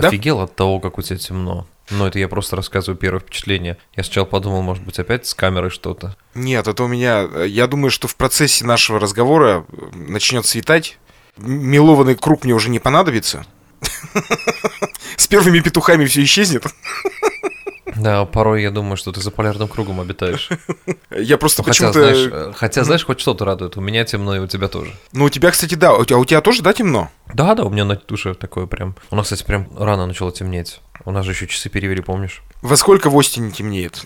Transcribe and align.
Да? 0.00 0.08
офигел 0.08 0.40
от 0.40 0.54
того, 0.56 0.80
как 0.80 0.98
у 0.98 1.02
тебя 1.02 1.18
темно. 1.18 1.66
Но 1.90 2.06
это 2.06 2.18
я 2.18 2.28
просто 2.28 2.56
рассказываю 2.56 2.96
первое 2.96 3.20
впечатление. 3.20 3.76
Я 3.96 4.04
сначала 4.04 4.24
подумал, 4.24 4.62
может 4.62 4.82
быть, 4.84 4.98
опять 4.98 5.26
с 5.26 5.34
камерой 5.34 5.70
что-то. 5.70 6.16
Нет, 6.34 6.66
это 6.68 6.84
у 6.84 6.88
меня... 6.88 7.28
э, 7.32 7.46
Я 7.48 7.66
думаю, 7.66 7.90
что 7.90 8.08
в 8.08 8.16
процессе 8.16 8.64
нашего 8.64 8.98
разговора 9.00 9.66
э, 9.70 9.74
начнет 9.94 10.46
светать. 10.46 10.98
М- 11.36 11.50
Мелованный 11.68 12.14
круг 12.14 12.44
мне 12.44 12.54
уже 12.54 12.70
не 12.70 12.78
понадобится. 12.78 13.44
С 15.16 15.26
первыми 15.28 15.60
петухами 15.60 16.04
все 16.06 16.22
исчезнет. 16.22 16.64
Да, 18.02 18.24
порой 18.24 18.62
я 18.62 18.70
думаю, 18.70 18.96
что 18.96 19.12
ты 19.12 19.20
за 19.20 19.30
полярным 19.30 19.68
кругом 19.68 20.00
обитаешь. 20.00 20.48
Я 21.10 21.38
просто 21.38 21.62
хотя, 21.62 21.88
почему-то... 21.88 22.14
знаешь, 22.14 22.28
э, 22.32 22.52
хотя, 22.56 22.84
знаешь, 22.84 23.04
хоть 23.04 23.20
что-то 23.20 23.44
радует. 23.44 23.76
У 23.76 23.80
меня 23.80 24.04
темно, 24.04 24.36
и 24.36 24.38
у 24.38 24.46
тебя 24.46 24.68
тоже. 24.68 24.92
Ну, 25.12 25.26
у 25.26 25.28
тебя, 25.28 25.50
кстати, 25.50 25.74
да. 25.74 25.92
Тебя, 26.04 26.18
у 26.18 26.24
тебя 26.24 26.40
тоже, 26.40 26.62
да, 26.62 26.72
темно? 26.72 27.10
Да, 27.32 27.54
да, 27.54 27.64
у 27.64 27.70
меня 27.70 27.84
на 27.84 27.96
душе 27.96 28.34
такое 28.34 28.66
прям. 28.66 28.96
У 29.10 29.16
нас, 29.16 29.26
кстати, 29.26 29.44
прям 29.44 29.68
рано 29.78 30.06
начало 30.06 30.32
темнеть. 30.32 30.80
У 31.04 31.10
нас 31.10 31.24
же 31.24 31.32
еще 31.32 31.46
часы 31.46 31.68
перевели, 31.68 32.00
помнишь? 32.00 32.42
Во 32.62 32.76
сколько 32.76 33.10
в 33.10 33.18
Остине 33.18 33.50
темнеет? 33.50 34.04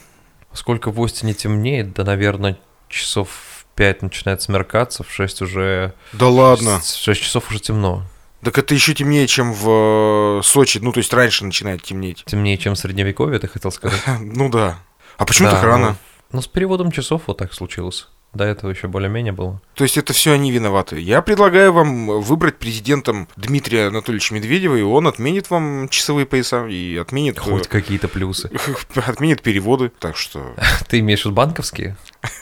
Сколько 0.53 0.91
в 0.91 1.03
Остине 1.03 1.35
темнеет? 1.35 1.93
Да, 1.95 2.05
наверное, 2.05 2.59
часов 2.89 3.29
в 3.31 3.65
5 3.77 4.03
начинает 4.03 4.43
смеркаться, 4.43 5.05
в 5.05 5.13
6 5.13 5.43
уже... 5.43 5.95
Да 6.13 6.29
ладно. 6.29 6.81
В 6.81 6.87
6 6.87 7.21
часов 7.21 7.51
уже 7.51 7.61
темно. 7.61 8.05
Так 8.43 8.59
это 8.59 8.75
еще 8.75 8.95
темнее, 8.95 9.27
чем 9.27 9.53
в 9.53 10.39
э, 10.41 10.43
Сочи. 10.45 10.79
Ну, 10.79 10.93
то 10.93 10.99
есть 10.99 11.13
раньше 11.13 11.45
начинает 11.45 11.83
темнеть. 11.83 12.23
Темнее, 12.27 12.59
чем 12.59 12.75
в 12.75 12.79
Средневековье, 12.79 13.39
ты 13.39 13.49
хотел 13.49 13.71
сказать? 13.73 14.01
Ну 14.21 14.49
да. 14.49 14.79
А 15.17 15.25
почему 15.25 15.49
Да, 15.49 15.55
так 15.57 15.65
рано? 15.65 15.89
ну, 15.89 15.97
Ну, 16.33 16.43
с 16.43 16.47
переводом 16.47 16.93
часов 16.93 17.23
вот 17.27 17.39
так 17.39 17.53
случилось. 17.55 18.09
До 18.37 18.45
этого 18.45 18.71
еще 18.71 18.89
более-менее 18.89 19.33
было. 19.33 19.61
То 19.75 19.85
есть 19.85 19.97
это 19.97 20.13
все 20.13 20.33
они 20.33 20.53
виноваты. 20.53 21.01
Я 21.01 21.23
предлагаю 21.23 21.73
вам 21.73 22.21
выбрать 22.21 22.59
президентом 22.59 23.29
Дмитрия 23.37 23.87
Анатольевича 23.87 24.35
Медведева, 24.35 24.77
и 24.77 24.83
он 24.83 25.07
отменит 25.07 25.49
вам 25.49 25.89
часовые 25.89 26.27
пояса 26.27 26.67
и 26.67 26.97
отменит, 26.97 27.39
э, 27.39 27.41
Хоть 27.41 27.69
какие-то 27.69 28.09
плюсы. 28.09 28.51
отменит 28.95 29.41
переводы. 29.41 29.91
Так 29.99 30.17
что... 30.17 30.55
Ты 30.89 31.01
имеешь 31.01 31.23
в 31.23 31.27
виду 31.27 31.35
банковские? 31.35 31.97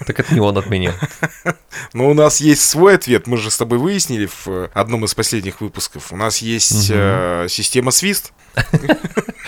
Так 0.06 0.18
это 0.18 0.34
не 0.34 0.40
он 0.40 0.58
отменил. 0.58 0.92
Но 1.92 2.10
у 2.10 2.14
нас 2.14 2.40
есть 2.40 2.62
свой 2.68 2.96
ответ. 2.96 3.26
Мы 3.28 3.36
же 3.36 3.50
с 3.50 3.56
тобой 3.56 3.78
выяснили 3.78 4.28
в 4.44 4.70
одном 4.74 5.04
из 5.04 5.14
последних 5.14 5.60
выпусков. 5.60 6.12
У 6.12 6.16
нас 6.16 6.38
есть 6.38 6.90
э, 6.90 7.46
система 7.48 7.92
Свист. 7.92 8.32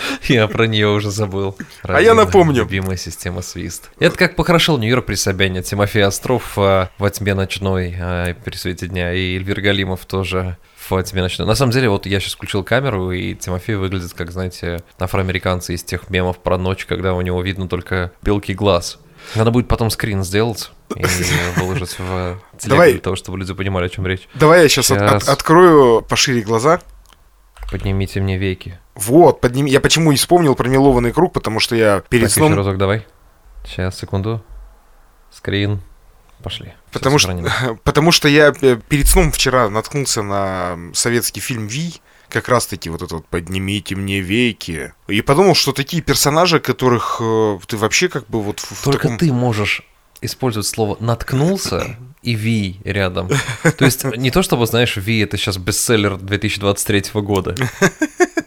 Я 0.23 0.47
про 0.47 0.67
нее 0.67 0.87
уже 0.89 1.11
забыл. 1.11 1.57
А 1.83 1.99
я 2.01 2.13
напомню. 2.13 2.63
Любимая 2.63 2.97
система 2.97 3.41
свист. 3.41 3.89
Это 3.99 4.15
как 4.17 4.35
похорошел 4.35 4.77
Нью-Йорк 4.77 5.05
при 5.05 5.15
Собяне. 5.15 5.63
Тимофей 5.63 6.05
Остров 6.05 6.57
э, 6.57 6.87
во 6.97 7.09
тьме 7.09 7.33
ночной 7.33 7.95
э, 7.97 8.35
при 8.43 8.55
свете 8.55 8.87
дня. 8.87 9.13
И 9.13 9.35
Эльвир 9.35 9.61
Галимов 9.61 10.05
тоже 10.05 10.57
в 10.89 11.03
тьме 11.03 11.21
ночной. 11.21 11.47
На 11.47 11.55
самом 11.55 11.71
деле, 11.71 11.89
вот 11.89 12.05
я 12.05 12.19
сейчас 12.19 12.33
включил 12.33 12.63
камеру, 12.63 13.11
и 13.11 13.35
Тимофей 13.35 13.75
выглядит 13.75 14.13
как, 14.13 14.31
знаете, 14.31 14.83
афроамериканцы 14.99 15.73
из 15.73 15.83
тех 15.83 16.09
мемов 16.09 16.39
про 16.39 16.57
ночь, 16.57 16.85
когда 16.85 17.13
у 17.13 17.21
него 17.21 17.41
видно 17.41 17.67
только 17.67 18.11
белкий 18.21 18.53
глаз. 18.53 18.99
Надо 19.35 19.51
будет 19.51 19.67
потом 19.67 19.89
скрин 19.89 20.23
сделать 20.23 20.71
и 20.95 21.03
выложить 21.57 21.97
в 21.99 22.39
Давай. 22.63 22.93
для 22.93 23.01
того, 23.01 23.15
чтобы 23.15 23.37
люди 23.37 23.53
понимали, 23.53 23.87
о 23.87 23.89
чем 23.89 24.07
речь. 24.07 24.27
Давай 24.35 24.63
я 24.63 24.69
сейчас, 24.69 24.87
Щас. 24.87 25.27
открою 25.27 26.01
пошире 26.01 26.41
глаза. 26.41 26.79
Поднимите 27.71 28.21
мне 28.21 28.37
веки. 28.37 28.79
Вот, 28.95 29.41
подними. 29.41 29.69
Я 29.69 29.81
почему 29.81 30.11
и 30.11 30.15
вспомнил 30.15 30.55
про 30.55 30.67
мелованный 30.67 31.11
круг, 31.11 31.33
потому 31.33 31.59
что 31.59 31.75
я 31.75 32.01
перед 32.09 32.25
так, 32.25 32.33
сном... 32.33 32.51
еще 32.51 32.57
разок 32.57 32.77
давай. 32.77 33.05
Сейчас, 33.65 33.97
секунду. 33.97 34.43
Скрин. 35.31 35.81
Пошли. 36.41 36.73
Потому 36.91 37.17
что, 37.17 37.77
потому 37.83 38.11
что 38.11 38.27
я 38.27 38.53
э, 38.61 38.77
перед 38.87 39.07
сном 39.07 39.31
вчера 39.31 39.69
наткнулся 39.69 40.21
на 40.21 40.77
советский 40.93 41.39
фильм 41.39 41.67
«Ви», 41.67 41.95
как 42.29 42.47
раз-таки 42.49 42.89
вот 42.89 43.01
это 43.01 43.15
вот 43.15 43.25
«Поднимите 43.27 43.95
мне 43.95 44.19
веки». 44.19 44.93
И 45.07 45.21
подумал, 45.21 45.55
что 45.55 45.71
такие 45.71 46.01
персонажи, 46.01 46.59
которых 46.59 47.17
э, 47.19 47.59
ты 47.67 47.77
вообще 47.77 48.07
как 48.07 48.27
бы 48.27 48.41
вот 48.41 48.59
в, 48.59 48.71
в 48.71 48.83
Только 48.83 49.03
таком... 49.03 49.17
ты 49.17 49.33
можешь 49.33 49.83
использовать 50.21 50.67
слово 50.67 50.97
«наткнулся» 50.99 51.97
и 52.23 52.35
«ви» 52.35 52.77
рядом. 52.83 53.29
То 53.77 53.85
есть 53.85 54.03
не 54.17 54.31
то, 54.31 54.41
чтобы, 54.41 54.65
знаешь, 54.65 54.97
«ви»— 54.97 55.23
это 55.23 55.37
сейчас 55.37 55.57
бестселлер 55.57 56.17
2023 56.17 57.21
года. 57.21 57.55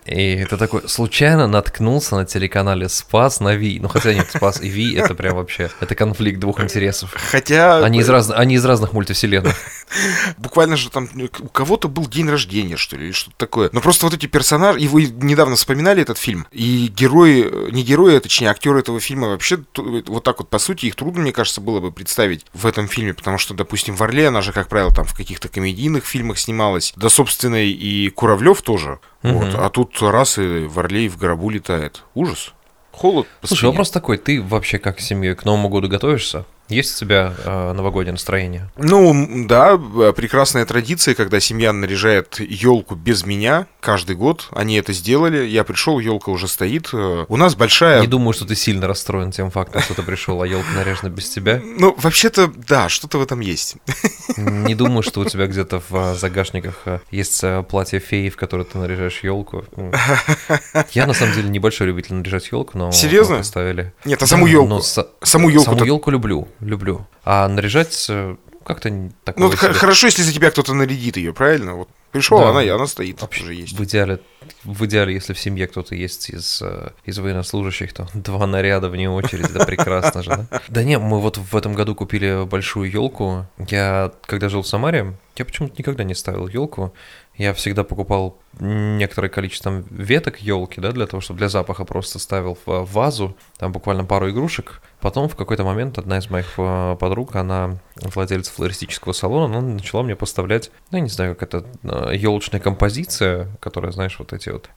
И 0.06 0.34
это 0.36 0.56
такой, 0.56 0.88
случайно 0.88 1.46
наткнулся 1.46 2.16
на 2.16 2.24
телеканале 2.24 2.88
«Спас» 2.88 3.40
на 3.40 3.54
«ви». 3.54 3.78
Ну, 3.80 3.88
хотя 3.88 4.14
нет, 4.14 4.28
«Спас» 4.34 4.60
и 4.60 4.68
«ви»— 4.68 4.94
это 4.96 5.14
прям 5.14 5.36
вообще, 5.36 5.70
это 5.80 5.94
конфликт 5.94 6.40
двух 6.40 6.60
интересов. 6.60 7.14
Хотя 7.30 7.84
Они 7.84 8.00
из, 8.00 8.08
разных, 8.08 8.38
они 8.38 8.54
из 8.54 8.64
разных 8.64 8.92
мультивселенных. 8.92 9.54
буквально 10.38 10.76
же 10.76 10.90
там 10.90 11.08
э, 11.16 11.28
у 11.40 11.48
кого-то 11.48 11.88
был 11.88 12.06
день 12.08 12.28
рождения, 12.28 12.76
что 12.76 12.96
ли, 12.96 13.06
или 13.06 13.12
что-то 13.12 13.36
такое. 13.36 13.70
Но 13.72 13.80
просто 13.80 14.06
вот 14.06 14.14
эти 14.14 14.26
персонажи, 14.26 14.80
и 14.80 14.88
вы 14.88 15.06
недавно 15.06 15.56
вспоминали 15.56 16.02
этот 16.02 16.18
фильм, 16.18 16.46
и 16.50 16.88
герои, 16.88 17.44
э, 17.44 17.70
не 17.70 17.82
герои, 17.82 18.16
а 18.16 18.20
точнее 18.20 18.48
актеры 18.50 18.80
этого 18.80 19.00
фильма 19.00 19.28
вообще 19.28 19.58
т- 19.58 19.82
вот 20.06 20.24
так 20.24 20.38
вот 20.38 20.48
по 20.48 20.58
сути 20.58 20.86
их 20.86 20.96
трудно, 20.96 21.22
мне 21.22 21.32
кажется, 21.32 21.60
было 21.60 21.80
бы 21.80 21.92
представить 21.92 22.46
в 22.54 22.66
этом 22.66 22.88
фильме, 22.88 23.14
потому 23.14 23.38
что, 23.38 23.54
допустим, 23.54 23.96
в 23.96 24.02
Орле, 24.02 24.28
она 24.28 24.42
же, 24.42 24.52
как 24.52 24.68
правило, 24.68 24.92
там 24.94 25.04
в 25.04 25.14
каких-то 25.14 25.48
комедийных 25.48 26.04
фильмах 26.06 26.38
снималась, 26.38 26.92
да, 26.96 27.08
собственно, 27.08 27.62
и 27.62 28.08
Куравлев 28.10 28.62
тоже. 28.62 28.98
Вот. 29.22 29.48
Мгм. 29.48 29.56
А 29.58 29.69
тут 29.70 30.00
раз 30.00 30.38
и 30.38 30.66
в 30.66 30.78
Орле 30.78 31.06
и 31.06 31.08
в 31.08 31.19
гробу 31.19 31.50
летает. 31.50 32.04
Ужас. 32.14 32.54
Холод. 32.92 33.26
Слушай, 33.42 33.58
спине. 33.58 33.70
вопрос 33.72 33.91
такой, 33.91 34.19
ты 34.19 34.42
вообще 34.42 34.78
как 34.78 35.00
с 35.00 35.04
семьей 35.04 35.34
к 35.34 35.44
Новому 35.44 35.69
году 35.69 35.88
готовишься? 35.88 36.44
Есть 36.70 36.97
у 36.97 37.00
тебя 37.00 37.34
э, 37.44 37.72
новогоднее 37.72 38.12
настроение? 38.12 38.70
Ну, 38.76 39.47
да, 39.47 39.72
э, 39.75 40.12
прекрасная 40.14 40.64
традиция, 40.64 41.14
когда 41.14 41.41
семья 41.41 41.72
наряжает 41.72 42.38
елку 42.38 42.94
без 42.94 43.26
меня 43.26 43.66
каждый 43.81 44.14
год. 44.14 44.48
Они 44.53 44.76
это 44.76 44.92
сделали. 44.92 45.44
Я 45.47 45.64
пришел, 45.64 45.98
елка 45.98 46.30
уже 46.30 46.47
стоит. 46.47 46.91
Э, 46.92 47.26
У 47.28 47.36
нас 47.36 47.56
большая. 47.56 48.00
Не 48.00 48.06
думаю, 48.06 48.32
что 48.32 48.47
ты 48.47 48.54
сильно 48.54 48.86
расстроен 48.86 49.32
тем 49.32 49.50
фактом, 49.50 49.82
что 49.82 49.94
ты 49.94 50.03
пришел, 50.03 50.41
а 50.42 50.47
елка 50.47 50.69
наряжена 50.76 51.10
без 51.10 51.28
тебя. 51.28 51.60
Ну, 51.80 51.94
вообще-то, 51.97 52.53
да, 52.69 52.88
что-то 52.91 53.19
в 53.19 53.22
этом 53.22 53.41
есть. 53.41 53.76
Не 54.36 54.75
думаю, 54.75 55.03
что 55.03 55.20
у 55.20 55.25
тебя 55.25 55.47
где-то 55.47 55.80
в 55.88 55.94
э, 55.94 56.14
загашниках 56.14 56.84
есть 57.10 57.42
платье 57.69 58.00
феи, 58.00 58.28
в 58.28 58.36
которое 58.36 58.64
ты 58.64 58.76
наряжаешь 58.78 59.20
елку. 59.22 59.64
Я 60.92 61.06
на 61.06 61.14
самом 61.14 61.34
деле 61.34 61.48
небольшой 61.48 61.86
любитель 61.86 62.14
наряжать 62.14 62.50
елку, 62.53 62.76
но 62.76 62.92
Серьезно? 62.92 63.34
мы 63.34 63.41
поставили. 63.41 63.92
Нет, 64.04 64.22
а 64.22 64.26
саму 64.26 64.47
елку. 64.47 64.80
Саму 65.22 65.48
елку. 65.48 65.64
Саму 65.64 65.84
елку 65.84 66.10
люблю, 66.10 66.48
люблю. 66.60 67.06
А 67.25 67.48
наряжать 67.48 68.06
э, 68.09 68.37
как-то 68.65 69.10
такое 69.25 69.48
Ну, 69.48 69.53
себе. 69.56 69.72
хорошо, 69.72 70.06
если 70.06 70.22
за 70.22 70.32
тебя 70.32 70.50
кто-то 70.50 70.75
нарядит 70.75 71.16
ее, 71.16 71.32
правильно? 71.32 71.75
Вот 71.75 71.88
пришел, 72.12 72.38
Да. 72.38 72.50
она, 72.50 72.62
и 72.62 72.69
она 72.69 72.87
стоит. 72.87 73.21
Вообще, 73.22 73.43
уже 73.44 73.54
есть. 73.54 73.78
В 73.78 73.84
идеале, 73.84 74.21
в 74.65 74.84
идеале, 74.87 75.15
если 75.15 75.32
в 75.32 75.38
семье 75.38 75.66
кто-то 75.66 75.94
есть 75.94 76.28
из, 76.31 76.60
э, 76.62 76.91
из 77.04 77.19
военнослужащих, 77.19 77.93
то 77.93 78.09
два 78.15 78.47
наряда 78.47 78.88
вне 78.88 79.09
очереди, 79.10 79.50
это 79.54 79.65
прекрасно 79.65 80.22
же, 80.22 80.31
да? 80.50 80.60
Да 80.69 80.82
не, 80.82 80.98
мы 80.98 81.21
вот 81.21 81.38
в 81.38 81.56
этом 81.56 81.75
году 81.75 81.94
купили 81.94 82.44
большую 82.47 82.91
елку. 82.91 83.47
Я, 83.69 84.12
когда 84.27 84.48
жил 84.48 84.62
в 84.62 84.66
Самаре, 84.69 85.15
я 85.37 85.44
почему-то 85.44 85.75
никогда 85.78 86.04
не 86.04 86.15
ставил 86.15 86.47
елку. 86.48 86.92
Я 87.40 87.54
всегда 87.54 87.84
покупал 87.84 88.38
некоторое 88.58 89.30
количество 89.30 89.82
веток 89.88 90.40
елки, 90.40 90.78
да, 90.78 90.92
для 90.92 91.06
того, 91.06 91.22
чтобы 91.22 91.38
для 91.38 91.48
запаха 91.48 91.86
просто 91.86 92.18
ставил 92.18 92.58
в 92.66 92.70
э, 92.70 92.84
вазу, 92.84 93.34
там 93.56 93.72
буквально 93.72 94.04
пару 94.04 94.28
игрушек. 94.28 94.82
Потом 95.00 95.26
в 95.26 95.36
какой-то 95.36 95.64
момент 95.64 95.96
одна 95.96 96.18
из 96.18 96.28
моих 96.28 96.52
э, 96.58 96.96
подруг, 97.00 97.36
она 97.36 97.78
владелец 97.96 98.50
флористического 98.50 99.14
салона, 99.14 99.46
она 99.46 99.66
начала 99.66 100.02
мне 100.02 100.16
поставлять, 100.16 100.70
ну, 100.90 100.98
я 100.98 101.02
не 101.02 101.08
знаю, 101.08 101.34
как 101.34 101.54
это, 101.54 102.12
елочная 102.12 102.60
композиция, 102.60 103.48
которая, 103.60 103.92
знаешь, 103.92 104.18
вот 104.18 104.34
эти 104.34 104.50
вот 104.50 104.68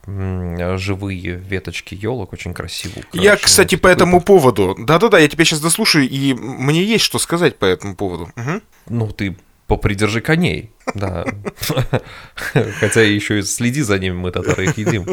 живые 0.79 1.35
веточки 1.35 1.96
елок, 1.96 2.31
очень 2.31 2.53
красиво 2.53 3.02
Я, 3.12 3.35
кстати, 3.35 3.75
по 3.75 3.90
этому 3.90 4.22
поводу. 4.22 4.73
Да-да-да, 4.79 5.19
я 5.19 5.28
тебя 5.28 5.44
сейчас 5.44 5.59
дослушаю, 5.59 6.07
и 6.07 6.34
мне 6.34 6.82
есть 6.82 7.03
что 7.03 7.20
сказать 7.20 7.58
по 7.58 7.66
этому 7.66 7.97
поводу. 7.97 8.29
Мгм. 8.38 8.61
Ну, 8.88 9.08
ты 9.09 9.35
попридержи 9.68 10.22
коней, 10.22 10.72
да. 10.94 11.26
Хотя 12.80 13.02
еще 13.02 13.40
и 13.40 13.44
следи 13.44 13.82
за 13.82 13.98
ними, 13.98 14.14
мы 14.14 14.32
татары 14.32 14.66
их 14.66 14.78
едим. 14.78 15.06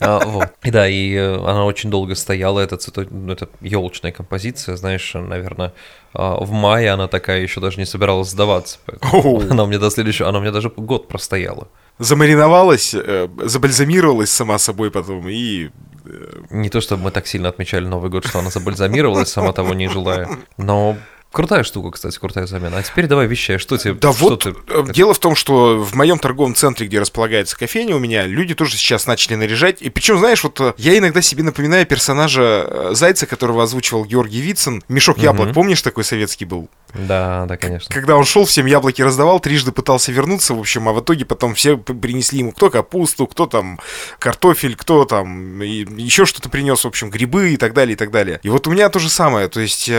А, 0.00 0.24
вот. 0.24 0.48
И 0.62 0.70
да, 0.70 0.86
и 0.88 1.14
э, 1.14 1.36
она 1.36 1.64
очень 1.64 1.90
долго 1.90 2.14
стояла, 2.14 2.60
эта, 2.60 2.76
цвето... 2.76 3.06
ну, 3.10 3.32
эта 3.32 3.48
елочная 3.60 4.12
композиция, 4.12 4.76
знаешь, 4.76 5.14
наверное, 5.14 5.72
а, 6.12 6.36
в 6.44 6.50
мае 6.52 6.90
она 6.90 7.08
такая 7.08 7.40
еще 7.40 7.60
даже 7.60 7.78
не 7.78 7.86
собиралась 7.86 8.30
сдаваться. 8.30 8.78
Она 9.50 9.64
у 9.64 9.66
меня 9.66 9.78
до 9.78 9.90
следующего, 9.90 10.28
она 10.28 10.38
у 10.38 10.42
меня 10.42 10.52
даже 10.52 10.70
год 10.70 11.08
простояла. 11.08 11.68
Замариновалась, 11.98 12.94
э, 12.94 13.28
забальзамировалась 13.44 14.30
сама 14.30 14.58
собой 14.58 14.90
потом, 14.90 15.26
и... 15.28 15.70
э, 16.04 16.32
Не 16.50 16.68
то, 16.68 16.80
чтобы 16.80 17.04
мы 17.04 17.10
так 17.10 17.26
сильно 17.26 17.48
отмечали 17.48 17.86
Новый 17.86 18.10
год, 18.10 18.26
что 18.26 18.38
она 18.38 18.50
забальзамировалась, 18.50 19.30
сама 19.30 19.52
того 19.52 19.74
не 19.74 19.88
желая. 19.88 20.28
Но 20.58 20.96
крутая 21.36 21.64
штука, 21.64 21.90
кстати, 21.90 22.18
крутая 22.18 22.46
замена. 22.46 22.78
А 22.78 22.82
теперь 22.82 23.06
давай 23.06 23.26
вещай, 23.26 23.58
что 23.58 23.76
тебе... 23.76 23.92
Да 23.92 24.10
что 24.14 24.30
вот, 24.30 24.44
ты- 24.44 24.54
э, 24.68 24.84
дело 24.90 25.12
в 25.12 25.18
том, 25.18 25.36
что 25.36 25.76
в 25.76 25.94
моем 25.94 26.18
торговом 26.18 26.54
центре, 26.54 26.86
где 26.86 26.98
располагается 26.98 27.58
кофейня 27.58 27.94
у 27.94 27.98
меня, 27.98 28.24
люди 28.24 28.54
тоже 28.54 28.78
сейчас 28.78 29.06
начали 29.06 29.34
наряжать. 29.34 29.82
И 29.82 29.90
причем, 29.90 30.18
знаешь, 30.18 30.42
вот 30.42 30.58
э, 30.62 30.72
я 30.78 30.96
иногда 30.96 31.20
себе 31.20 31.42
напоминаю 31.42 31.84
персонажа 31.84 32.64
э, 32.66 32.90
Зайца, 32.94 33.26
которого 33.26 33.62
озвучивал 33.62 34.06
Георгий 34.06 34.40
Вицин. 34.40 34.82
Мешок 34.88 35.18
яблок, 35.18 35.52
помнишь, 35.52 35.82
такой 35.82 36.04
советский 36.04 36.46
был? 36.46 36.70
Да, 36.94 37.44
да, 37.46 37.58
конечно. 37.58 37.94
Когда 37.94 38.16
он 38.16 38.24
шел, 38.24 38.46
всем 38.46 38.64
яблоки 38.64 39.02
раздавал, 39.02 39.38
трижды 39.38 39.72
пытался 39.72 40.12
вернуться, 40.12 40.54
в 40.54 40.58
общем, 40.58 40.88
а 40.88 40.94
в 40.94 41.00
итоге 41.00 41.26
потом 41.26 41.54
все 41.54 41.76
принесли 41.76 42.38
ему 42.38 42.52
кто 42.52 42.70
капусту, 42.70 43.26
кто 43.26 43.44
там 43.46 43.78
картофель, 44.18 44.74
кто 44.74 45.04
там 45.04 45.60
еще 45.60 46.24
что-то 46.24 46.48
принес, 46.48 46.82
в 46.84 46.88
общем, 46.88 47.10
грибы 47.10 47.50
и 47.50 47.58
так 47.58 47.74
далее, 47.74 47.92
и 47.92 47.96
так 47.96 48.10
далее. 48.10 48.40
И 48.42 48.48
вот 48.48 48.66
у 48.66 48.70
меня 48.70 48.88
то 48.88 48.98
же 48.98 49.10
самое, 49.10 49.48
то 49.48 49.60
есть, 49.60 49.90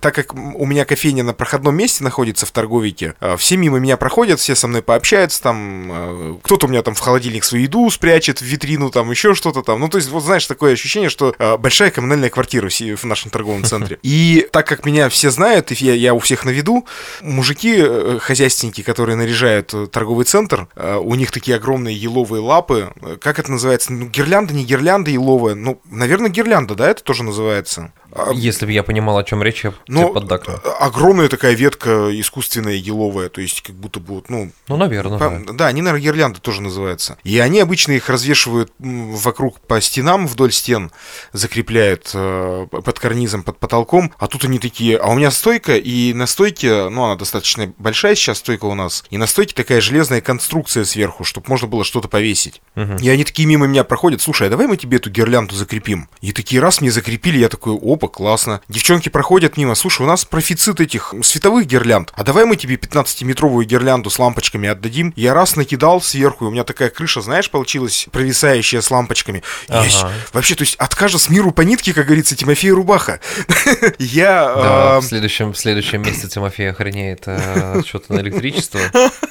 так 0.00 0.14
как 0.14 0.34
у 0.34 0.66
меня 0.66 0.81
кофейня 0.84 1.22
на 1.22 1.34
проходном 1.34 1.76
месте 1.76 2.04
находится 2.04 2.46
в 2.46 2.50
торговике, 2.50 3.14
э, 3.20 3.36
все 3.36 3.56
мимо 3.56 3.78
меня 3.78 3.96
проходят, 3.96 4.40
все 4.40 4.54
со 4.54 4.68
мной 4.68 4.82
пообщаются, 4.82 5.42
там, 5.42 5.88
э, 5.90 6.36
кто-то 6.42 6.66
у 6.66 6.68
меня 6.68 6.82
там 6.82 6.94
в 6.94 7.00
холодильник 7.00 7.44
свою 7.44 7.64
еду 7.64 7.90
спрячет, 7.90 8.40
в 8.40 8.44
витрину, 8.44 8.90
там, 8.90 9.10
еще 9.10 9.34
что-то 9.34 9.62
там. 9.62 9.80
Ну, 9.80 9.88
то 9.88 9.98
есть, 9.98 10.08
вот 10.10 10.22
знаешь, 10.22 10.46
такое 10.46 10.72
ощущение, 10.72 11.10
что 11.10 11.34
э, 11.38 11.56
большая 11.56 11.90
коммунальная 11.90 12.30
квартира 12.30 12.68
в 12.68 13.04
нашем 13.04 13.30
торговом 13.30 13.64
центре. 13.64 13.98
И 14.02 14.46
так 14.50 14.66
как 14.66 14.84
меня 14.84 15.08
все 15.08 15.30
знают, 15.30 15.72
и 15.72 15.84
я, 15.84 15.94
я 15.94 16.14
у 16.14 16.18
всех 16.18 16.44
на 16.44 16.50
виду, 16.50 16.86
мужики, 17.20 17.76
э, 17.78 18.18
хозяйственники, 18.20 18.82
которые 18.82 19.16
наряжают 19.16 19.72
э, 19.74 19.86
торговый 19.86 20.24
центр, 20.24 20.68
у 20.74 21.14
них 21.14 21.30
такие 21.30 21.56
огромные 21.56 21.96
еловые 21.96 22.40
лапы. 22.42 22.92
Как 23.20 23.38
это 23.38 23.50
называется? 23.50 23.92
Ну, 23.92 24.06
гирлянда, 24.06 24.54
не 24.54 24.64
гирлянда 24.64 25.10
еловая. 25.10 25.54
Ну, 25.54 25.80
наверное, 25.90 26.30
гирлянда, 26.30 26.74
да, 26.74 26.90
это 26.90 27.02
тоже 27.02 27.22
называется? 27.22 27.92
А, 28.14 28.30
Если 28.34 28.66
бы 28.66 28.72
я 28.72 28.82
понимал, 28.82 29.18
о 29.18 29.24
чем 29.24 29.42
речь, 29.42 29.64
я 29.64 29.72
Ну, 29.88 30.04
тебе 30.04 30.12
поддакнул. 30.14 30.56
э, 30.56 30.68
огромная 30.80 31.28
такая 31.28 31.54
ветка 31.54 32.08
искусственная 32.20 32.74
еловая, 32.74 33.28
то 33.28 33.40
есть 33.40 33.62
как 33.62 33.74
будто 33.74 34.00
бы, 34.00 34.22
ну, 34.28 34.52
Ну, 34.68 34.76
наверное, 34.76 35.18
по- 35.18 35.30
да. 35.46 35.52
да, 35.52 35.66
они, 35.68 35.80
наверное, 35.82 36.04
гирлянды 36.04 36.40
тоже 36.40 36.60
называются. 36.62 37.16
И 37.24 37.38
они 37.38 37.60
обычно 37.60 37.92
их 37.92 38.08
развешивают 38.10 38.72
вокруг 38.78 39.60
по 39.60 39.80
стенам, 39.80 40.26
вдоль 40.26 40.52
стен, 40.52 40.90
закрепляют 41.32 42.10
э, 42.14 42.66
под 42.70 42.98
карнизом, 42.98 43.42
под 43.42 43.58
потолком. 43.58 44.12
А 44.18 44.26
тут 44.26 44.44
они 44.44 44.58
такие, 44.58 44.96
а 44.98 45.08
у 45.08 45.14
меня 45.14 45.30
стойка, 45.30 45.76
и 45.76 46.12
на 46.12 46.26
стойке, 46.26 46.88
ну, 46.88 47.04
она 47.04 47.16
достаточно 47.16 47.72
большая 47.78 48.14
сейчас 48.14 48.38
стойка 48.38 48.66
у 48.66 48.74
нас, 48.74 49.04
и 49.10 49.16
на 49.16 49.26
стойке 49.26 49.54
такая 49.54 49.80
железная 49.80 50.20
конструкция 50.20 50.84
сверху, 50.84 51.24
чтобы 51.24 51.46
можно 51.48 51.66
было 51.68 51.84
что-то 51.84 52.08
повесить. 52.08 52.60
И 53.00 53.08
они 53.08 53.24
такие 53.24 53.46
мимо 53.46 53.66
меня 53.66 53.84
проходят, 53.84 54.20
слушай, 54.20 54.46
а 54.46 54.50
давай 54.50 54.66
мы 54.66 54.76
тебе 54.76 54.96
эту 54.98 55.10
гирлянду 55.10 55.54
закрепим. 55.54 56.08
И 56.20 56.32
такие 56.32 56.60
раз 56.60 56.80
мне 56.80 56.90
закрепили, 56.90 57.38
я 57.38 57.48
такой, 57.48 57.72
опа, 58.02 58.08
классно. 58.12 58.60
Девчонки 58.68 59.08
проходят 59.08 59.56
мимо, 59.56 59.74
слушай, 59.74 60.02
у 60.02 60.06
нас 60.06 60.24
профицит 60.24 60.80
этих 60.80 61.14
световых 61.22 61.66
гирлянд, 61.66 62.12
а 62.16 62.24
давай 62.24 62.44
мы 62.44 62.56
тебе 62.56 62.74
15-метровую 62.76 63.64
гирлянду 63.64 64.10
с 64.10 64.18
лампочками 64.18 64.68
отдадим. 64.68 65.12
Я 65.16 65.34
раз 65.34 65.56
накидал 65.56 66.00
сверху, 66.00 66.44
и 66.44 66.48
у 66.48 66.50
меня 66.50 66.64
такая 66.64 66.90
крыша, 66.90 67.20
знаешь, 67.20 67.50
получилась 67.50 68.06
провисающая 68.10 68.80
с 68.80 68.90
лампочками. 68.90 69.42
Я 69.68 69.78
Ага. 69.80 69.88
щ- 69.88 70.06
вообще, 70.32 70.54
то 70.54 70.62
есть 70.62 70.74
откажет 70.76 71.20
с 71.20 71.28
миру 71.28 71.52
по 71.52 71.62
нитке, 71.62 71.94
как 71.94 72.06
говорится, 72.06 72.36
Тимофей 72.36 72.70
Рубаха. 72.70 73.20
Я... 73.98 74.52
Да, 74.54 74.96
а, 74.96 75.00
в 75.00 75.04
следующем, 75.04 75.52
в 75.52 75.58
следующем 75.58 76.02
месяце 76.02 76.28
Тимофей 76.28 76.70
охренеет 76.70 77.22
э, 77.26 77.82
что-то 77.86 78.14
на 78.14 78.20
электричество. 78.20 78.80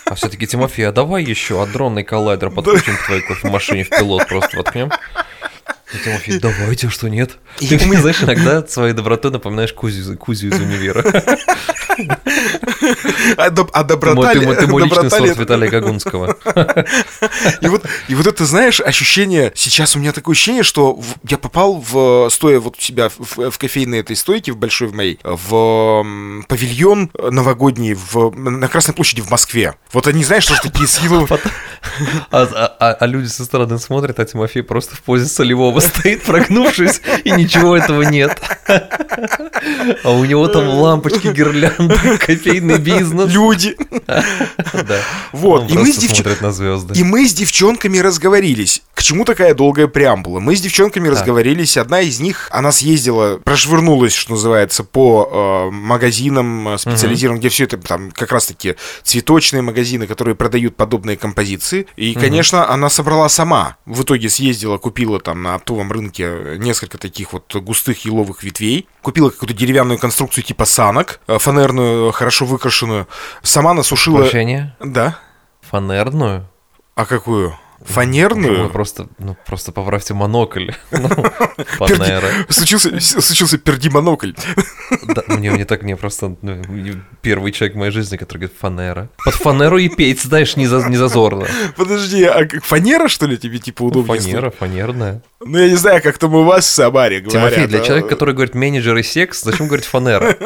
А 0.06 0.16
все-таки, 0.16 0.48
Тимофей, 0.48 0.88
а 0.88 0.92
давай 0.92 1.24
еще 1.24 1.62
адронный 1.62 2.04
коллайдер 2.04 2.50
подключим 2.50 2.96
к 2.98 3.06
твоей 3.06 3.22
кофемашине 3.22 3.84
в 3.84 3.90
пилот, 3.90 4.28
просто 4.28 4.58
воткнем. 4.58 4.92
И 5.94 5.98
Тимофей, 5.98 6.40
давайте, 6.40 6.90
что 6.90 7.10
нет? 7.10 7.38
Ты 7.58 7.78
мне, 7.86 8.00
знаешь, 8.00 8.22
иногда 8.24 8.66
своей 8.66 8.94
добротой 8.94 9.32
напоминаешь 9.32 9.74
Кузю, 9.74 10.18
Кузю 10.18 10.48
из 10.48 10.60
универа. 10.60 11.04
а 13.38 13.50
доб- 13.50 13.70
а 13.74 13.84
Ты 13.84 13.90
доброта 13.90 14.34
ты 14.34 14.42
мой- 14.42 14.56
ты 14.56 14.68
мой 14.68 14.84
личный 14.84 14.96
доброта 15.04 15.20
ли 15.20 15.28
сорт 15.28 15.40
Виталия 15.40 15.70
Гагунского. 15.70 16.36
И 17.62 17.68
вот, 17.68 17.86
и 18.08 18.16
вот 18.16 18.28
это, 18.28 18.46
знаешь, 18.46 18.82
ощущение, 18.82 19.52
сейчас 19.56 19.96
у 19.96 20.00
меня 20.00 20.12
такое 20.12 20.34
ощущение, 20.34 20.64
что 20.64 21.00
я 21.28 21.38
попал 21.38 21.76
в, 21.82 22.30
стоя 22.30 22.60
вот 22.60 22.78
у 22.78 22.82
себя 22.82 23.10
в, 23.10 23.52
в 23.52 23.58
кофейной 23.58 24.00
этой 24.00 24.16
стойке, 24.16 24.52
в 24.52 24.58
большой 24.58 24.88
в 24.88 24.94
моей, 24.96 25.20
в 25.24 26.06
павильон 26.48 27.12
новогодний 27.18 27.94
в, 27.94 28.32
на 28.36 28.68
Красной 28.68 28.94
площади 28.96 29.22
в 29.22 29.30
Москве. 29.30 29.76
Вот 29.94 30.08
они, 30.08 30.24
знаешь, 30.24 30.44
что 30.44 30.56
такие 30.62 30.88
с 30.88 31.00
еловым... 31.04 31.28
А, 32.32 32.44
а- 32.54 32.76
а- 32.80 32.94
а 32.94 33.06
люди 33.08 33.28
со 33.28 33.44
стороны 33.44 33.78
смотрят, 33.80 34.20
а 34.20 34.26
Тимофей 34.26 34.62
просто 34.64 34.96
в 34.96 35.02
позе 35.02 35.26
солевого 35.26 35.80
стоит, 35.80 36.22
прогнувшись, 36.24 37.02
и 37.24 37.32
ничего 37.32 37.76
этого 37.76 38.04
нет. 38.04 38.40
А 40.04 40.12
у 40.12 40.24
него 40.26 40.48
там 40.48 40.68
лампочки, 40.68 41.28
гирлянды, 41.28 42.18
кофейный 42.78 43.00
бизнес. 43.00 43.34
Люди. 43.34 43.78
Вот, 45.32 45.70
и 45.70 45.78
мы 45.78 45.92
с 45.92 45.98
девч- 45.98 46.16
смотрит 46.16 46.42
на 46.42 46.52
звезды. 46.52 47.00
И 47.00 47.04
мы 47.04 47.28
с 47.28 47.34
девчонками 47.34 47.98
разговорились. 48.00 48.82
К 48.94 49.04
чему 49.04 49.26
такая 49.26 49.54
долгая 49.54 49.88
преамбула? 49.88 50.40
Мы 50.40 50.56
с 50.56 50.62
девчонками 50.62 51.08
разговорились. 51.08 51.78
Одна 51.78 52.02
из 52.02 52.20
них, 52.20 52.48
она 52.52 52.72
съездила, 52.72 53.38
прошвырнулась, 53.38 54.14
что 54.14 54.32
называется, 54.34 54.84
по 54.84 55.70
э, 55.70 55.72
магазинам 55.72 56.70
э, 56.70 56.78
специализированным, 56.78 57.40
где 57.40 57.50
все 57.50 57.64
это 57.64 57.78
там 57.78 58.12
как 58.12 58.32
раз-таки 58.32 58.76
цветочные 59.04 59.62
магазины, 59.62 60.08
которые 60.08 60.36
продают 60.36 60.76
подобные 60.76 61.18
композиции. 61.18 61.88
И, 61.96 62.14
конечно, 62.14 62.70
она 62.70 62.90
собрала 62.90 63.30
сама. 63.30 63.78
В 63.86 64.04
итоге 64.04 64.30
съездила, 64.30 64.78
купила 64.78 65.20
там 65.20 65.42
на 65.44 65.56
оптовом 65.56 65.92
рынке 65.92 66.58
несколько 66.58 66.98
таких 66.98 67.34
вот 67.34 67.54
густых 67.56 68.06
еловых 68.06 68.44
ветвей. 68.44 68.88
Купила 69.02 69.30
какую-то 69.30 69.56
деревянную 69.56 69.98
конструкцию 69.98 70.44
типа 70.44 70.66
санок, 70.66 71.20
э, 71.28 71.38
фанерную, 71.40 72.12
хорошо 72.12 72.46
выкрашенную. 72.62 73.08
Сама 73.42 73.74
насушила... 73.74 74.20
Прощение? 74.20 74.76
Да. 74.80 75.18
Фанерную? 75.62 76.48
А 76.96 77.06
какую? 77.06 77.58
Фанерную? 77.84 78.70
Просто, 78.70 79.08
ну, 79.18 79.36
просто 79.46 79.72
поправьте 79.72 80.14
монокль. 80.14 80.72
Ну, 80.92 81.08
Фанера. 81.88 82.28
Случился, 82.50 83.58
пердимонокль. 83.58 84.34
Мне 85.28 85.50
не 85.50 85.66
так, 85.66 85.82
мне 85.82 85.96
просто 85.96 86.36
ну, 86.42 86.62
первый 87.22 87.52
человек 87.52 87.76
в 87.76 87.80
моей 87.80 87.92
жизни, 87.92 88.18
который 88.18 88.40
говорит 88.40 88.58
фанера. 88.60 89.10
Под 89.26 89.34
фанеру 89.34 89.78
и 89.80 89.90
петь, 89.90 90.22
знаешь, 90.22 90.56
не, 90.58 90.68
за, 90.68 90.88
не 90.90 90.98
зазорно. 90.98 91.48
Подожди, 91.76 92.24
а 92.24 92.48
фанера, 92.62 93.08
что 93.08 93.26
ли, 93.26 93.38
тебе 93.38 93.58
типа 93.58 93.84
удобнее? 93.84 94.22
Фанера, 94.22 94.52
фанерная. 94.52 95.22
Ну, 95.44 95.58
я 95.58 95.70
не 95.70 95.76
знаю, 95.76 96.02
как 96.04 96.18
там 96.18 96.36
у 96.36 96.44
вас 96.44 96.66
в 96.66 96.70
Самаре 96.70 97.20
говорят. 97.20 97.52
Тимофей, 97.52 97.68
для 97.68 97.80
а, 97.80 97.84
человека, 97.84 98.10
который 98.10 98.36
говорит 98.36 98.54
менеджер 98.54 98.96
и 98.98 99.04
секс, 99.04 99.42
зачем 99.42 99.68
говорить 99.68 99.86
фанера? 99.86 100.38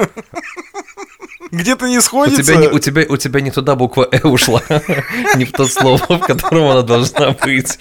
Где-то 1.56 1.88
не 1.88 1.98
У 1.98 2.02
сходится. 2.02 2.44
тебя, 2.44 2.56
не, 2.58 2.68
у, 2.68 2.80
тебя, 2.80 3.06
у 3.08 3.18
тебя 3.18 3.42
не 3.42 3.52
туда 3.52 3.76
буква 3.76 4.08
«э» 4.12 4.20
ушла, 4.28 4.62
не 5.36 5.46
в 5.46 5.52
то 5.52 5.66
слово, 5.66 5.98
в 5.98 6.20
котором 6.20 6.68
она 6.70 6.82
должна 6.82 7.32
быть. 7.32 7.80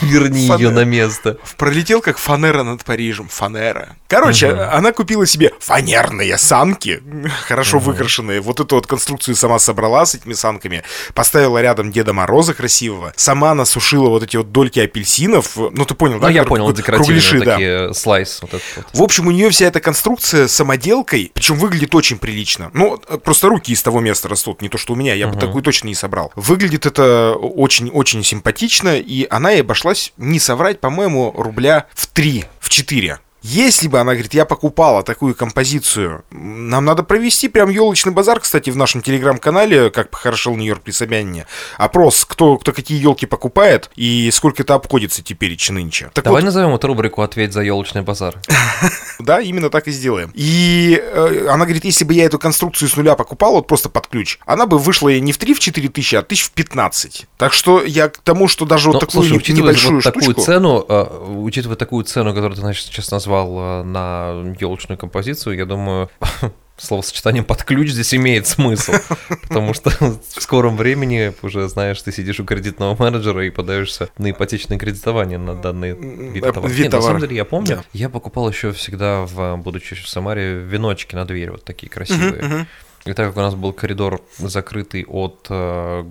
Верни 0.00 0.46
ее 0.46 0.70
на 0.70 0.84
место. 0.84 1.36
Пролетел 1.56 2.00
как 2.00 2.18
фанера 2.18 2.62
над 2.62 2.84
Парижем. 2.84 3.28
Фанера. 3.28 3.96
Короче, 4.08 4.50
она 4.52 4.92
купила 4.92 5.26
себе 5.26 5.52
фанерные 5.60 6.38
санки, 6.38 7.02
хорошо 7.46 7.78
выкрашенные. 7.78 8.40
Вот 8.40 8.60
эту 8.60 8.76
вот 8.76 8.86
конструкцию 8.86 9.36
сама 9.36 9.58
собрала 9.58 10.06
с 10.06 10.14
этими 10.14 10.32
санками. 10.32 10.82
Поставила 11.14 11.60
рядом 11.60 11.92
Деда 11.92 12.12
Мороза 12.12 12.54
красивого. 12.54 13.12
Сама 13.16 13.54
насушила 13.54 14.08
вот 14.08 14.22
эти 14.22 14.36
вот 14.36 14.52
дольки 14.52 14.80
апельсинов. 14.80 15.56
Ну, 15.56 15.84
ты 15.84 15.94
понял, 15.94 16.14
Ну, 16.16 16.20
да? 16.22 16.30
я 16.30 16.42
которые 16.42 16.64
понял, 16.64 16.72
декоративные 16.76 17.44
такие, 17.44 17.94
слайс. 17.94 18.40
Этот 18.42 18.62
вот. 18.76 18.86
В 18.94 19.02
общем, 19.02 19.26
у 19.26 19.30
нее 19.30 19.50
вся 19.50 19.66
эта 19.66 19.80
конструкция 19.80 20.48
самоделкой, 20.48 21.30
причем 21.34 21.56
выглядит 21.56 21.94
очень 21.94 22.18
прилично. 22.18 22.70
Ну, 22.74 23.01
э, 23.08 23.18
просто 23.18 23.48
руки 23.48 23.72
из 23.72 23.82
того 23.82 24.00
места 24.00 24.28
растут, 24.28 24.62
не 24.62 24.68
то, 24.68 24.78
что 24.78 24.92
у 24.92 24.96
меня, 24.96 25.14
я 25.14 25.28
бы 25.28 25.38
такую 25.38 25.62
точно 25.62 25.88
не 25.88 25.94
собрал. 25.94 26.32
Выглядит 26.36 26.86
это 26.86 27.34
очень-очень 27.34 28.22
симпатично, 28.24 28.96
и 28.96 29.26
она 29.30 29.52
и 29.52 29.60
обошлась, 29.60 30.12
не 30.16 30.38
соврать, 30.38 30.80
по-моему, 30.80 31.32
рубля 31.36 31.86
в 31.94 32.06
3, 32.06 32.44
в 32.60 32.68
4. 32.68 33.18
Если 33.42 33.88
бы 33.88 33.98
она 33.98 34.12
говорит, 34.12 34.34
я 34.34 34.44
покупала 34.44 35.02
такую 35.02 35.34
композицию, 35.34 36.24
нам 36.30 36.84
надо 36.84 37.02
провести 37.02 37.48
прям 37.48 37.70
елочный 37.70 38.12
базар, 38.12 38.38
кстати, 38.38 38.70
в 38.70 38.76
нашем 38.76 39.02
телеграм-канале, 39.02 39.90
как 39.90 40.10
похорошел 40.10 40.54
Нью-Йорк 40.54 40.82
при 40.82 40.92
Собянине. 40.92 41.46
Опрос, 41.76 42.24
кто, 42.24 42.56
кто 42.56 42.72
какие 42.72 43.02
елки 43.02 43.26
покупает 43.26 43.90
и 43.96 44.30
сколько 44.32 44.62
это 44.62 44.74
обходится 44.74 45.22
теперь 45.22 45.52
и 45.52 45.72
нынче. 45.72 46.10
Так 46.14 46.24
Давай 46.24 46.42
вот, 46.42 46.46
назовем 46.46 46.74
эту 46.74 46.86
рубрику 46.86 47.22
«Ответь 47.22 47.52
за 47.52 47.62
елочный 47.62 48.02
базар». 48.02 48.36
да, 49.18 49.40
именно 49.40 49.70
так 49.70 49.88
и 49.88 49.90
сделаем. 49.90 50.30
И 50.34 51.02
э, 51.02 51.48
она 51.48 51.64
говорит, 51.64 51.84
если 51.84 52.04
бы 52.04 52.14
я 52.14 52.24
эту 52.24 52.38
конструкцию 52.38 52.88
с 52.88 52.96
нуля 52.96 53.16
покупал, 53.16 53.54
вот 53.54 53.66
просто 53.66 53.88
под 53.88 54.06
ключ, 54.06 54.38
она 54.46 54.66
бы 54.66 54.78
вышла 54.78 55.08
не 55.18 55.32
в 55.32 55.38
3-4 55.38 55.88
тысячи, 55.88 56.14
а 56.14 56.22
тысяч 56.22 56.44
в 56.44 56.52
15. 56.52 57.26
Так 57.38 57.52
что 57.52 57.82
я 57.82 58.08
к 58.08 58.18
тому, 58.18 58.46
что 58.46 58.66
даже 58.66 58.90
вот 58.90 59.00
такую 59.00 59.28
небольшую 59.30 59.96
вот 59.96 60.04
такую 60.04 60.22
штучку... 60.22 60.42
цену, 60.42 60.86
э, 60.88 61.06
учитывая 61.38 61.76
такую 61.76 62.04
цену, 62.04 62.34
которую 62.34 62.54
ты, 62.54 62.74
сейчас 62.74 63.10
назвал 63.10 63.31
э, 63.36 63.82
на 63.84 64.54
елочную 64.60 64.98
композицию, 64.98 65.56
я 65.56 65.64
думаю, 65.66 66.10
словосочетание 66.76 67.42
под 67.42 67.62
ключ 67.64 67.90
здесь 67.90 68.14
имеет 68.14 68.46
смысл. 68.46 68.92
Потому 69.42 69.74
что 69.74 69.90
в 69.90 70.42
скором 70.42 70.76
времени 70.76 71.32
уже, 71.42 71.68
знаешь, 71.68 72.00
ты 72.02 72.12
сидишь 72.12 72.40
у 72.40 72.44
кредитного 72.44 72.96
менеджера 73.00 73.44
и 73.46 73.50
подаешься 73.50 74.08
на 74.18 74.30
ипотечное 74.30 74.78
кредитование 74.78 75.38
на 75.38 75.54
данный 75.54 75.92
вид 75.92 76.42
товара. 76.44 76.66
вид 76.68 76.78
Нет, 76.84 76.92
на 76.92 77.00
самом 77.00 77.02
товара. 77.02 77.20
деле, 77.20 77.36
я 77.36 77.44
помню, 77.44 77.76
Да. 77.76 77.84
я 77.92 78.08
покупал 78.08 78.48
еще 78.48 78.72
всегда, 78.72 79.22
в, 79.26 79.56
будучи 79.56 79.94
в 79.94 80.08
Самаре, 80.08 80.54
веночки 80.60 81.14
на 81.14 81.24
дверь, 81.24 81.50
вот 81.52 81.64
такие 81.64 81.88
красивые. 81.88 82.66
И 83.04 83.12
так 83.14 83.28
как 83.28 83.36
у 83.36 83.40
нас 83.40 83.54
был 83.56 83.72
коридор 83.72 84.22
закрытый 84.38 85.04
от 85.04 85.46
э, 85.50 86.04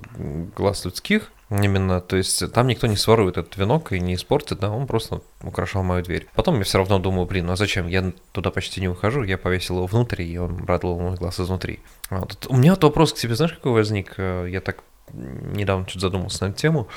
глаз 0.57 0.83
людских, 0.83 1.31
Именно, 1.51 1.99
то 1.99 2.15
есть 2.15 2.49
там 2.53 2.67
никто 2.67 2.87
не 2.87 2.95
сворует 2.95 3.35
этот 3.35 3.57
венок 3.57 3.91
и 3.91 3.99
не 3.99 4.15
испортит, 4.15 4.59
да, 4.59 4.71
он 4.71 4.87
просто 4.87 5.21
украшал 5.43 5.83
мою 5.83 6.01
дверь. 6.01 6.27
Потом 6.33 6.57
я 6.57 6.63
все 6.63 6.77
равно 6.77 6.97
думаю, 6.97 7.27
блин, 7.27 7.47
ну 7.47 7.53
а 7.53 7.55
зачем? 7.57 7.87
Я 7.87 8.13
туда 8.31 8.51
почти 8.51 8.79
не 8.79 8.87
ухожу, 8.87 9.23
я 9.23 9.37
повесил 9.37 9.75
его 9.75 9.85
внутрь, 9.85 10.21
и 10.21 10.37
он 10.37 10.63
радовал 10.65 10.97
мой 10.99 11.17
глаз 11.17 11.41
изнутри. 11.41 11.79
Вот. 12.09 12.47
У 12.47 12.55
меня 12.55 12.71
вот 12.71 12.83
вопрос 12.85 13.11
к 13.11 13.17
тебе, 13.17 13.35
знаешь, 13.35 13.53
какой 13.53 13.73
возник? 13.73 14.13
Э, 14.15 14.47
я 14.49 14.61
так 14.61 14.77
недавно 15.11 15.85
чуть 15.85 16.01
задумался 16.01 16.45
на 16.45 16.51
эту 16.51 16.59
тему 16.59 16.87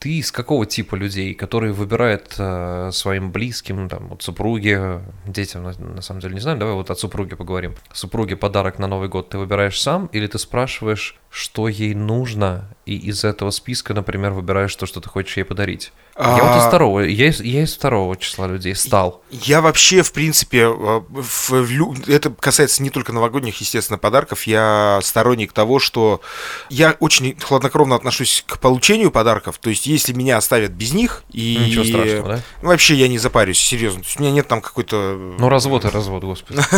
ты 0.00 0.16
из 0.16 0.32
какого 0.32 0.64
типа 0.64 0.94
людей, 0.94 1.34
которые 1.34 1.74
выбирают 1.74 2.34
э, 2.38 2.90
своим 2.90 3.30
близким, 3.30 3.86
там, 3.90 4.08
вот 4.08 4.22
супруге, 4.22 5.02
детям, 5.26 5.62
на, 5.62 5.74
на 5.78 6.00
самом 6.00 6.20
деле 6.22 6.34
не 6.34 6.40
знаю, 6.40 6.56
давай 6.56 6.74
вот 6.74 6.90
от 6.90 6.98
супруги 6.98 7.34
поговорим. 7.34 7.74
Супруге 7.92 8.34
подарок 8.34 8.78
на 8.78 8.86
Новый 8.86 9.10
год 9.10 9.28
ты 9.28 9.36
выбираешь 9.36 9.78
сам 9.78 10.06
или 10.06 10.26
ты 10.26 10.38
спрашиваешь, 10.38 11.20
что 11.30 11.68
ей 11.68 11.94
нужно, 11.94 12.68
и 12.86 12.96
из 12.96 13.24
этого 13.24 13.50
списка, 13.50 13.94
например, 13.94 14.32
выбираешь 14.32 14.74
то, 14.74 14.86
что 14.86 15.00
ты 15.00 15.08
хочешь 15.08 15.36
ей 15.36 15.44
подарить? 15.44 15.92
А... 16.16 16.36
Я 16.36 16.44
вот 16.44 16.58
из 16.58 16.66
второго, 16.66 17.00
я 17.00 17.28
из, 17.28 17.40
я 17.40 17.62
из 17.62 17.74
второго 17.74 18.16
числа 18.16 18.48
людей 18.48 18.74
стал. 18.74 19.22
Я 19.30 19.60
вообще, 19.60 20.02
в 20.02 20.12
принципе, 20.12 20.66
в, 20.66 21.04
в, 21.48 22.08
это 22.08 22.30
касается 22.30 22.82
не 22.82 22.90
только 22.90 23.12
новогодних, 23.12 23.60
естественно, 23.60 23.96
подарков. 23.96 24.42
Я 24.42 24.98
сторонник 25.02 25.52
того, 25.52 25.78
что 25.78 26.20
я 26.68 26.96
очень 26.98 27.38
хладнокровно 27.40 27.94
отношусь 27.94 28.44
к 28.46 28.58
получению 28.58 29.10
подарков. 29.10 29.58
То 29.58 29.70
есть, 29.70 29.86
если 29.86 30.12
меня 30.12 30.36
оставят 30.36 30.72
без 30.72 30.92
них 30.92 31.22
и 31.32 31.56
ничего 31.68 31.84
страшного, 31.84 32.28
да? 32.36 32.42
Ну, 32.60 32.68
вообще 32.68 32.96
я 32.96 33.08
не 33.08 33.18
запарюсь, 33.18 33.58
серьезно. 33.58 34.00
То 34.00 34.06
есть, 34.06 34.18
у 34.18 34.22
меня 34.22 34.32
нет 34.32 34.48
там 34.48 34.60
какой-то. 34.60 35.16
Ну 35.38 35.48
развод 35.48 35.84
и 35.84 35.88
развод, 35.88 36.24
господи. 36.24 36.60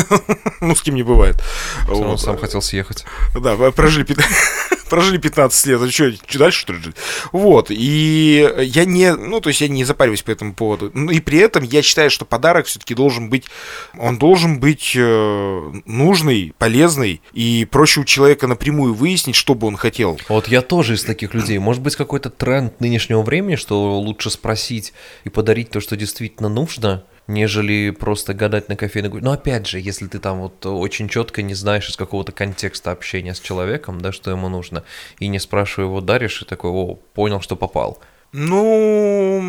Ну 0.61 0.77
с 0.77 0.83
кем 0.83 0.95
не 0.95 1.03
бывает. 1.03 1.43
Сам 2.19 2.39
хотел 2.39 2.63
съехать. 2.63 3.05
Да, 3.35 3.57
прожили 3.73 4.05
прожили 4.93 5.17
15 5.17 5.67
лет, 5.67 5.81
а 5.81 5.91
что, 5.91 6.13
что 6.13 6.39
дальше 6.39 6.61
что 6.61 6.73
ли 6.75 6.83
жить? 6.83 6.97
Вот, 7.33 7.69
и 7.71 8.47
я 8.59 8.85
не, 8.85 9.15
ну, 9.15 9.41
то 9.41 9.49
есть 9.49 9.63
я 9.63 9.69
не 9.69 9.85
запариваюсь 9.85 10.23
по 10.23 10.31
этому 10.31 10.53
поводу. 10.53 10.91
Ну, 10.93 11.11
и 11.11 11.21
при 11.21 11.39
этом 11.39 11.65
я 11.65 11.81
считаю, 11.81 12.11
что 12.11 12.27
подарок 12.27 12.67
все-таки 12.67 12.95
должен 12.95 13.31
быть, 13.31 13.47
он 13.99 14.19
должен 14.19 14.61
быть 14.61 14.93
э, 14.95 15.73
нужный, 15.87 16.53
полезный, 16.59 17.23
и 17.33 17.67
проще 17.71 18.01
у 18.01 18.05
человека 18.05 18.47
напрямую 18.47 18.93
выяснить, 18.93 19.35
что 19.35 19.55
бы 19.55 19.67
он 19.67 19.77
хотел. 19.77 20.21
Вот 20.29 20.49
я 20.49 20.61
тоже 20.61 20.95
из 20.95 21.05
таких 21.05 21.33
людей. 21.33 21.59
Может 21.59 21.83
быть, 21.83 21.97
какой-то 21.97 22.29
тренд 22.29 22.79
нынешнего 22.81 23.23
времени, 23.23 23.57
что 23.57 23.99
лучше 23.99 24.29
спросить 24.29 24.93
и 25.25 25.31
подарить 25.31 25.71
то, 25.71 25.81
что 25.81 25.97
действительно 25.97 26.51
нужно, 26.51 27.05
нежели 27.27 27.91
просто 27.91 28.35
гадать 28.35 28.69
на 28.69 28.77
кофейной 28.77 29.09
гуще. 29.09 29.25
Но 29.25 29.33
опять 29.33 29.67
же, 29.67 29.81
если 29.81 30.07
ты 30.07 30.19
там 30.19 30.41
вот 30.41 30.65
очень 30.67 31.09
четко 31.09 31.43
не 31.43 31.55
знаешь 31.55 31.89
из 31.89 31.97
какого-то 31.97 32.33
контекста 32.33 32.91
общения 32.91 33.35
с 33.35 33.41
человеком, 33.41 34.01
да, 34.01 34.13
что 34.13 34.31
ему 34.31 34.49
нужно, 34.49 34.85
и 35.19 35.29
не 35.29 35.39
спрашивая 35.39 35.87
его, 35.89 36.01
даришь, 36.01 36.43
и 36.43 36.45
такой, 36.45 36.71
о, 36.71 36.97
понял, 37.15 37.41
что 37.41 37.57
попал. 37.57 38.01
Ну, 38.33 39.41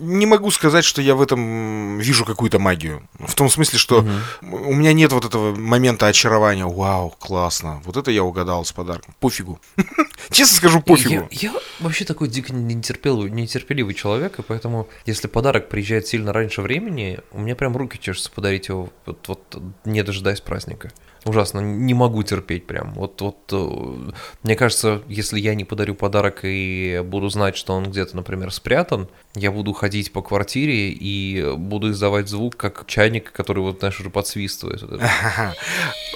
не 0.00 0.26
могу 0.26 0.50
сказать, 0.50 0.84
что 0.84 1.00
я 1.00 1.14
в 1.14 1.22
этом 1.22 1.98
вижу 1.98 2.26
какую-то 2.26 2.58
магию. 2.58 3.08
В 3.18 3.34
том 3.34 3.48
смысле, 3.48 3.78
что 3.78 4.00
угу. 4.00 4.10
у 4.42 4.74
меня 4.74 4.92
нет 4.92 5.12
вот 5.12 5.24
этого 5.24 5.54
момента 5.54 6.06
очарования. 6.06 6.66
Вау, 6.66 7.10
классно. 7.18 7.80
Вот 7.86 7.96
это 7.96 8.10
я 8.10 8.22
угадал 8.22 8.66
с 8.66 8.72
подарком. 8.72 9.14
Пофигу. 9.18 9.60
Честно 10.30 10.56
скажу, 10.56 10.82
пофигу. 10.82 11.26
Я, 11.30 11.52
я 11.52 11.54
вообще 11.80 12.04
такой 12.04 12.28
дико 12.28 12.52
нетерпеливый, 12.52 13.30
нетерпеливый 13.30 13.94
человек, 13.94 14.38
и 14.38 14.42
поэтому, 14.42 14.88
если 15.06 15.26
подарок 15.26 15.70
приезжает 15.70 16.06
сильно 16.06 16.32
раньше 16.34 16.60
времени, 16.60 17.20
у 17.32 17.40
меня 17.40 17.56
прям 17.56 17.76
руки 17.76 17.98
чешутся 17.98 18.30
подарить 18.30 18.68
его, 18.68 18.90
вот, 19.06 19.26
вот 19.26 19.62
не 19.86 20.02
дожидаясь 20.02 20.42
праздника. 20.42 20.92
Ужасно, 21.24 21.60
не 21.60 21.94
могу 21.94 22.22
терпеть 22.22 22.66
прям. 22.66 22.94
Вот, 22.94 23.20
вот, 23.20 23.38
э, 23.52 24.12
мне 24.42 24.56
кажется, 24.56 25.02
если 25.08 25.38
я 25.40 25.54
не 25.54 25.64
подарю 25.64 25.94
подарок 25.94 26.40
и 26.42 27.02
буду 27.04 27.28
знать, 27.28 27.56
что 27.56 27.74
он 27.74 27.90
где-то, 27.90 28.16
например, 28.16 28.52
спрятан, 28.52 29.08
я 29.34 29.50
буду 29.50 29.72
ходить 29.72 30.12
по 30.12 30.22
квартире 30.22 30.90
и 30.90 31.54
буду 31.56 31.90
издавать 31.90 32.28
звук, 32.28 32.56
как 32.56 32.84
чайник, 32.86 33.32
который, 33.32 33.60
вот, 33.60 33.80
знаешь, 33.80 33.98
уже 34.00 34.10
подсвистывает. 34.10 34.82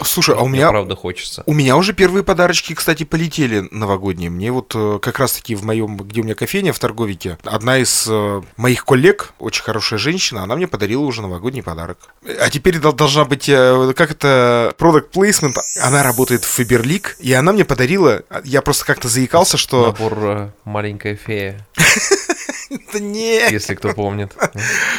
Слушай, 0.03 0.37
а 0.37 0.43
у 0.43 0.49
меня... 0.49 0.69
правда 0.71 0.97
хочется. 0.97 1.43
У 1.47 1.53
меня 1.53 1.77
уже 1.77 1.93
первые 1.93 2.25
подарочки, 2.25 2.75
кстати, 2.75 3.05
полетели 3.05 3.69
новогодние. 3.71 4.31
Мне 4.31 4.51
вот 4.51 4.73
э, 4.75 4.99
как 5.01 5.19
раз-таки 5.19 5.55
в 5.55 5.65
моем, 5.65 5.97
где 5.97 6.21
у 6.21 6.25
меня 6.25 6.35
кофейня 6.35 6.73
в 6.73 6.79
торговике, 6.79 7.39
одна 7.45 7.79
из 7.79 8.07
э, 8.09 8.43
моих 8.57 8.85
коллег, 8.85 9.35
очень 9.39 9.63
хорошая 9.63 9.99
женщина, 9.99 10.43
она 10.43 10.57
мне 10.57 10.67
подарила 10.67 11.03
уже 11.03 11.23
новогодний 11.23 11.63
подарок. 11.63 11.99
А 12.41 12.51
теперь 12.51 12.79
должна 12.79 13.25
быть, 13.25 13.47
как 13.47 14.11
это, 14.11 14.75
product 14.93 15.11
placement, 15.13 15.57
она 15.81 16.03
работает 16.03 16.45
в 16.45 16.49
Фаберлик, 16.49 17.17
и 17.19 17.33
она 17.33 17.53
мне 17.53 17.65
подарила, 17.65 18.23
я 18.45 18.63
просто 18.63 18.85
как-то 18.85 19.09
заикался, 19.09 19.57
что... 19.57 19.87
Набор 19.87 20.19
э, 20.21 20.51
«Маленькая 20.65 21.17
фея». 21.17 21.67
Да 22.93 23.01
нет. 23.01 23.53
Если 23.53 23.75
кто 23.75 23.93
помнит. 23.93 24.35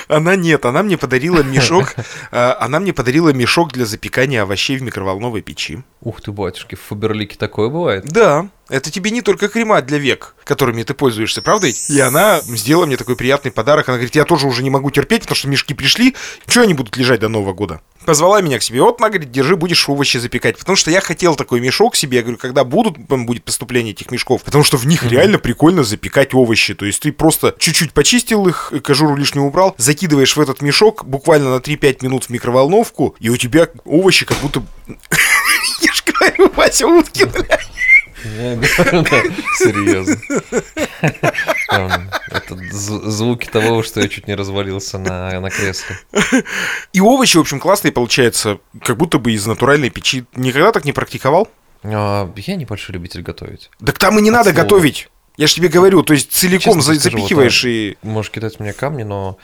Она 0.07 0.35
нет, 0.35 0.65
она 0.65 0.83
мне 0.83 0.95
подарила 0.95 1.41
мешок, 1.43 1.95
э, 2.31 2.55
она 2.59 2.79
мне 2.79 2.93
подарила 2.93 3.29
мешок 3.29 3.71
для 3.71 3.85
запекания 3.85 4.43
овощей 4.43 4.77
в 4.77 4.83
микроволновой 4.83 5.41
печи. 5.41 5.81
Ух 6.01 6.21
ты, 6.21 6.31
батюшки, 6.31 6.75
в 6.75 6.81
Фаберлике 6.81 7.35
такое 7.37 7.69
бывает? 7.69 8.05
Да. 8.05 8.47
Это 8.73 8.89
тебе 8.89 9.11
не 9.11 9.21
только 9.21 9.49
крема 9.49 9.79
для 9.83 9.99
век, 9.99 10.33
которыми 10.43 10.81
ты 10.81 10.95
пользуешься, 10.95 11.43
правда? 11.43 11.67
И 11.67 11.99
она 11.99 12.41
сделала 12.41 12.87
мне 12.87 12.97
такой 12.97 13.15
приятный 13.15 13.51
подарок. 13.51 13.87
Она 13.87 13.97
говорит, 13.97 14.15
я 14.15 14.25
тоже 14.25 14.47
уже 14.47 14.63
не 14.63 14.71
могу 14.71 14.89
терпеть, 14.89 15.21
потому 15.21 15.35
что 15.35 15.47
мешки 15.47 15.75
пришли. 15.75 16.15
Что 16.47 16.61
они 16.61 16.73
будут 16.73 16.97
лежать 16.97 17.19
до 17.19 17.29
Нового 17.29 17.53
года? 17.53 17.81
Позвала 18.03 18.41
меня 18.41 18.57
к 18.57 18.63
себе. 18.63 18.81
Вот, 18.81 18.99
она 18.99 19.09
говорит, 19.09 19.31
держи, 19.31 19.55
будешь 19.55 19.87
овощи 19.87 20.17
запекать. 20.17 20.57
Потому 20.57 20.75
что 20.75 20.89
я 20.89 21.01
хотел 21.01 21.35
такой 21.35 21.61
мешок 21.61 21.95
себе. 21.95 22.17
Я 22.17 22.23
говорю, 22.23 22.39
когда 22.39 22.63
будут, 22.63 22.97
будет 22.97 23.43
поступление 23.43 23.93
этих 23.93 24.09
мешков. 24.09 24.41
Потому 24.41 24.63
что 24.63 24.77
в 24.77 24.87
них 24.87 25.03
mm-hmm. 25.03 25.09
реально 25.09 25.37
прикольно 25.37 25.83
запекать 25.83 26.33
овощи. 26.33 26.73
То 26.73 26.87
есть 26.87 27.03
ты 27.03 27.11
просто 27.11 27.55
чуть-чуть 27.59 27.93
почистил 27.93 28.47
их, 28.47 28.73
кожуру 28.83 29.15
лишнюю 29.15 29.45
убрал, 29.45 29.75
закидываешь 29.77 30.35
в 30.35 30.41
этот 30.41 30.63
мешок 30.63 31.05
буквально 31.05 31.51
на 31.51 31.59
3-5 31.59 31.97
минут 32.01 32.23
в 32.23 32.29
микроволновку, 32.31 33.15
и 33.19 33.29
у 33.29 33.37
тебя 33.37 33.69
овощи 33.85 34.25
как 34.25 34.39
будто... 34.39 34.63
Я 35.81 35.93
ж 35.93 36.03
говорю, 36.05 36.51
Вася 36.55 36.87
Уткин, 36.87 37.31
Серьезно. 39.57 40.17
Это 42.29 42.55
звуки 42.71 43.47
того, 43.47 43.83
что 43.83 44.01
я 44.01 44.07
чуть 44.07 44.27
не 44.27 44.35
развалился 44.35 44.97
на, 44.97 45.39
на 45.39 45.49
кресле. 45.49 45.97
И 46.93 47.01
овощи, 47.01 47.37
в 47.37 47.41
общем, 47.41 47.59
классные 47.59 47.91
получаются, 47.91 48.59
как 48.81 48.97
будто 48.97 49.19
бы 49.19 49.31
из 49.33 49.45
натуральной 49.45 49.89
печи. 49.89 50.25
Никогда 50.35 50.71
так 50.71 50.85
не 50.85 50.93
практиковал? 50.93 51.49
А, 51.83 52.31
я 52.35 52.55
небольшой 52.55 52.93
любитель 52.93 53.21
готовить. 53.21 53.69
Так 53.85 53.97
там 53.99 54.17
и 54.17 54.21
не 54.21 54.31
надо 54.31 54.53
готовить. 54.53 55.09
Я 55.35 55.47
же 55.47 55.55
тебе 55.55 55.67
говорю, 55.67 56.03
то 56.03 56.13
есть 56.13 56.31
целиком 56.31 56.81
запихиваешь 56.81 57.65
и... 57.65 57.97
Можешь 58.03 58.31
кидать 58.31 58.59
мне 58.59 58.71
камни, 58.71 59.03
но 59.03 59.37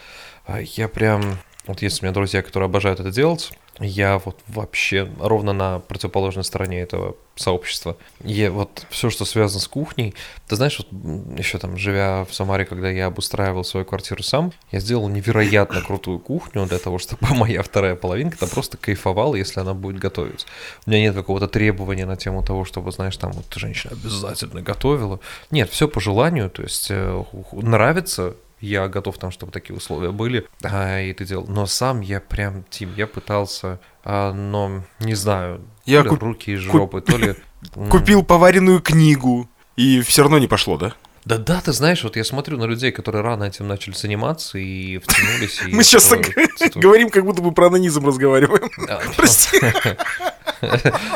а, 0.45 0.59
я 0.61 0.87
прям... 0.87 1.37
Вот 1.65 1.81
есть 1.81 2.01
у 2.01 2.05
меня 2.05 2.13
друзья, 2.13 2.41
которые 2.41 2.65
обожают 2.65 2.99
это 2.99 3.11
делать, 3.11 3.51
я 3.79 4.19
вот 4.19 4.39
вообще 4.47 5.09
ровно 5.19 5.53
на 5.53 5.79
противоположной 5.79 6.43
стороне 6.43 6.81
этого 6.81 7.15
сообщества. 7.35 7.95
И 8.23 8.47
вот 8.49 8.85
все, 8.89 9.09
что 9.09 9.23
связано 9.25 9.61
с 9.61 9.67
кухней, 9.67 10.13
ты 10.47 10.55
знаешь, 10.55 10.79
вот 10.79 11.39
еще 11.39 11.57
там, 11.57 11.77
живя 11.77 12.25
в 12.25 12.33
Самаре, 12.33 12.65
когда 12.65 12.89
я 12.89 13.05
обустраивал 13.05 13.63
свою 13.63 13.85
квартиру 13.85 14.21
сам, 14.23 14.51
я 14.71 14.79
сделал 14.79 15.07
невероятно 15.07 15.81
крутую 15.81 16.19
кухню 16.19 16.65
для 16.65 16.79
того, 16.79 16.99
чтобы 16.99 17.27
моя 17.35 17.63
вторая 17.63 17.95
половинка 17.95 18.37
там 18.37 18.49
просто 18.49 18.77
кайфовала, 18.77 19.35
если 19.35 19.61
она 19.61 19.73
будет 19.73 19.99
готовить. 19.99 20.45
У 20.85 20.89
меня 20.89 21.01
нет 21.01 21.15
какого-то 21.15 21.47
требования 21.47 22.05
на 22.05 22.17
тему 22.17 22.43
того, 22.43 22.65
чтобы, 22.65 22.91
знаешь, 22.91 23.15
там 23.15 23.31
вот 23.31 23.45
женщина 23.55 23.93
обязательно 23.93 24.61
готовила. 24.61 25.19
Нет, 25.51 25.69
все 25.69 25.87
по 25.87 26.01
желанию, 26.01 26.49
то 26.49 26.63
есть 26.63 26.87
э, 26.89 27.23
нравится, 27.53 28.35
я 28.61 28.87
готов 28.87 29.17
там, 29.17 29.31
чтобы 29.31 29.51
такие 29.51 29.75
условия 29.75 30.11
были, 30.11 30.47
а, 30.63 30.99
и 30.99 31.13
ты 31.13 31.25
делал. 31.25 31.45
Но 31.47 31.65
сам 31.65 32.01
я 32.01 32.19
прям, 32.19 32.63
Тим, 32.69 32.93
я 32.95 33.07
пытался, 33.07 33.79
а, 34.03 34.33
но 34.33 34.83
не 34.99 35.15
знаю, 35.15 35.61
я 35.85 35.99
то 35.99 36.03
ли 36.03 36.09
куп... 36.09 36.23
руки 36.23 36.51
из 36.51 36.59
жопы, 36.59 37.01
то 37.01 37.17
ли... 37.17 37.35
Купил 37.89 38.23
поваренную 38.23 38.81
книгу, 38.81 39.49
и 39.75 40.01
все 40.01 40.23
равно 40.23 40.39
не 40.39 40.47
пошло, 40.47 40.77
да? 40.77 40.93
Да, 41.29 41.37
да, 41.37 41.61
ты 41.61 41.73
знаешь, 41.73 42.03
вот 42.03 42.15
я 42.15 42.23
смотрю 42.23 42.57
на 42.57 42.63
людей, 42.63 42.91
которые 42.91 43.21
рано 43.21 43.43
этим 43.43 43.67
начали 43.67 43.93
заниматься 43.93 44.57
и 44.57 44.97
втянулись. 44.97 45.61
Мы 45.67 45.83
сейчас 45.83 46.11
говорим, 46.75 47.11
как 47.11 47.23
будто 47.23 47.43
бы 47.43 47.51
про 47.51 47.67
анонизм 47.67 48.07
разговариваем. 48.07 48.67
Прости. 49.15 49.59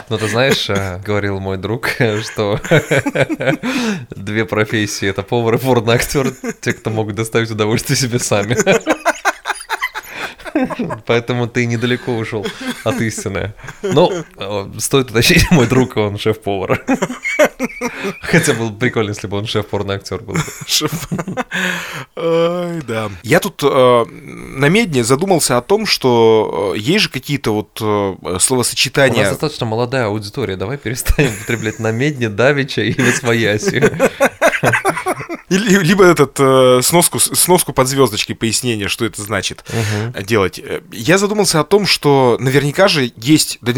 Ну, 0.10 0.18
ты 0.20 0.28
знаешь, 0.28 0.70
э, 0.70 1.02
говорил 1.04 1.40
мой 1.40 1.58
друг, 1.58 1.90
что 2.22 2.62
две 4.12 4.46
профессии— 4.46 5.08
это 5.10 5.24
повар 5.24 5.56
и 5.56 5.58
порно-актер, 5.58 6.32
те, 6.62 6.74
кто 6.74 6.92
могут 6.92 7.16
доставить 7.16 7.50
удовольствие 7.50 7.98
себе 7.98 8.20
сами. 8.20 8.56
Поэтому 11.06 11.48
ты 11.48 11.66
недалеко 11.66 12.16
ушел 12.16 12.46
от 12.84 13.02
истины. 13.02 13.54
Но 13.82 14.12
э, 14.38 14.72
стоит 14.80 15.12
уточнить, 15.12 15.50
мой 15.52 15.68
друг, 15.68 15.98
он 15.98 16.18
шеф-повар. 16.18 16.84
Хотя 18.22 18.54
было 18.54 18.70
бы 18.70 18.80
прикольно, 18.80 19.10
если 19.10 19.28
бы 19.28 19.38
он 19.38 19.46
шеф-порный 19.46 19.96
актер 19.96 20.22
был. 20.22 20.38
Шеф. 20.66 21.10
Ой, 22.16 22.82
да. 22.88 23.12
Я 23.24 23.40
тут 23.40 23.62
э, 23.64 24.06
на 24.06 24.70
медне 24.70 25.04
задумался 25.04 25.58
о 25.58 25.62
том, 25.62 25.86
что 25.86 26.74
э, 26.76 26.80
есть 26.80 27.04
же 27.04 27.10
какие-то 27.10 27.54
вот 27.54 27.80
э, 27.82 28.38
словосочетания. 28.40 29.20
У 29.20 29.22
нас 29.22 29.30
достаточно 29.30 29.66
молодая 29.66 30.06
аудитория. 30.06 30.56
Давай 30.56 30.78
перестанем 30.78 31.32
употреблять 31.34 31.80
на 31.80 31.92
медне, 31.92 32.30
давича 32.30 32.82
и 32.82 33.00
восвояси. 33.00 33.92
Либо 35.50 36.06
этот 36.06 36.38
э, 36.40 36.80
сноску, 36.84 37.20
сноску 37.20 37.74
под 37.74 37.88
звездочкой 37.88 38.36
пояснение, 38.36 38.88
что 38.88 39.06
это 39.06 39.22
значит 39.22 39.64
Мгм. 39.70 40.24
делать. 40.24 40.60
Э, 40.60 40.82
Я 40.92 41.18
задумался 41.18 41.60
о 41.60 41.64
том, 41.64 41.86
что 41.86 42.38
наверняка 42.40 42.88
же 42.88 43.12
есть, 43.16 43.58
да 43.62 43.72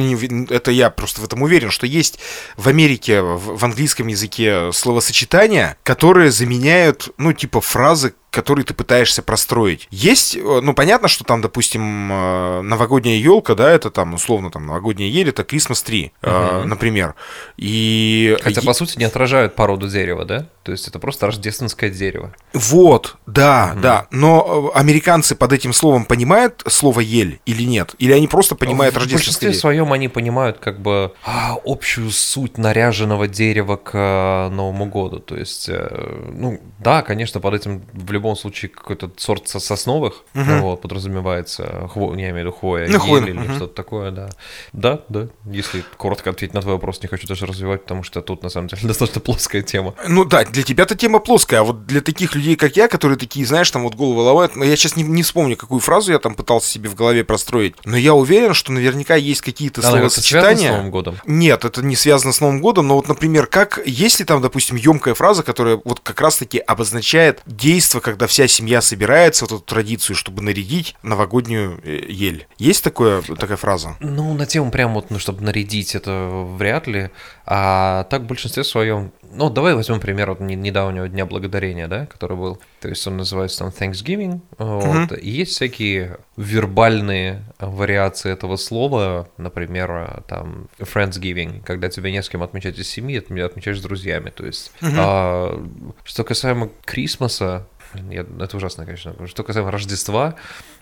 это 0.49 0.71
я 0.71 0.89
просто 0.89 1.21
в 1.21 1.23
этом 1.25 1.41
уверен, 1.41 1.71
что 1.71 1.85
есть 1.85 2.19
в 2.57 2.67
Америке 2.67 3.21
в 3.21 3.63
английском 3.63 4.07
языке 4.07 4.71
словосочетания, 4.73 5.77
которые 5.83 6.31
заменяют, 6.31 7.09
ну, 7.17 7.33
типа 7.33 7.61
фразы, 7.61 8.13
которые 8.35 8.65
ты 8.65 8.73
пытаешься 8.73 9.21
простроить. 9.21 9.87
Есть, 9.91 10.35
э, 10.35 10.59
ну, 10.61 10.73
понятно, 10.73 11.07
что 11.07 11.23
там, 11.23 11.41
допустим, 11.41 12.11
э, 12.11 12.61
новогодняя 12.61 13.17
елка, 13.17 13.55
да, 13.55 13.71
это 13.71 13.89
там, 13.89 14.13
условно, 14.13 14.51
там, 14.51 14.65
новогодняя 14.65 15.09
ель, 15.09 15.29
это 15.29 15.43
Christmas 15.43 15.85
tree, 15.85 16.11
э, 16.21 16.59
Мгм. 16.59 16.69
например. 16.69 17.15
И... 17.57 18.37
Хотя, 18.41 18.61
по 18.61 18.73
сути, 18.73 18.97
не 18.97 19.05
отражают 19.05 19.55
породу 19.55 19.87
дерева, 19.87 20.25
да? 20.25 20.47
То 20.63 20.71
есть 20.71 20.87
это 20.87 20.99
просто 20.99 21.27
рождественское 21.27 21.89
дерево. 21.89 22.33
Вот, 22.53 23.15
да, 23.27 23.75
да. 23.81 24.07
Но 24.11 24.71
э, 24.75 24.77
американцы 24.79 25.35
под 25.35 25.53
этим 25.53 25.73
словом 25.73 26.05
понимают 26.05 26.63
слово 26.67 27.01
ель 27.01 27.39
или 27.45 27.63
нет? 27.63 27.95
Или 27.99 28.11
они 28.13 28.27
просто 28.27 28.55
понимают 28.55 28.95
в 28.95 28.97
рождественское 28.97 29.49
большинстве 29.49 29.49
дерево? 29.49 29.59
своем 29.59 29.93
они 29.93 30.07
понимают 30.07 30.57
как 30.57 30.81
бы 30.81 31.13
а, 31.23 31.55
общую 31.63 32.09
суть 32.09 32.57
наряженного 32.57 33.27
дерева 33.27 33.75
к 33.77 33.91
э, 33.93 34.49
Новому 34.49 34.87
году. 34.87 35.19
То 35.19 35.37
есть, 35.37 35.69
э, 35.69 36.31
ну, 36.33 36.59
да, 36.79 37.01
конечно, 37.03 37.39
под 37.39 37.53
этим 37.53 37.85
в 37.93 38.11
любом 38.11 38.24
случае 38.35 38.69
какой-то 38.69 39.11
сорт 39.17 39.47
со- 39.47 39.59
сосновых 39.59 40.23
Мгм. 40.33 40.61
вот, 40.61 40.81
подразумевается. 40.81 41.87
Хво, 41.93 42.13
я 42.15 42.29
имею 42.31 42.33
в 42.33 42.37
виду 42.39 42.51
хвоя, 42.51 42.87
Ну, 42.87 42.93
ель 42.93 42.99
хвойно, 42.99 43.25
или 43.25 43.33
мгм. 43.37 43.55
что-то 43.55 43.73
такое, 43.75 44.11
да. 44.11 44.29
Да, 44.73 45.01
да. 45.09 45.27
Если 45.45 45.83
коротко 45.97 46.31
ответить 46.31 46.53
на 46.53 46.61
твой 46.61 46.73
вопрос, 46.75 47.01
не 47.01 47.07
хочу 47.07 47.27
даже 47.27 47.45
развивать, 47.45 47.83
потому 47.83 48.03
что 48.03 48.21
тут 48.21 48.41
на 48.43 48.49
самом 48.49 48.67
деле 48.67 48.81
достаточно 48.87 49.21
плоская 49.21 49.61
тема. 49.61 49.93
Ну 50.07 50.25
да, 50.25 50.43
для 50.45 50.63
тебя 50.63 50.83
эта 50.83 50.95
тема 50.95 51.19
плоская, 51.19 51.59
а 51.59 51.63
вот 51.63 51.85
для 51.85 52.01
таких 52.01 52.35
людей, 52.35 52.55
как 52.55 52.75
я, 52.75 52.87
которые 52.87 53.17
такие, 53.17 53.45
знаешь, 53.45 53.69
там 53.69 53.83
вот 53.83 53.95
головы 53.95 54.21
ломают, 54.23 54.55
но 54.55 54.63
я 54.65 54.75
сейчас 54.75 54.95
не, 54.95 55.03
не 55.03 55.21
вспомню, 55.23 55.55
какую 55.57 55.79
фразу 55.79 56.11
я 56.11 56.19
там 56.19 56.33
пытался 56.35 56.69
себе 56.69 56.89
в 56.89 56.95
голове 56.95 57.23
простроить, 57.23 57.75
но 57.85 57.97
я 57.97 58.13
уверен, 58.13 58.53
что 58.53 58.71
наверняка 58.71 59.15
есть 59.15 59.41
какие-то 59.41 59.81
как-то 59.81 59.91
связана 59.91 60.09
с 60.09 60.13
словосочетания. 60.13 60.71
Новым 60.71 60.91
годом. 60.91 61.15
Нет, 61.25 61.65
это 61.65 61.81
не 61.83 61.95
связано 61.95 62.31
с 62.33 62.39
Новым 62.41 62.61
годом, 62.61 62.87
но 62.87 62.95
вот, 62.95 63.07
например, 63.07 63.47
как, 63.47 63.79
есть 63.85 64.19
ли 64.19 64.25
там, 64.25 64.41
допустим, 64.41 64.75
емкая 64.77 65.13
фраза, 65.13 65.43
которая 65.43 65.79
вот 65.83 65.99
как 65.99 66.21
раз-таки 66.21 66.59
обозначает 66.59 67.41
действо, 67.45 67.99
когда 68.15 68.27
вся 68.27 68.47
семья 68.47 68.79
собирается, 68.79 69.43
вот 69.43 69.51
эту 69.51 69.61
традицию, 69.61 70.15
чтобы 70.15 70.41
нарядить 70.41 70.95
новогоднюю 71.03 71.81
э, 71.83 72.05
ель. 72.07 72.47
Есть 72.57 72.81
такое, 72.81 73.21
такая 73.21 73.57
фраза? 73.57 73.97
Ну, 73.99 74.33
на 74.33 74.45
тему 74.45 74.71
прям 74.71 74.93
вот, 74.93 75.09
ну, 75.09 75.19
чтобы 75.19 75.43
нарядить 75.43 75.95
это 75.95 76.29
вряд 76.57 76.87
ли. 76.87 77.09
А 77.45 78.05
так 78.05 78.21
в 78.21 78.25
большинстве 78.25 78.63
своем... 78.63 79.11
Ну, 79.33 79.49
давай 79.49 79.75
возьмем 79.75 79.99
пример 79.99 80.29
вот 80.29 80.39
не- 80.39 80.55
недавнего 80.55 81.09
Дня 81.09 81.25
Благодарения, 81.25 81.89
да, 81.89 82.05
который 82.05 82.37
был. 82.37 82.57
То 82.79 82.87
есть 82.87 83.05
он 83.05 83.17
называется 83.17 83.59
там 83.59 83.67
Thanksgiving. 83.67 84.39
Вот. 84.57 85.11
И 85.11 85.29
есть 85.29 85.51
всякие 85.51 86.17
вербальные 86.37 87.43
вариации 87.59 88.31
этого 88.31 88.55
слова. 88.55 89.27
Например, 89.37 89.91
а, 89.91 90.23
там 90.27 90.69
Friendsgiving, 90.79 91.63
когда 91.65 91.89
тебе 91.89 92.13
не 92.13 92.23
с 92.23 92.29
кем 92.29 92.43
отмечать 92.43 92.79
из 92.79 92.87
семьи, 92.87 93.19
отме- 93.19 93.43
отмечаешь 93.43 93.79
с 93.79 93.81
друзьями. 93.81 94.29
То 94.29 94.45
есть, 94.45 94.71
а, 94.81 95.61
что 96.05 96.23
касаемо 96.23 96.69
Крисмаса, 96.85 97.67
я- 98.09 98.25
это 98.43 98.57
ужасно, 98.57 98.85
конечно. 98.85 99.27
Что 99.27 99.43
касаемо 99.43 99.71
Рождества, 99.71 100.35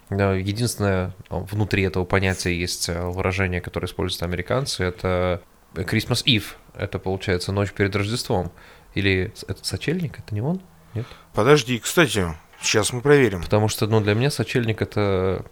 Единственное, 0.10 1.14
а, 1.30 1.40
внутри 1.40 1.84
этого 1.84 2.06
понятия 2.06 2.58
есть 2.58 2.90
а, 2.90 3.10
выражение, 3.10 3.62
которое 3.62 3.88
используют 3.88 4.24
американцы, 4.24 4.84
это 4.84 5.42
Christmas 5.74 6.24
Eve. 6.26 6.44
Это, 6.76 7.00
получается, 7.00 7.52
ночь 7.52 7.72
перед 7.72 7.96
Рождеством. 7.96 8.52
Или 8.94 9.34
это 9.48 9.64
сочельник, 9.64 10.20
это 10.20 10.34
не 10.36 10.42
он? 10.42 10.62
Нет? 10.94 11.06
Подожди, 11.34 11.80
кстати, 11.80 12.28
сейчас 12.62 12.94
мы 12.94 13.02
проверим. 13.02 13.42
Потому 13.42 13.68
что, 13.70 13.88
ну, 13.88 14.02
для 14.02 14.14
меня 14.14 14.30
сочельник 14.30 14.82
это... 14.82 15.46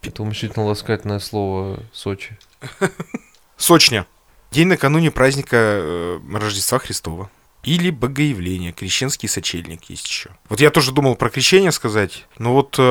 Это 0.00 0.22
уменьшительно-ласкательное 0.22 1.18
слово 1.18 1.82
Сочи. 1.92 2.38
Сочня. 3.56 4.06
День 4.52 4.68
накануне 4.68 5.10
праздника 5.10 5.56
э, 5.56 6.20
Рождества 6.32 6.78
Христова. 6.78 7.30
Или 7.64 7.90
Богоявление, 7.90 8.72
крещенский 8.72 9.28
сочельник 9.28 9.84
есть 9.90 10.06
еще. 10.06 10.30
Вот 10.48 10.60
я 10.60 10.70
тоже 10.70 10.92
думал 10.92 11.16
про 11.16 11.28
крещение 11.28 11.72
сказать, 11.72 12.26
но 12.38 12.54
вот 12.54 12.76
э, 12.78 12.82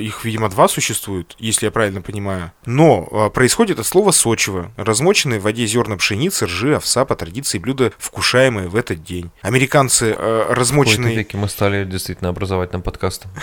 их, 0.00 0.24
видимо, 0.24 0.48
два 0.48 0.68
существуют, 0.68 1.36
если 1.38 1.66
я 1.66 1.70
правильно 1.70 2.02
понимаю. 2.02 2.52
Но 2.66 3.08
э, 3.10 3.30
происходит 3.30 3.78
от 3.78 3.86
слова 3.86 4.10
сочево, 4.10 4.72
размоченные 4.76 5.38
в 5.38 5.44
воде 5.44 5.64
зерна 5.66 5.96
пшеницы, 5.96 6.46
ржи, 6.46 6.74
овса, 6.74 7.04
по 7.04 7.14
традиции 7.14 7.58
блюда, 7.58 7.92
вкушаемые 7.98 8.68
в 8.68 8.76
этот 8.76 9.04
день. 9.04 9.30
Американцы 9.42 10.10
э, 10.10 10.46
В 10.48 10.52
размоченные... 10.52 11.16
веке 11.16 11.36
мы 11.36 11.48
стали 11.48 11.84
действительно 11.84 12.30
образовательным 12.30 12.82
подкастом. 12.82 13.30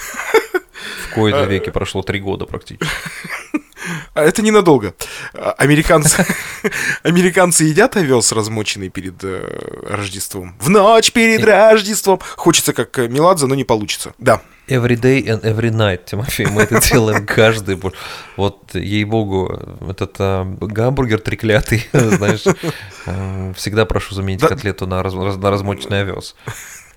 В 1.10 1.14
кои-то 1.16 1.46
веке 1.46 1.72
прошло 1.72 2.02
три 2.02 2.20
года 2.20 2.46
практически. 2.46 2.86
А 4.14 4.22
Это 4.24 4.42
ненадолго. 4.42 4.94
А, 5.34 5.52
Американцы, 5.58 6.26
американцы 7.04 7.66
едят 7.66 7.96
овес 7.98 8.32
размоченный 8.32 8.90
перед 8.90 9.24
э, 9.24 9.84
Рождеством. 9.90 10.56
В 10.60 10.70
ночь 10.70 11.12
перед 11.12 11.44
Рождеством. 11.44 12.20
Хочется 12.36 12.74
как 12.74 12.98
э, 13.00 13.08
Меладзе, 13.08 13.46
но 13.48 13.56
не 13.56 13.64
получится. 13.64 14.14
Да. 14.18 14.42
Every 14.68 14.96
day 15.00 15.24
and 15.26 15.42
every 15.44 15.70
night, 15.70 16.06
Тимофей, 16.06 16.48
мы 16.48 16.64
это 16.64 16.82
делаем 16.82 17.26
каждый. 17.28 17.80
Вот, 18.36 18.74
ей-богу, 18.74 19.78
этот 19.90 20.16
а, 20.20 20.44
гамбургер 20.60 21.20
треклятый, 21.20 21.88
знаешь, 21.94 22.44
а, 23.06 23.54
всегда 23.54 23.86
прошу 23.86 24.16
заменить 24.16 24.42
Да. 24.42 24.48
котлету 24.48 24.88
на, 24.88 25.04
раз- 25.04 25.14
на 25.14 25.52
размоченный 25.52 26.02
овес. 26.02 26.36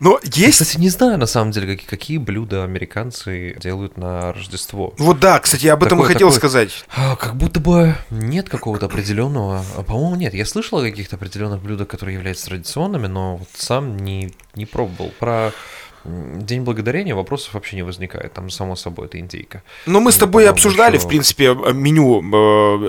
Но 0.01 0.21
Я, 0.23 0.47
есть... 0.47 0.59
кстати, 0.61 0.79
не 0.81 0.89
знаю, 0.91 1.19
на 1.19 1.27
самом 1.27 1.51
деле, 1.51 1.67
какие, 1.67 1.89
какие 1.89 2.19
блюда 2.19 2.63
американцы 2.65 3.57
делают 3.61 3.97
на 3.97 4.33
Рождество. 4.33 4.95
Вот 4.99 5.19
да, 5.21 5.39
кстати, 5.41 5.65
я 5.67 5.73
об 5.75 5.83
этом 5.83 5.99
и 5.99 6.03
Такое- 6.03 6.13
хотел 6.15 6.29
такое- 6.29 6.39
сказать. 6.39 6.85
А, 6.97 7.17
Как 7.17 7.35
будто 7.37 7.59
бы 7.61 7.97
нет 8.11 8.49
какого-то 8.49 8.87
определенного. 8.87 9.65
а, 9.77 9.83
По-моему, 9.83 10.15
нет. 10.17 10.35
Я 10.35 10.47
слышал 10.47 10.79
о 10.79 10.83
каких-то 10.83 11.17
определенных 11.17 11.61
блюдах, 11.63 11.89
которые 11.89 12.15
являются 12.15 12.47
традиционными, 12.47 13.07
но 13.09 13.37
вот 13.39 13.49
сам 13.55 13.97
не, 13.97 14.33
не 14.55 14.67
пробовал. 14.67 15.13
Про 15.19 15.53
День 16.09 16.63
благодарения 16.63 17.15
вопросов 17.15 17.55
вообще 17.55 17.77
не 17.77 17.83
возникает. 17.83 18.33
Там, 18.33 18.51
само 18.51 18.77
собой, 18.77 19.07
это 19.07 19.19
индейка. 19.21 19.63
Но 19.87 20.01
мы 20.01 20.13
с 20.13 20.17
Ну, 20.17 20.21
тобой 20.21 20.43
по-моему, 20.45 20.53
обсуждали, 20.55 20.97
еще- 20.97 21.05
в 21.05 21.09
принципе, 21.09 21.45
э, 21.47 21.73
меню 21.73 22.21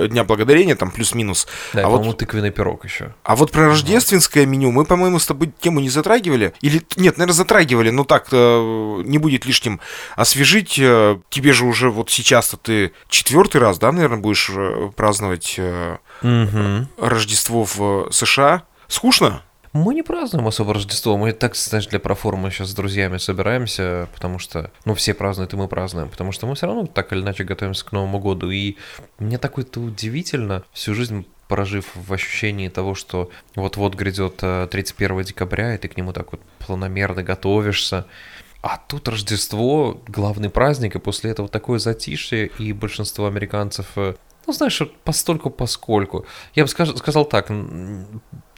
э, 0.03 0.07
Дня 0.07 0.23
Благодарения, 0.23 0.75
там 0.75 0.91
плюс-минус. 0.91 1.47
Да, 1.73 1.81
а, 1.81 1.83
по-моему, 1.83 2.05
вот, 2.07 2.17
тыквенный 2.17 2.51
пирог 2.51 2.85
еще. 2.85 3.13
а 3.23 3.35
вот 3.35 3.51
про 3.51 3.67
рождественское 3.67 4.45
меню 4.45 4.71
мы, 4.71 4.85
по-моему, 4.85 5.19
с 5.19 5.25
тобой 5.27 5.51
тему 5.59 5.79
не 5.79 5.89
затрагивали. 5.89 6.53
Или, 6.61 6.81
нет, 6.95 7.17
наверное, 7.17 7.33
затрагивали, 7.35 7.89
но 7.89 8.03
так 8.03 8.27
э, 8.31 9.01
не 9.05 9.17
будет 9.17 9.45
лишним 9.45 9.79
освежить. 10.15 10.77
э, 10.79 11.17
Тебе 11.29 11.53
же 11.53 11.65
уже 11.65 11.89
вот 11.89 12.09
сейчас-то 12.09 12.57
ты 12.57 12.91
четвертый 13.09 13.61
раз, 13.61 13.77
да, 13.79 13.91
наверное, 13.91 14.19
будешь 14.19 14.49
праздновать 14.95 15.55
э, 15.57 15.97
Рождество 16.97 17.65
в 17.65 18.09
США. 18.11 18.63
Скучно? 18.87 19.41
Мы 19.71 19.93
не 19.93 20.01
празднуем 20.01 20.47
особо 20.47 20.73
Рождество. 20.73 21.15
Мы 21.15 21.31
так, 21.31 21.55
знаешь, 21.55 21.85
для 21.87 21.99
проформы 21.99 22.49
сейчас 22.49 22.69
с 22.69 22.73
друзьями 22.73 23.17
собираемся, 23.17 24.09
потому 24.15 24.39
что, 24.39 24.71
ну, 24.85 24.95
все 24.95 25.13
празднуют, 25.13 25.53
и 25.53 25.57
мы 25.57 25.67
празднуем, 25.67 26.09
потому 26.09 26.31
что 26.31 26.47
мы 26.47 26.55
все 26.55 26.65
равно 26.65 26.87
так 26.87 27.13
или 27.13 27.21
иначе 27.21 27.43
готовимся 27.43 27.85
к 27.85 27.91
Новому 27.91 28.19
году. 28.19 28.49
И 28.49 28.77
мне 29.19 29.37
так 29.37 29.59
это 29.59 29.79
удивительно, 29.79 30.63
всю 30.73 30.95
жизнь 30.95 31.27
прожив 31.47 31.85
в 31.95 32.11
ощущении 32.11 32.67
того, 32.69 32.95
что 32.95 33.29
вот-вот 33.55 33.95
грядет 33.95 34.39
э, 34.41 34.67
31 34.69 35.23
декабря, 35.23 35.75
и 35.75 35.77
ты 35.77 35.87
к 35.87 35.97
нему 35.97 36.13
так 36.13 36.31
вот 36.31 36.41
планомерно 36.59 37.21
готовишься. 37.23 38.05
А 38.61 38.77
тут 38.77 39.07
Рождество, 39.07 40.01
главный 40.07 40.49
праздник, 40.49 40.95
и 40.95 40.99
после 40.99 41.31
этого 41.31 41.47
такое 41.47 41.79
затишье, 41.79 42.47
и 42.59 42.73
большинство 42.73 43.27
американцев, 43.27 43.87
э, 43.95 44.15
ну, 44.47 44.53
знаешь, 44.53 44.81
постольку 45.03 45.49
поскольку. 45.51 46.25
Я 46.55 46.63
бы 46.63 46.69
скаж- 46.69 46.97
сказал 46.97 47.25
так, 47.25 47.51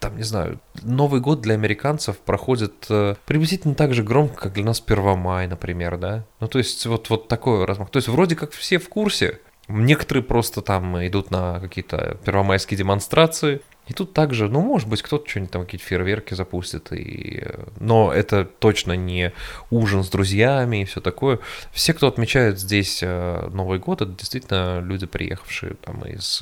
там, 0.02 0.18
не 0.18 0.24
знаю, 0.24 0.60
Новый 0.82 1.22
год 1.22 1.42
для 1.42 1.54
американцев 1.54 2.18
проходит 2.18 2.88
э, 2.90 3.16
приблизительно 3.26 3.76
так 3.76 3.94
же 3.94 4.04
громко, 4.04 4.36
как 4.36 4.54
для 4.54 4.66
нас 4.66 4.82
Первомай, 4.82 5.48
например, 5.48 5.98
да? 5.98 6.26
Ну, 6.40 6.48
то 6.48 6.58
есть 6.58 6.86
вот, 6.88 7.10
вот 7.10 7.28
такой 7.28 7.64
размах. 7.66 7.90
То 7.92 7.98
есть 7.98 8.10
вроде 8.10 8.36
как 8.36 8.52
все 8.52 8.80
в 8.80 8.90
курсе, 8.90 9.40
Некоторые 9.68 10.24
просто 10.24 10.62
там 10.62 10.98
идут 11.06 11.32
на 11.32 11.60
какие-то 11.60 12.18
первомайские 12.26 12.78
демонстрации. 12.78 13.62
И 13.88 13.94
тут 13.94 14.14
также, 14.14 14.48
ну, 14.50 14.62
может 14.62 14.88
быть, 14.88 15.02
кто-то 15.02 15.28
что-нибудь 15.30 15.52
там, 15.52 15.64
какие-то 15.64 15.86
фейерверки 15.86 16.34
запустит. 16.34 16.92
И... 16.92 17.42
э, 17.42 17.64
Но 17.80 18.12
это 18.12 18.44
точно 18.46 18.94
не 18.94 19.34
ужин 19.70 20.04
с 20.04 20.10
друзьями 20.10 20.82
и 20.82 20.86
все 20.86 21.00
такое. 21.00 21.40
Все, 21.72 21.94
кто 21.94 22.08
отмечает 22.08 22.60
здесь 22.60 23.00
э, 23.02 23.50
Новый 23.54 23.80
год, 23.80 24.02
это 24.02 24.12
действительно 24.12 24.80
люди, 24.82 25.06
приехавшие 25.06 25.76
там 25.76 26.02
из 26.06 26.42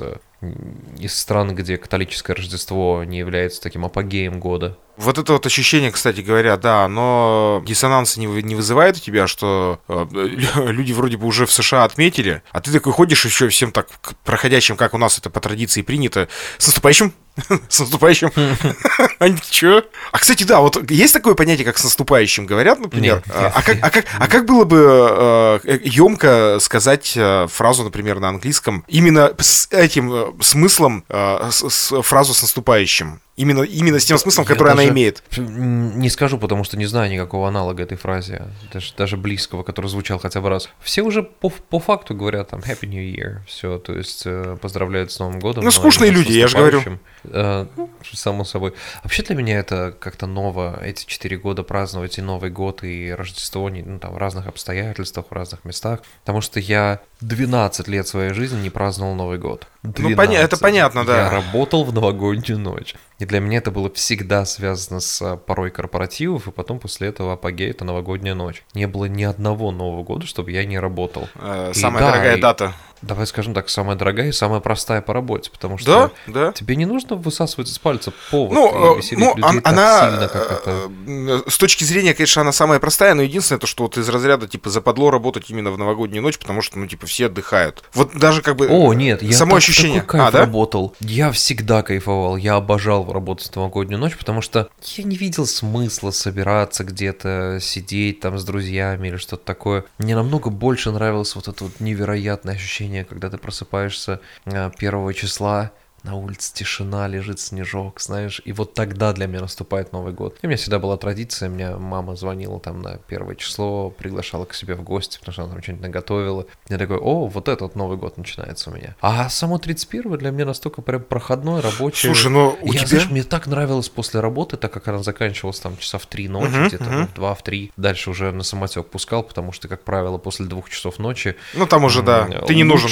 из 0.98 1.18
стран, 1.18 1.54
где 1.54 1.78
католическое 1.78 2.36
Рождество 2.36 3.04
не 3.04 3.18
является 3.20 3.62
таким 3.62 3.86
апогеем 3.86 4.40
года. 4.40 4.78
Вот 5.00 5.18
это 5.18 5.32
вот 5.32 5.46
ощущение, 5.46 5.92
кстати 5.92 6.20
говоря, 6.20 6.58
да, 6.58 6.86
но 6.90 7.64
диссонанса 7.66 8.20
не, 8.20 8.26
не 8.26 8.54
вызывает 8.54 8.98
у 8.98 9.00
тебя, 9.00 9.28
что 9.28 9.80
э, 9.88 10.06
люди 10.68 10.92
вроде 10.92 11.16
бы 11.16 11.26
уже 11.26 11.46
в 11.46 11.54
США 11.54 11.86
отметили, 11.86 12.42
а 12.52 12.60
ты 12.60 12.72
такой 12.72 12.92
ходишь 12.92 13.24
еще 13.24 13.48
всем 13.48 13.72
так 13.72 13.88
проходящим, 14.26 14.76
как 14.76 14.94
у 14.94 14.98
нас 14.98 15.18
это 15.18 15.30
по 15.30 15.40
традиции 15.40 15.84
принято, 15.84 16.28
с 16.58 16.68
наступающим, 16.68 17.14
с 17.70 17.80
наступающим. 17.80 18.32
Они 19.20 19.38
чё? 19.50 19.84
А, 20.12 20.20
кстати, 20.20 20.44
да, 20.44 20.60
вот 20.60 20.92
есть 20.92 21.14
такое 21.14 21.34
понятие, 21.34 21.66
как 21.66 21.78
с 21.78 21.84
наступающим 21.84 22.46
говорят, 22.46 22.80
например. 22.80 23.24
А, 23.30 23.54
а, 23.56 23.62
как, 23.62 23.78
а, 23.82 23.90
как, 23.90 24.06
а 24.20 24.28
как 24.28 24.46
было 24.46 24.66
бы 24.66 25.62
емко 25.84 26.28
э, 26.28 26.60
сказать 26.60 27.14
э, 27.16 27.48
фразу, 27.50 27.84
например, 27.84 28.20
на 28.20 28.30
английском, 28.30 28.84
именно 28.88 29.34
с 29.38 29.70
этим 29.72 30.29
э, 30.30 30.44
смыслом, 30.44 31.04
с, 31.52 32.02
фразу 32.02 32.34
с 32.34 32.42
наступающим? 32.42 33.22
Именно, 33.40 33.62
именно 33.62 34.00
с 34.00 34.06
тем 34.06 34.18
смыслом, 34.18 34.44
который 34.44 34.68
даже 34.76 34.82
она 34.82 34.90
имеет. 34.92 35.24
Не 35.38 36.10
скажу, 36.10 36.38
потому 36.38 36.66
что 36.66 36.78
не 36.78 36.86
знаю 36.88 37.10
никакого 37.10 37.48
аналога 37.48 37.84
этой 37.84 37.96
фразе, 37.98 38.48
даже, 38.74 38.94
даже 38.98 39.16
близкого, 39.16 39.64
который 39.64 39.88
звучал 39.88 40.20
хотя 40.20 40.42
бы 40.42 40.50
раз. 40.50 40.70
Все 40.82 41.04
уже 41.04 41.24
по, 41.24 41.50
по 41.50 41.80
факту 41.80 42.14
говорят 42.16 42.50
там 42.50 42.60
Happy 42.60 42.86
New 42.86 43.02
Year, 43.02 43.38
все, 43.48 43.78
то 43.78 43.94
есть 43.94 44.28
поздравляют 44.62 45.14
с 45.14 45.20
Новым 45.20 45.40
годом. 45.40 45.64
Ну, 45.64 45.72
скучные 45.72 46.12
люди, 46.12 46.34
я 46.34 46.50
же 46.50 46.58
говорю. 46.58 47.00
Э, 47.24 47.66
само 48.14 48.44
собой. 48.44 48.74
Вообще 49.04 49.24
для 49.24 49.36
меня 49.36 49.60
это 49.60 49.96
как-то 49.98 50.26
ново, 50.28 50.80
эти 50.84 51.06
четыре 51.06 51.38
года 51.38 51.64
праздновать 51.64 52.18
и 52.18 52.22
Новый 52.22 52.50
год, 52.50 52.84
и 52.84 53.12
Рождество, 53.12 53.70
ну, 53.70 54.00
там, 54.00 54.14
в 54.14 54.18
разных 54.18 54.48
обстоятельствах, 54.48 55.28
в 55.30 55.34
разных 55.34 55.64
местах, 55.66 56.02
потому 56.22 56.42
что 56.42 56.60
я 56.60 57.00
12 57.22 57.88
лет 57.88 58.08
своей 58.08 58.34
жизни 58.34 58.62
не 58.62 58.70
праздновал 58.70 59.16
Новый 59.16 59.38
год. 59.38 59.68
12. 59.84 60.10
Ну, 60.10 60.16
поня- 60.24 60.40
это 60.42 60.58
понятно, 60.58 61.06
да. 61.06 61.24
Я 61.24 61.30
работал 61.30 61.84
в 61.84 61.94
новогоднюю 61.94 62.60
ночь. 62.60 62.96
И 63.20 63.26
для 63.30 63.40
меня 63.40 63.60
это 63.60 63.72
было 63.72 63.90
всегда 63.92 64.44
связано 64.44 65.00
с 65.00 65.22
а, 65.22 65.38
порой 65.38 65.72
корпоративов, 65.72 66.48
и 66.48 66.52
потом 66.52 66.80
после 66.80 67.08
этого 67.08 67.34
апогей— 67.34 67.70
это 67.72 67.86
новогодняя 67.86 68.36
ночь. 68.36 68.64
Не 68.74 68.88
было 68.88 69.06
ни 69.06 69.24
одного 69.24 69.72
Нового 69.72 70.04
года, 70.04 70.26
чтобы 70.26 70.52
я 70.52 70.66
не 70.66 70.78
работал. 70.78 71.30
Э, 71.36 71.72
самая 71.74 72.04
и, 72.04 72.06
дорогая 72.06 72.36
да, 72.36 72.42
дата. 72.42 72.74
Давай 73.02 73.28
скажем 73.28 73.54
так, 73.54 73.70
самая 73.70 73.96
дорогая 73.96 74.30
и 74.30 74.32
самая 74.32 74.60
простая 74.60 75.02
по 75.02 75.14
работе, 75.14 75.50
потому 75.52 75.78
что 75.78 76.12
да, 76.28 76.34
да. 76.34 76.52
тебе 76.52 76.76
не 76.76 76.86
нужно 76.86 77.16
высасывать 77.16 77.70
из 77.70 77.80
пальца 77.80 78.12
повод 78.32 78.54
ну, 78.54 78.98
и 78.98 79.02
э, 79.02 79.16
ну, 79.18 79.36
людей 79.36 79.62
она, 79.64 80.00
так 80.00 80.12
сильно, 80.12 80.28
как 80.28 80.52
это... 80.52 80.92
Э, 81.08 81.50
с 81.50 81.58
точки 81.58 81.84
зрения, 81.84 82.14
конечно, 82.14 82.42
она 82.42 82.52
самая 82.52 82.80
простая, 82.80 83.14
но 83.14 83.22
единственное, 83.22 83.60
то, 83.60 83.68
что 83.68 83.84
вот 83.84 83.98
из 83.98 84.10
разряда, 84.10 84.48
типа, 84.48 84.70
западло 84.70 85.12
работать 85.12 85.50
именно 85.50 85.72
в 85.72 85.78
новогоднюю 85.78 86.22
ночь, 86.22 86.38
потому 86.38 86.62
что, 86.62 86.80
ну, 86.80 86.88
типа, 86.88 87.08
все 87.08 87.28
отдыхают. 87.28 87.84
Вот 87.94 88.18
даже 88.18 88.42
как 88.42 88.56
бы... 88.56 88.68
О, 88.68 88.94
нет, 88.94 89.22
я 89.22 89.34
само 89.34 89.52
так, 89.52 89.60
ощущение. 89.60 90.02
такой 90.02 90.20
кайф 90.20 90.28
а, 90.28 90.32
да? 90.32 90.40
работал. 90.40 90.96
Я 91.00 91.32
всегда 91.32 91.84
кайфовал, 91.84 92.38
я 92.38 92.56
обожал 92.56 93.12
работать 93.12 93.48
в 93.48 93.56
новогоднюю 93.56 94.00
ночь, 94.00 94.18
потому 94.18 94.42
что 94.42 94.70
я 94.82 95.04
не 95.04 95.16
видел 95.16 95.46
смысла 95.46 96.12
собираться 96.12 96.84
где-то, 96.84 97.60
сидеть 97.62 98.20
там 98.20 98.38
с 98.38 98.44
друзьями 98.44 99.10
или 99.10 99.18
что-то 99.18 99.44
такое. 99.44 99.86
Мне 99.98 100.16
намного 100.16 100.50
больше 100.50 100.92
нравилось 100.92 101.36
вот 101.36 101.48
это 101.48 101.64
вот 101.64 101.80
невероятное 101.80 102.56
ощущение, 102.56 102.89
когда 103.04 103.30
ты 103.30 103.38
просыпаешься 103.38 103.40
просыпаешься 103.40 104.20
э, 104.46 104.72
первого 104.78 105.14
числа, 105.14 105.72
на 106.04 106.16
улице 106.16 106.54
тишина, 106.54 107.08
лежит 107.08 107.40
снежок, 107.40 108.00
знаешь, 108.02 108.42
и 108.46 108.54
вот 108.54 108.74
тогда 108.74 109.14
для 109.14 109.28
меня 109.28 109.42
наступает 109.42 109.92
Новый 109.92 110.14
год. 110.14 110.38
И 110.42 110.46
у 110.46 110.50
меня 110.50 110.58
всегда 110.58 110.80
была 110.80 110.98
традиция, 110.98 111.50
мне 111.50 111.76
мама 111.76 112.16
звонила 112.16 112.60
там 112.60 112.82
на 112.82 112.98
первое 112.98 113.36
число, 113.36 113.90
приглашала 113.90 114.46
к 114.46 114.54
себе 114.54 114.76
в 114.76 114.84
гости, 114.84 115.18
потому 115.20 115.34
что 115.34 115.44
она 115.44 115.54
там 115.54 115.64
что-нибудь 115.64 115.84
наготовила. 115.84 116.46
Я 116.68 116.78
такой, 116.78 116.98
о, 116.98 117.28
вот 117.28 117.48
этот 117.48 117.76
Новый 117.76 117.98
год 117.98 118.18
начинается 118.18 118.70
у 118.70 118.74
меня. 118.74 118.96
А 119.02 119.30
само 119.30 119.58
31 119.58 120.18
для 120.18 120.32
меня 120.32 120.46
настолько 120.46 120.82
прям 120.82 121.04
проходной, 121.04 121.62
рабочий. 121.62 122.08
Слушай, 122.08 122.32
ну 122.32 122.58
у 122.62 122.74
я, 122.74 122.80
тебя... 122.80 122.88
Знаешь, 122.88 123.10
мне 123.10 123.24
так 123.24 123.48
нравилось 123.48 123.90
после 123.90 124.20
работы, 124.20 124.58
так 124.58 124.72
как 124.72 124.88
она 124.88 125.04
заканчивалась 125.04 125.60
там 125.60 125.78
часа 125.78 125.98
в 125.98 126.06
три 126.06 126.28
ночи, 126.28 126.52
uh-huh, 126.52 126.68
где-то 126.68 126.84
uh-huh. 126.84 127.08
в 127.08 127.14
два, 127.14 127.34
в 127.36 127.44
три. 127.44 127.72
Дальше 127.78 128.10
уже 128.10 128.32
на 128.32 128.44
самотек 128.44 128.88
пускал, 128.88 129.24
потому 129.24 129.52
что, 129.52 129.68
как 129.68 129.84
правило, 129.84 130.18
после 130.18 130.46
двух 130.46 130.70
часов 130.70 131.00
ночи... 131.00 131.36
Ну 131.54 131.66
там 131.66 131.84
уже, 131.84 132.02
да, 132.02 132.26
ты 132.48 132.56
не 132.56 132.64
нужен 132.64 132.90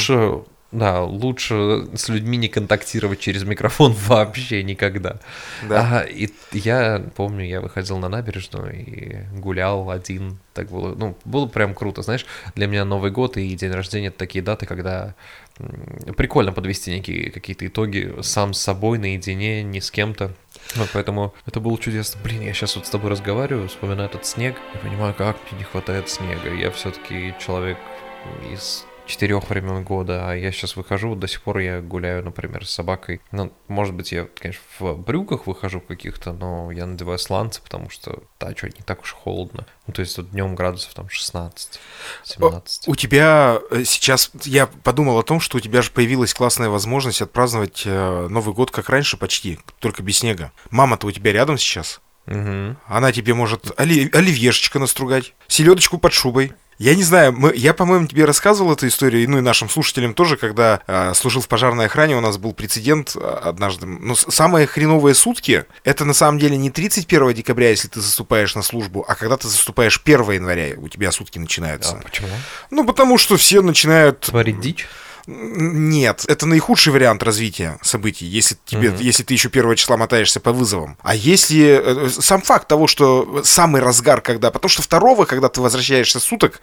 да, 0.71 1.01
лучше 1.01 1.87
с 1.95 2.09
людьми 2.09 2.37
не 2.37 2.49
контактировать 2.49 3.19
через 3.19 3.43
микрофон 3.43 3.93
вообще 4.07 4.63
никогда. 4.63 5.17
Да. 5.67 5.99
А, 5.99 6.01
и 6.01 6.29
я 6.51 7.03
помню, 7.15 7.45
я 7.45 7.61
выходил 7.61 7.97
на 7.99 8.09
набережную 8.09 8.85
и 8.85 9.15
гулял 9.39 9.89
один. 9.89 10.39
Так 10.53 10.69
было, 10.69 10.93
ну, 10.93 11.17
было 11.23 11.45
прям 11.45 11.73
круто. 11.73 12.01
Знаешь, 12.01 12.25
для 12.55 12.67
меня 12.67 12.83
Новый 12.83 13.11
год 13.11 13.37
и 13.37 13.55
день 13.55 13.71
рождения 13.71 14.07
это 14.07 14.17
такие 14.17 14.43
даты, 14.43 14.65
когда 14.65 15.15
прикольно 16.17 16.51
подвести 16.51 16.91
некие 16.91 17.31
какие-то 17.31 17.65
итоги 17.65 18.13
сам 18.21 18.53
с 18.53 18.61
собой 18.61 18.97
наедине, 18.97 19.63
не 19.63 19.79
с 19.79 19.89
кем-то. 19.89 20.33
Вот 20.75 20.89
поэтому 20.91 21.33
это 21.45 21.61
было 21.61 21.77
чудесно. 21.77 22.19
Блин, 22.23 22.41
я 22.41 22.53
сейчас 22.53 22.75
вот 22.75 22.85
с 22.85 22.89
тобой 22.89 23.11
разговариваю, 23.11 23.69
вспоминаю 23.69 24.09
этот 24.09 24.25
снег, 24.25 24.57
и 24.75 24.77
понимаю, 24.77 25.13
как 25.13 25.37
мне 25.49 25.59
не 25.59 25.63
хватает 25.63 26.09
снега. 26.09 26.53
Я 26.53 26.71
все-таки 26.71 27.33
человек 27.39 27.77
из 28.51 28.85
четырех 29.07 29.49
времен 29.49 29.83
года, 29.83 30.29
а 30.29 30.35
я 30.35 30.51
сейчас 30.51 30.75
выхожу, 30.75 31.15
до 31.15 31.27
сих 31.27 31.41
пор 31.41 31.59
я 31.59 31.81
гуляю, 31.81 32.23
например, 32.23 32.65
с 32.65 32.71
собакой. 32.71 33.21
Ну, 33.31 33.51
может 33.67 33.95
быть, 33.95 34.11
я, 34.11 34.27
конечно, 34.39 34.61
в 34.79 34.93
брюках 34.95 35.47
выхожу 35.47 35.81
каких-то, 35.81 36.33
но 36.33 36.71
я 36.71 36.85
надеваю 36.85 37.17
сланцы, 37.17 37.61
потому 37.61 37.89
что, 37.89 38.23
да, 38.39 38.55
что, 38.55 38.67
не 38.67 38.83
так 38.85 39.01
уж 39.01 39.13
холодно. 39.13 39.65
Ну, 39.87 39.93
то 39.93 40.01
есть 40.01 40.15
тут 40.15 40.31
днем 40.31 40.55
градусов 40.55 40.93
там 40.93 41.09
16, 41.09 41.79
17. 42.23 42.87
У 42.87 42.95
тебя 42.95 43.59
э, 43.71 43.83
сейчас, 43.85 44.31
я 44.43 44.67
подумал 44.67 45.17
о 45.17 45.23
том, 45.23 45.39
что 45.39 45.57
у 45.57 45.61
тебя 45.61 45.81
же 45.81 45.91
появилась 45.91 46.33
классная 46.33 46.69
возможность 46.69 47.21
отпраздновать 47.21 47.83
э, 47.85 48.27
Новый 48.29 48.53
год 48.53 48.71
как 48.71 48.89
раньше 48.89 49.17
почти, 49.17 49.59
только 49.79 50.03
без 50.03 50.19
снега. 50.19 50.51
Мама-то 50.69 51.07
у 51.07 51.11
тебя 51.11 51.31
рядом 51.31 51.57
сейчас? 51.57 52.01
Угу. 52.27 52.75
Она 52.87 53.11
тебе 53.13 53.33
может 53.33 53.71
оли- 53.79 54.09
оливьешечка 54.13 54.79
настругать, 54.79 55.33
селедочку 55.47 55.97
под 55.97 56.13
шубой. 56.13 56.53
Я 56.77 56.95
не 56.95 57.03
знаю, 57.03 57.33
мы, 57.33 57.55
я, 57.55 57.73
по-моему, 57.73 58.05
тебе 58.05 58.25
рассказывал 58.25 58.73
эту 58.73 58.87
историю, 58.87 59.27
ну 59.29 59.39
и 59.39 59.41
нашим 59.41 59.67
слушателям 59.67 60.13
тоже, 60.13 60.37
когда 60.37 60.81
э, 60.85 61.13
служил 61.15 61.41
в 61.41 61.47
пожарной 61.47 61.85
охране, 61.85 62.15
у 62.15 62.21
нас 62.21 62.37
был 62.37 62.53
прецедент 62.53 63.13
а, 63.15 63.41
однажды. 63.45 63.87
Ну, 63.87 64.15
самые 64.15 64.67
хреновые 64.67 65.15
сутки, 65.15 65.65
это 65.83 66.05
на 66.05 66.13
самом 66.13 66.37
деле 66.37 66.55
не 66.55 66.69
31 66.69 67.33
декабря, 67.33 67.69
если 67.71 67.87
ты 67.87 67.99
заступаешь 67.99 68.53
на 68.53 68.61
службу, 68.61 69.03
а 69.07 69.15
когда 69.15 69.37
ты 69.37 69.47
заступаешь 69.47 69.99
1 70.03 70.31
января, 70.31 70.75
у 70.77 70.87
тебя 70.87 71.11
сутки 71.11 71.39
начинаются. 71.39 71.97
А 71.97 72.03
почему? 72.03 72.29
Ну, 72.69 72.85
потому 72.85 73.17
что 73.17 73.37
все 73.37 73.61
начинают... 73.61 74.21
Творить 74.21 74.59
дичь? 74.59 74.87
Нет, 75.27 76.23
это 76.29 76.45
наихудший 76.45 76.93
вариант 76.93 77.21
развития 77.21 77.77
событий, 77.81 78.25
если 78.25 78.55
тебе, 78.65 78.91
угу. 78.91 78.99
если 79.01 79.23
ты 79.23 79.33
еще 79.33 79.49
первого 79.49 79.75
числа 79.75 79.97
мотаешься 79.97 80.39
по 80.39 80.53
вызовам. 80.53 80.97
А 81.01 81.13
если 81.13 82.05
э, 82.07 82.09
сам 82.09 82.41
факт 82.41 82.69
того, 82.69 82.87
что 82.87 83.41
самый 83.43 83.81
разгар, 83.81 84.21
когда, 84.21 84.51
потому 84.51 84.69
что 84.69 84.81
второго, 84.81 85.25
когда 85.25 85.49
ты 85.49 85.59
возвращаешься 85.59 86.21
суток, 86.21 86.61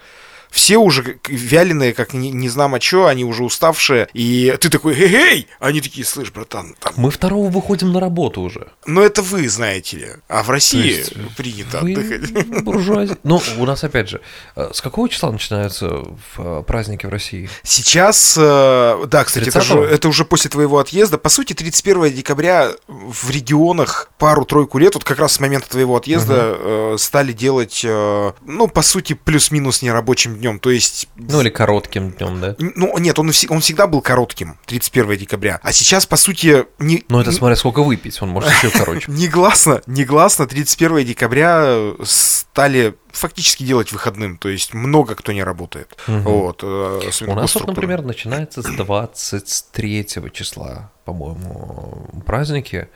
все 0.49 0.77
уже 0.77 1.19
вяленые, 1.27 1.93
как 1.93 2.13
не, 2.13 2.31
не 2.31 2.49
знамо 2.49 2.79
что, 2.79 3.07
они 3.07 3.23
уже 3.23 3.43
уставшие, 3.43 4.07
и 4.13 4.55
ты 4.59 4.69
такой, 4.69 4.95
эй-эй, 4.95 5.47
они 5.59 5.81
такие, 5.81 6.05
слышь, 6.05 6.31
братан, 6.31 6.75
там... 6.79 6.93
Мы 6.97 7.11
второго 7.11 7.49
выходим 7.49 7.91
на 7.91 7.99
работу 7.99 8.41
уже. 8.41 8.67
Но 8.85 9.01
это 9.01 9.21
вы, 9.21 9.47
знаете 9.49 9.97
ли, 9.97 10.07
а 10.27 10.43
в 10.43 10.49
России 10.49 10.85
есть, 10.85 11.13
принято 11.35 11.79
отдыхать. 11.79 12.31
Буржуазия. 12.63 13.17
Ну, 13.23 13.41
у 13.57 13.65
нас, 13.65 13.83
опять 13.83 14.09
же, 14.09 14.21
э, 14.55 14.71
с 14.73 14.81
какого 14.81 15.09
числа 15.09 15.31
начинаются 15.31 16.03
э, 16.37 16.63
праздники 16.65 17.05
в 17.05 17.09
России? 17.09 17.49
Сейчас, 17.63 18.35
э, 18.37 19.05
да, 19.07 19.23
кстати, 19.23 19.49
это, 19.49 19.61
же, 19.61 19.79
это 19.79 20.07
уже 20.07 20.25
после 20.25 20.49
твоего 20.49 20.79
отъезда. 20.79 21.17
По 21.17 21.29
сути, 21.29 21.53
31 21.53 22.13
декабря 22.13 22.71
в 22.87 23.29
регионах 23.29 24.11
пару-тройку 24.17 24.77
лет, 24.77 24.95
вот 24.95 25.03
как 25.03 25.19
раз 25.19 25.33
с 25.33 25.39
момента 25.39 25.69
твоего 25.69 25.95
отъезда, 25.95 26.91
угу. 26.91 26.97
стали 26.97 27.33
делать, 27.33 27.81
ну, 27.83 28.67
по 28.67 28.81
сути, 28.81 29.13
плюс-минус 29.13 29.81
нерабочим 29.81 30.34
днем, 30.35 30.59
то 30.59 30.69
есть... 30.69 31.07
Ну, 31.15 31.41
или 31.41 31.49
коротким 31.49 32.11
днем, 32.11 32.41
да? 32.41 32.55
Ну, 32.59 32.97
нет, 32.97 33.17
он, 33.19 33.31
он 33.49 33.59
всегда 33.59 33.87
был 33.87 34.01
коротким, 34.01 34.57
31 34.65 35.17
декабря. 35.17 35.59
А 35.63 35.71
сейчас, 35.71 36.05
по 36.05 36.15
сути... 36.17 36.65
Не, 36.79 37.03
ну, 37.09 37.19
это 37.19 37.31
смотря 37.31 37.55
сколько 37.55 37.83
выпить, 37.83 38.21
он 38.21 38.29
может 38.29 38.51
еще 38.51 38.69
короче. 38.69 39.05
Негласно, 39.11 39.81
негласно 39.87 40.47
31 40.47 41.05
декабря 41.05 41.93
стали 42.03 42.95
фактически 43.11 43.63
делать 43.63 43.91
выходным, 43.91 44.37
то 44.37 44.49
есть 44.49 44.73
много 44.73 45.15
кто 45.15 45.31
не 45.31 45.43
работает. 45.43 45.97
Угу. 46.07 46.17
Вот, 46.19 46.59
э, 46.63 47.01
У 47.27 47.33
нас, 47.33 47.55
вот, 47.55 47.67
например, 47.67 48.01
начинается 48.01 48.61
с 48.61 48.65
23 48.65 50.05
числа, 50.33 50.91
по-моему, 51.05 52.23
праздники, 52.25 52.89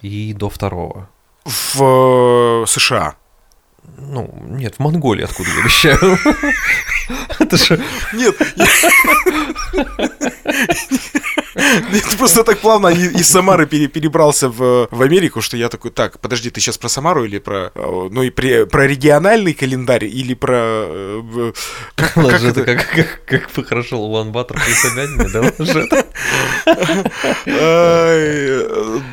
и 0.00 0.32
до 0.32 0.50
2 0.50 1.08
в 1.44 2.62
э, 2.62 2.66
США. 2.66 3.16
Ну, 3.96 4.30
нет, 4.48 4.76
в 4.76 4.78
Монголии, 4.80 5.24
откуда 5.24 5.48
я 5.50 5.62
вещаю. 5.62 5.98
Это 7.38 7.56
же... 7.56 7.82
Нет. 8.12 8.36
Просто 12.18 12.44
так 12.44 12.58
плавно 12.58 12.88
из 12.88 13.28
Самары 13.28 13.66
перебрался 13.66 14.48
в, 14.48 14.88
Америку, 14.90 15.40
что 15.40 15.56
я 15.56 15.68
такой, 15.68 15.90
так, 15.90 16.18
подожди, 16.18 16.50
ты 16.50 16.60
сейчас 16.60 16.78
про 16.78 16.88
Самару 16.88 17.24
или 17.24 17.38
про, 17.38 17.70
э, 17.74 18.08
ну 18.10 18.22
и 18.22 18.30
про 18.30 18.86
региональный 18.86 19.54
календарь 19.54 20.04
или 20.04 20.34
про... 20.34 20.58
Э, 20.58 21.52
как, 21.94 22.16
это? 22.16 22.64
как, 23.26 23.66
хорошо 23.66 23.98
Улан 23.98 24.32
Батор 24.32 24.58
при 24.64 24.72
Собянине, 24.72 25.28
да? 25.32 25.42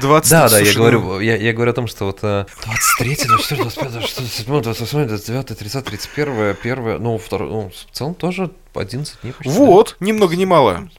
20 0.01 0.29
Да, 0.29 0.49
да, 0.49 0.59
я 0.59 0.73
говорю, 0.73 1.19
я, 1.19 1.35
я 1.35 1.53
говорю 1.53 1.71
о 1.71 1.75
том, 1.75 1.87
что 1.87 2.05
вот 2.05 2.21
23, 2.21 3.17
24, 3.27 3.61
25, 3.63 3.91
26, 3.91 4.17
27, 4.19 4.61
28, 4.61 5.07
29, 5.07 5.57
30, 5.57 5.85
31, 5.85 6.55
1, 6.63 7.03
ну, 7.03 7.17
второй, 7.17 7.49
ну, 7.49 7.71
в 7.71 7.95
целом 7.95 8.15
тоже 8.15 8.51
11 8.73 9.21
дней 9.21 9.33
почти. 9.33 9.51
Вот, 9.51 9.95
ни 9.99 10.11
много 10.11 10.35
ни 10.35 10.45
мало. 10.45 10.89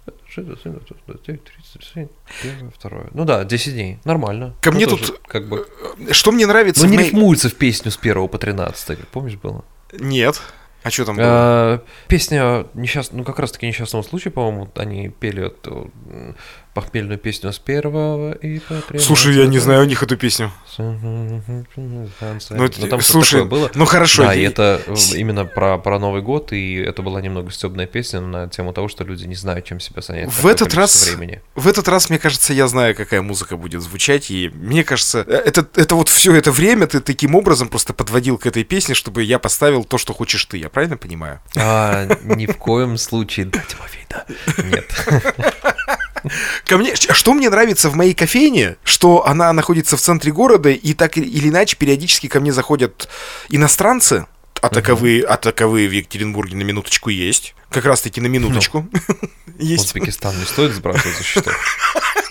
Второе. 2.74 3.08
Ну 3.12 3.24
да, 3.24 3.44
10 3.44 3.74
дней. 3.74 3.98
Нормально. 4.04 4.54
Ко 4.60 4.70
ну, 4.70 4.76
мне 4.76 4.86
тут 4.86 5.20
как 5.26 5.48
бы... 5.48 5.66
Что 6.10 6.32
мне 6.32 6.46
нравится... 6.46 6.84
Ну 6.84 6.90
не 6.90 6.96
моей... 6.96 7.10
рифмуется 7.10 7.48
в 7.48 7.54
песню 7.54 7.90
с 7.90 7.98
1 7.98 8.28
по 8.28 8.38
13, 8.38 9.08
помнишь 9.08 9.36
было? 9.36 9.64
Нет. 9.92 10.40
А 10.82 10.90
что 10.90 11.04
там 11.04 11.16
было? 11.16 11.26
А, 11.26 11.82
песня 12.08 12.66
несчаст... 12.74 13.12
ну 13.12 13.24
как 13.24 13.38
раз 13.38 13.52
таки 13.52 13.66
несчастного 13.66 14.02
случая, 14.02 14.30
по-моему, 14.30 14.68
они 14.74 15.08
пели 15.08 15.46
эту 15.46 15.92
похмельную 16.74 17.18
песню 17.18 17.52
с 17.52 17.58
первого 17.58 18.32
и 18.32 18.58
по 18.58 18.98
Слушай, 18.98 19.34
я 19.36 19.46
не 19.46 19.58
знаю 19.58 19.82
у 19.82 19.84
них 19.84 20.02
эту 20.02 20.16
песню. 20.16 20.50
Ну, 20.78 22.68
там 22.88 23.00
слушай, 23.00 23.44
было. 23.44 23.70
Ну 23.74 23.84
хорошо. 23.84 24.24
Да, 24.24 24.34
и 24.34 24.42
это 24.42 24.80
именно 25.14 25.44
про, 25.44 25.76
про 25.78 25.98
Новый 25.98 26.22
год, 26.22 26.52
и 26.52 26.76
это 26.76 27.02
была 27.02 27.20
немного 27.20 27.50
стебная 27.50 27.86
песня 27.86 28.20
на 28.20 28.48
тему 28.48 28.72
того, 28.72 28.88
что 28.88 29.04
люди 29.04 29.26
не 29.26 29.34
знают, 29.34 29.66
чем 29.66 29.80
себя 29.80 30.00
занять. 30.00 30.32
В 30.32 30.46
этот 30.46 30.74
раз, 30.74 31.06
времени. 31.06 31.42
в 31.54 31.68
этот 31.68 31.88
раз, 31.88 32.08
мне 32.08 32.18
кажется, 32.18 32.54
я 32.54 32.66
знаю, 32.68 32.94
какая 32.94 33.20
музыка 33.20 33.56
будет 33.56 33.82
звучать, 33.82 34.30
и 34.30 34.50
мне 34.54 34.82
кажется, 34.82 35.24
э, 35.26 35.42
это, 35.44 35.66
это 35.74 35.94
вот 35.94 36.08
все 36.08 36.34
это 36.34 36.52
время 36.52 36.86
ты 36.86 37.00
таким 37.00 37.34
образом 37.34 37.68
просто 37.68 37.92
подводил 37.92 38.38
к 38.38 38.46
этой 38.46 38.64
песне, 38.64 38.94
чтобы 38.94 39.22
я 39.22 39.38
поставил 39.38 39.84
то, 39.84 39.98
что 39.98 40.14
хочешь 40.14 40.44
ты, 40.46 40.56
я 40.56 40.70
правильно 40.70 40.96
понимаю? 40.96 41.40
А, 41.56 42.06
ни 42.24 42.46
в 42.46 42.56
коем 42.56 42.96
случае, 42.96 43.46
да, 43.46 43.62
Тимофей, 43.68 44.06
да. 44.08 44.24
Нет. 44.64 44.86
Ко 46.64 46.78
мне, 46.78 46.94
что 46.94 47.34
мне 47.34 47.50
нравится 47.50 47.90
в 47.90 47.94
моей 47.94 48.14
кофейне, 48.14 48.76
что 48.84 49.26
она 49.26 49.52
находится 49.52 49.96
в 49.96 50.00
центре 50.00 50.32
города, 50.32 50.70
и 50.70 50.94
так 50.94 51.16
или 51.16 51.48
иначе 51.48 51.76
периодически 51.76 52.26
ко 52.28 52.40
мне 52.40 52.52
заходят 52.52 53.08
иностранцы, 53.48 54.26
а 54.60 54.68
таковые, 54.68 55.24
а 55.24 55.36
таковые 55.36 55.88
в 55.88 55.92
Екатеринбурге 55.92 56.56
на 56.56 56.62
минуточку 56.62 57.10
есть. 57.10 57.54
Как 57.68 57.84
раз 57.84 58.00
таки 58.00 58.20
на 58.20 58.28
минуточку. 58.28 58.88
есть. 59.58 59.86
Узбекистан 59.86 60.38
не 60.38 60.44
стоит 60.44 60.72
сбрасывать 60.72 61.16
за 61.16 61.24
счетов 61.24 61.56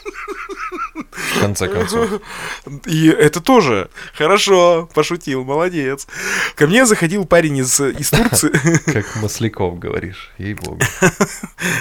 в 1.35 1.39
конце 1.39 1.67
концов. 1.67 2.09
И 2.85 3.07
это 3.07 3.41
тоже 3.41 3.89
хорошо, 4.13 4.89
пошутил, 4.93 5.43
молодец. 5.43 6.07
Ко 6.55 6.67
мне 6.67 6.85
заходил 6.85 7.25
парень 7.25 7.57
из, 7.57 7.79
из 7.79 8.09
Турции. 8.09 8.51
Как 8.91 9.15
Масляков 9.21 9.79
говоришь, 9.79 10.31
ей-богу. 10.37 10.79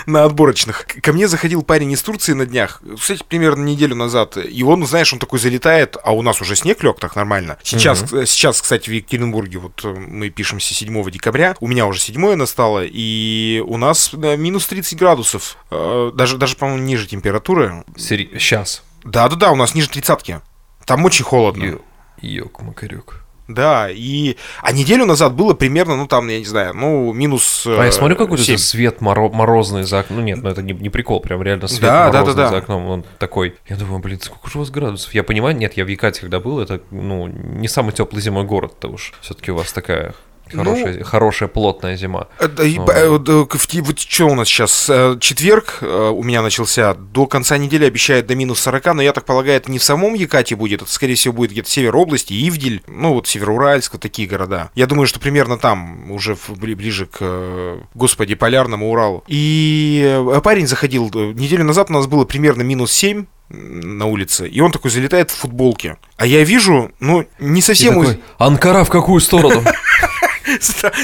На 0.07 0.25
отборочных. 0.25 0.87
Ко 1.03 1.13
мне 1.13 1.29
заходил 1.29 1.63
парень 1.63 1.93
из 1.93 2.03
Турции 2.03 2.33
на 2.33 2.47
днях, 2.47 2.83
кстати, 2.99 3.23
примерно 3.29 3.65
неделю 3.65 3.95
назад, 3.95 4.37
и 4.37 4.63
он, 4.63 4.87
знаешь, 4.87 5.13
он 5.13 5.19
такой 5.19 5.39
залетает, 5.39 5.97
а 6.03 6.13
у 6.13 6.23
нас 6.23 6.41
уже 6.41 6.57
снег 6.57 6.83
лег 6.83 6.99
так 6.99 7.17
нормально. 7.17 7.59
Сейчас, 7.63 8.03
угу. 8.03 8.25
сейчас 8.27 8.61
кстати, 8.61 8.89
в 8.89 8.93
Екатеринбурге, 8.93 9.59
вот 9.59 9.81
э, 9.85 9.89
мы 9.89 10.31
пишемся 10.31 10.75
7 10.75 11.11
декабря, 11.11 11.57
у 11.61 11.67
меня 11.67 11.87
уже 11.87 12.01
7 12.01 12.35
настало, 12.35 12.85
и 12.85 13.63
у 13.67 13.77
нас 13.77 14.13
минус 14.13 14.67
30 14.67 14.99
градусов, 14.99 15.57
э, 15.71 16.13
даже, 16.15 16.37
даже 16.37 16.57
по-моему, 16.57 16.83
ниже 16.83 17.07
температуры. 17.07 17.85
Сейчас? 17.97 18.83
Да-да-да, 19.05 19.51
у 19.53 19.57
нас 19.57 19.75
ниже 19.75 19.89
тридцатки. 19.89 20.41
Там 20.85 21.05
очень 21.05 21.25
холодно. 21.25 21.79
Ёк-макарёк. 22.21 23.25
Да, 23.49 23.89
и... 23.91 24.37
А 24.63 24.71
неделю 24.73 25.07
назад 25.07 25.35
было 25.35 25.55
примерно, 25.55 25.97
ну, 25.97 26.07
там, 26.07 26.29
я 26.29 26.39
не 26.39 26.45
знаю, 26.45 26.73
ну, 26.73 27.13
минус 27.13 27.65
А 27.67 27.85
я 27.85 27.91
смотрю, 27.91 28.17
какой-то 28.17 28.45
7. 28.45 28.57
свет 28.59 29.01
моро- 29.01 29.33
морозный 29.33 29.83
за 29.83 30.01
окном. 30.01 30.21
Ну, 30.21 30.25
нет, 30.25 30.43
ну, 30.43 30.49
это 30.51 30.63
не, 30.63 30.73
не 30.73 30.89
прикол, 30.89 31.21
прям 31.21 31.43
реально 31.43 31.67
свет 31.67 31.81
да, 31.81 32.07
морозный 32.07 32.35
да, 32.35 32.35
да, 32.35 32.43
да. 32.45 32.51
за 32.51 32.57
окном. 32.59 32.87
Он 32.87 33.05
такой... 33.19 33.57
Я 33.69 33.77
думаю, 33.77 33.99
блин, 33.99 34.21
сколько 34.21 34.49
же 34.49 34.59
у 34.59 34.61
вас 34.61 34.71
градусов? 34.71 35.13
Я 35.15 35.25
понимаю, 35.25 35.57
нет, 35.57 35.77
я 35.77 35.85
в 35.85 35.89
Якате, 35.89 36.21
когда 36.21 36.39
был, 36.39 36.61
это, 36.61 36.81
ну, 36.93 37.27
не 37.27 37.67
самый 37.67 37.93
теплый 37.93 38.21
зимой 38.21 38.45
город-то 38.45 38.89
уж. 38.89 39.15
все 39.21 39.35
таки 39.35 39.51
у 39.51 39.57
вас 39.57 39.73
такая 39.73 40.15
Хорошая, 40.53 40.99
ну, 40.99 41.05
хорошая 41.05 41.49
плотная 41.49 41.97
зима. 41.97 42.29
Да, 42.39 42.65
и, 42.65 42.79
вот 42.79 43.99
что 43.99 44.27
у 44.27 44.35
нас 44.35 44.49
сейчас? 44.49 44.89
Э, 44.89 45.17
четверг 45.21 45.79
э, 45.81 46.11
у 46.15 46.23
меня 46.23 46.43
начался. 46.43 46.95
До 46.95 47.27
конца 47.27 47.57
недели 47.59 47.85
обещают 47.85 48.27
до 48.27 48.35
минус 48.35 48.61
40, 48.61 48.95
но 48.95 49.03
я 49.03 49.13
так 49.13 49.25
полагаю, 49.25 49.57
это 49.57 49.71
не 49.71 49.79
в 49.79 49.85
самом 49.85 50.15
Якате 50.15 50.57
будет, 50.57 50.83
это, 50.83 50.91
скорее 50.91 51.15
всего, 51.15 51.35
будет 51.35 51.53
где-то 51.53 51.71
север 51.71 51.97
области, 51.97 52.33
Ивдель, 52.33 52.83
ну 52.87 53.15
вот 53.15 53.27
Североуральск, 53.27 53.93
вот 53.93 54.03
такие 54.03 54.29
города. 54.29 54.71
Я 54.75 54.87
думаю, 54.87 55.07
что 55.07 55.21
примерно 55.21 55.59
там, 55.59 56.11
уже 56.11 56.37
ближе 56.49 57.07
к, 57.07 57.19
э, 57.21 57.81
господи, 57.95 58.35
полярному 58.35 58.91
Уралу. 58.91 59.25
И 59.27 60.23
парень 60.43 60.67
заходил, 60.67 61.11
неделю 61.35 61.65
назад 61.65 61.91
у 61.91 61.93
нас 61.93 62.07
было 62.07 62.25
примерно 62.25 62.63
минус 62.63 62.93
7, 62.93 63.27
на 63.51 64.07
улице, 64.07 64.49
и 64.49 64.61
он 64.61 64.71
такой 64.71 64.91
залетает 64.93 65.31
в 65.31 65.37
футболке. 65.37 65.97
А 66.17 66.25
я 66.25 66.45
вижу, 66.45 66.93
ну, 67.01 67.27
не 67.41 67.61
совсем... 67.61 68.01
И 68.01 68.07
такой, 68.07 68.23
Анкара 68.39 68.85
в 68.85 68.91
какую 68.91 69.21
сторону? 69.21 69.65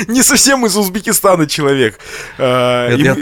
Не 0.08 0.22
совсем 0.22 0.66
из 0.66 0.76
Узбекистана 0.76 1.46
человек. 1.46 1.98
А, 2.38 2.90
я 2.96 3.16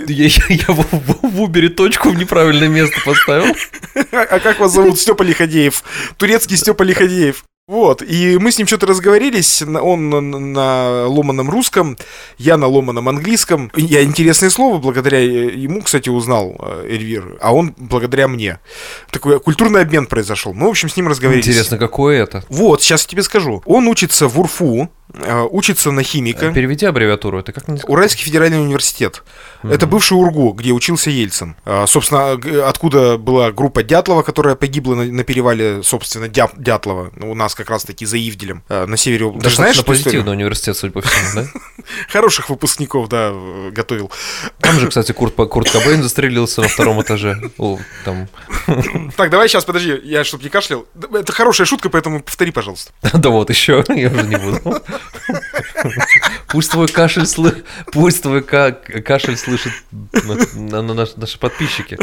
в 0.68 1.40
Убере 1.42 1.68
точку 1.68 2.10
в 2.10 2.16
неправильное 2.16 2.68
место 2.68 3.00
поставил. 3.04 3.54
А 4.12 4.38
как 4.40 4.58
вас 4.58 4.72
зовут? 4.72 4.98
Степа 4.98 5.22
Лиходеев. 5.22 5.82
Турецкий 6.16 6.56
Степа 6.56 6.82
Лиходеев. 6.82 7.44
Вот, 7.66 8.02
и 8.02 8.36
мы 8.38 8.52
с 8.52 8.58
ним 8.58 8.66
что-то 8.66 8.84
разговорились, 8.84 9.62
он 9.62 10.10
на, 10.10 10.20
на 10.20 11.06
ломаном 11.06 11.48
русском, 11.48 11.96
я 12.36 12.58
на 12.58 12.66
ломаном 12.66 13.08
английском. 13.08 13.72
Я 13.74 14.02
интересное 14.02 14.50
слово 14.50 14.76
благодаря 14.76 15.20
ему, 15.20 15.80
кстати, 15.80 16.10
узнал 16.10 16.56
э, 16.58 16.88
Эльвир, 16.90 17.38
а 17.40 17.54
он 17.54 17.74
благодаря 17.78 18.28
мне. 18.28 18.58
Такой 19.10 19.40
культурный 19.40 19.80
обмен 19.80 20.04
произошел. 20.04 20.52
Мы, 20.52 20.66
в 20.66 20.70
общем, 20.70 20.90
с 20.90 20.96
ним 20.98 21.08
разговаривали. 21.08 21.40
Интересно, 21.42 21.78
какое 21.78 22.22
это? 22.22 22.44
Вот, 22.50 22.82
сейчас 22.82 23.04
я 23.04 23.08
тебе 23.08 23.22
скажу. 23.22 23.62
Он 23.64 23.88
учится 23.88 24.28
в 24.28 24.38
УРФУ, 24.38 24.90
э, 25.14 25.46
учится 25.50 25.90
на 25.90 26.02
химика. 26.02 26.52
Переведи 26.52 26.84
аббревиатуру, 26.84 27.38
это 27.38 27.52
как 27.52 27.66
называется? 27.66 27.90
Уральский 27.90 28.24
федеральный 28.24 28.60
университет. 28.60 29.22
Угу. 29.62 29.72
Это 29.72 29.86
бывший 29.86 30.18
УРГУ, 30.18 30.52
где 30.52 30.72
учился 30.72 31.08
Ельцин. 31.08 31.56
Собственно, 31.86 32.32
откуда 32.68 33.16
была 33.16 33.52
группа 33.52 33.82
Дятлова, 33.82 34.20
которая 34.20 34.54
погибла 34.54 34.96
на, 34.96 35.04
на 35.04 35.24
перевале, 35.24 35.82
собственно, 35.82 36.28
Дя, 36.28 36.50
Дятлова. 36.58 37.10
У 37.22 37.34
нас 37.34 37.53
как 37.54 37.70
раз-таки 37.70 38.06
за 38.06 38.18
Ивделем, 38.18 38.62
а, 38.68 38.86
на 38.86 38.96
севере. 38.96 39.30
Даже 39.36 39.56
знаешь, 39.56 39.84
позитивный 39.84 40.32
университет, 40.32 40.76
судя 40.76 40.92
по 40.92 41.00
всему, 41.00 41.42
да? 41.42 41.46
Хороших 42.08 42.50
выпускников, 42.50 43.08
да, 43.08 43.32
готовил. 43.70 44.10
Там 44.60 44.78
же, 44.78 44.88
кстати, 44.88 45.12
Курт, 45.12 45.34
Курт 45.34 45.70
Кобейн 45.70 46.02
застрелился 46.02 46.62
на 46.62 46.68
втором 46.68 47.00
этаже. 47.02 47.40
О, 47.58 47.78
там. 48.04 48.28
Так, 49.16 49.30
давай 49.30 49.48
сейчас, 49.48 49.64
подожди, 49.64 50.00
я 50.04 50.24
чтобы 50.24 50.44
не 50.44 50.50
кашлял. 50.50 50.86
Это 51.12 51.32
хорошая 51.32 51.66
шутка, 51.66 51.88
поэтому 51.88 52.22
повтори, 52.22 52.50
пожалуйста. 52.50 52.92
Да 53.14 53.30
вот 53.30 53.50
еще, 53.50 53.84
я 53.88 54.10
уже 54.10 54.22
не 54.22 54.36
буду. 54.36 54.82
Пусть 56.48 56.70
твой 56.70 56.88
кашель, 56.88 57.26
пусть 57.92 58.22
твой 58.22 58.42
кашель 58.42 59.36
слышит 59.36 59.72
на, 59.92 60.82
на, 60.82 60.82
на 60.82 60.94
наши 61.16 61.38
подписчики. 61.38 61.98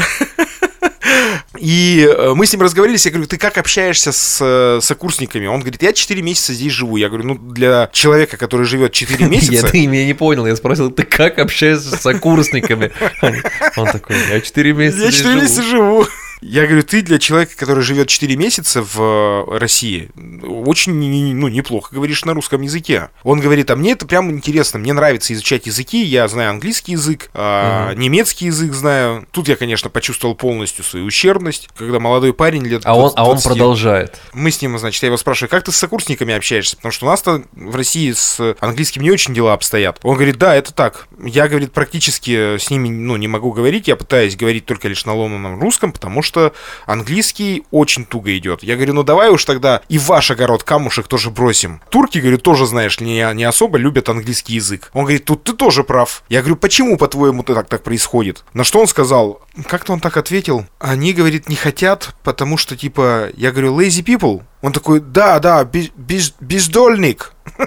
И 1.62 2.10
э, 2.10 2.34
мы 2.34 2.48
с 2.48 2.54
ним 2.54 2.64
разговорились, 2.64 3.06
я 3.06 3.12
говорю, 3.12 3.28
ты 3.28 3.38
как 3.38 3.60
общаешься 3.60 4.12
с 4.12 4.40
э, 4.42 4.80
сокурсниками? 4.82 5.46
Он 5.46 5.60
говорит, 5.60 5.84
я 5.84 5.94
4 5.94 6.20
месяца 6.24 6.54
здесь 6.54 6.74
живу. 6.74 6.98
Я 6.98 7.08
говорю, 7.08 7.28
ну, 7.28 7.36
для 7.36 7.88
человека, 7.94 8.36
который 8.38 8.66
живет 8.66 8.94
4 8.94 9.26
месяца... 9.30 9.54
Я, 9.54 9.62
ты 9.62 9.86
меня 9.86 10.06
не 10.08 10.16
понял, 10.16 10.48
я 10.48 10.56
спросил, 10.56 10.90
ты 10.90 11.04
как 11.04 11.38
общаешься 11.38 11.96
с 11.96 12.02
сокурсниками? 12.02 12.92
Он 13.78 13.86
такой, 13.86 14.16
я 14.32 14.42
4 14.42 14.74
месяца 14.74 15.06
Я 15.06 15.12
4 15.12 15.36
месяца 15.36 15.62
живу. 15.62 16.08
Я 16.42 16.66
говорю, 16.66 16.84
ты 16.84 17.04
для 17.04 17.20
человека, 17.20 17.56
который 17.56 17.84
живет 17.84 18.08
4 18.08 18.36
месяца 18.36 18.82
в 18.82 19.00
э, 19.00 19.58
России, 19.60 20.10
очень 20.44 20.94
ну, 21.36 21.48
неплохо 21.48 21.94
говоришь 21.94 22.26
на 22.26 22.34
русском 22.34 22.62
языке. 22.62 23.10
Он 23.24 23.40
говорит, 23.40 23.70
а 23.70 23.76
мне 23.76 23.92
это 23.92 24.08
прям 24.08 24.32
интересно, 24.32 24.80
мне 24.80 24.94
нравится 24.94 25.34
изучать 25.34 25.68
языки, 25.68 26.04
я 26.04 26.28
знаю 26.28 26.50
английский 26.50 26.94
язык, 26.94 27.30
угу. 27.34 28.00
немецкий 28.00 28.48
язык 28.48 28.74
знаю. 28.74 29.28
Тут 29.32 29.48
я, 29.50 29.56
конечно, 29.56 29.92
почувствовал 29.92 30.34
полностью 30.34 30.84
свою 30.84 31.06
ущербность, 31.06 31.70
когда 31.78 32.00
молодой 32.00 32.34
парень 32.34 32.66
лет 32.66 32.82
А 32.86 32.96
20, 32.96 33.18
он, 33.18 33.24
а 33.24 33.30
он 33.30 33.40
продолжает. 33.40 34.20
Мы 34.34 34.50
с 34.50 34.62
ним, 34.62 34.80
значит, 34.80 35.04
я 35.04 35.08
его 35.08 35.18
спрашиваю, 35.18 35.50
как 35.50 35.64
ты 35.64 35.72
с 35.72 35.76
сокурсниками 35.78 36.34
общаешься? 36.34 36.76
Потому 36.76 36.92
что 36.92 37.06
у 37.06 37.10
нас-то 37.10 37.44
в 37.52 37.76
России 37.76 38.12
с 38.12 38.56
английским 38.60 39.04
не 39.04 39.12
очень 39.12 39.36
дела 39.36 39.54
обстоят. 39.54 40.00
Он 40.02 40.16
говорит, 40.16 40.38
да, 40.38 40.56
это 40.56 40.74
так. 40.74 41.08
Я, 41.24 41.48
говорит, 41.48 41.72
практически 41.72 42.58
с 42.58 42.72
ними, 42.72 42.90
ну, 42.90 43.16
не 43.18 43.28
могу 43.28 43.52
говорить, 43.52 43.88
я 43.88 43.96
пытаюсь 43.96 44.36
говорить 44.36 44.66
только 44.66 44.88
лишь 44.88 45.06
на 45.06 45.14
ломаном 45.14 45.60
русском, 45.60 45.92
потому 45.92 46.24
что 46.24 46.31
что 46.32 46.54
английский 46.86 47.66
очень 47.72 48.06
туго 48.06 48.38
идет. 48.38 48.64
Я 48.64 48.76
говорю, 48.76 48.94
ну 48.94 49.04
давай 49.04 49.30
уж 49.30 49.44
тогда 49.44 49.82
и 49.90 49.98
в 49.98 50.06
ваш 50.06 50.32
огород 50.32 50.64
камушек 50.64 51.10
тоже 51.10 51.30
бросим. 51.30 51.82
Турки, 51.90 52.20
говорю, 52.20 52.38
тоже, 52.38 52.66
знаешь 52.66 53.02
не, 53.02 53.30
не 53.34 53.44
особо 53.44 53.78
любят 53.78 54.08
английский 54.08 54.54
язык. 54.54 54.92
Он 54.94 55.02
говорит, 55.02 55.26
тут 55.26 55.44
ты 55.44 55.52
тоже 55.52 55.84
прав. 55.84 56.24
Я 56.30 56.40
говорю, 56.40 56.56
почему, 56.56 56.98
по-твоему, 56.98 57.44
так 57.44 57.68
так 57.68 57.84
происходит? 57.84 58.46
На 58.54 58.64
что 58.64 58.80
он 58.80 58.88
сказал, 58.88 59.42
как-то 59.68 59.92
он 59.92 60.00
так 60.00 60.16
ответил, 60.16 60.66
они, 60.80 61.12
говорит, 61.12 61.50
не 61.50 61.56
хотят, 61.56 62.16
потому 62.24 62.56
что, 62.56 62.78
типа, 62.78 63.30
я 63.36 63.52
говорю, 63.52 63.78
lazy 63.78 64.04
people. 64.04 64.44
Он 64.62 64.72
такой, 64.72 65.02
да, 65.02 65.40
да, 65.40 65.66
без, 65.66 65.90
без, 65.90 66.34
бездольник. 66.40 67.34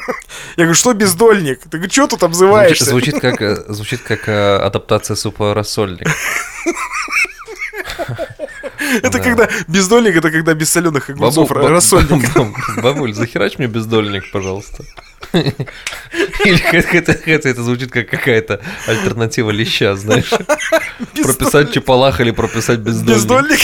Я 0.57 0.65
говорю, 0.65 0.75
что 0.75 0.95
бездольник? 0.95 1.63
Ты 1.63 1.79
говорю, 1.79 1.91
что 1.91 2.07
тут 2.07 2.23
обзываешься? 2.23 2.85
Звучит, 2.85 3.15
звучит 3.15 3.21
как, 3.21 3.43
э, 3.43 3.65
звучит 3.73 4.01
как 4.03 4.29
э, 4.29 4.57
адаптация 4.59 5.17
супа 5.17 5.55
рассольник. 5.55 6.07
Это 9.03 9.21
когда 9.21 9.49
бездольник, 9.69 10.17
это 10.17 10.31
когда 10.31 10.55
без 10.55 10.71
соленых 10.71 11.11
огурцов 11.11 11.51
рассольник. 11.51 12.25
Бабуль, 12.83 13.15
захерач 13.15 13.59
мне 13.59 13.67
бездольник, 13.67 14.31
пожалуйста. 14.33 14.85
Или 15.33 16.57
хотя 16.57 17.51
это 17.51 17.63
звучит 17.63 17.91
как 17.91 18.09
какая-то 18.09 18.61
альтернатива 18.87 19.51
леща, 19.51 19.97
знаешь. 19.97 20.31
Прописать 21.23 21.73
чепалах 21.73 22.21
или 22.21 22.31
прописать 22.31 22.81
бездольник. 22.81 23.17
Бездольник? 23.17 23.61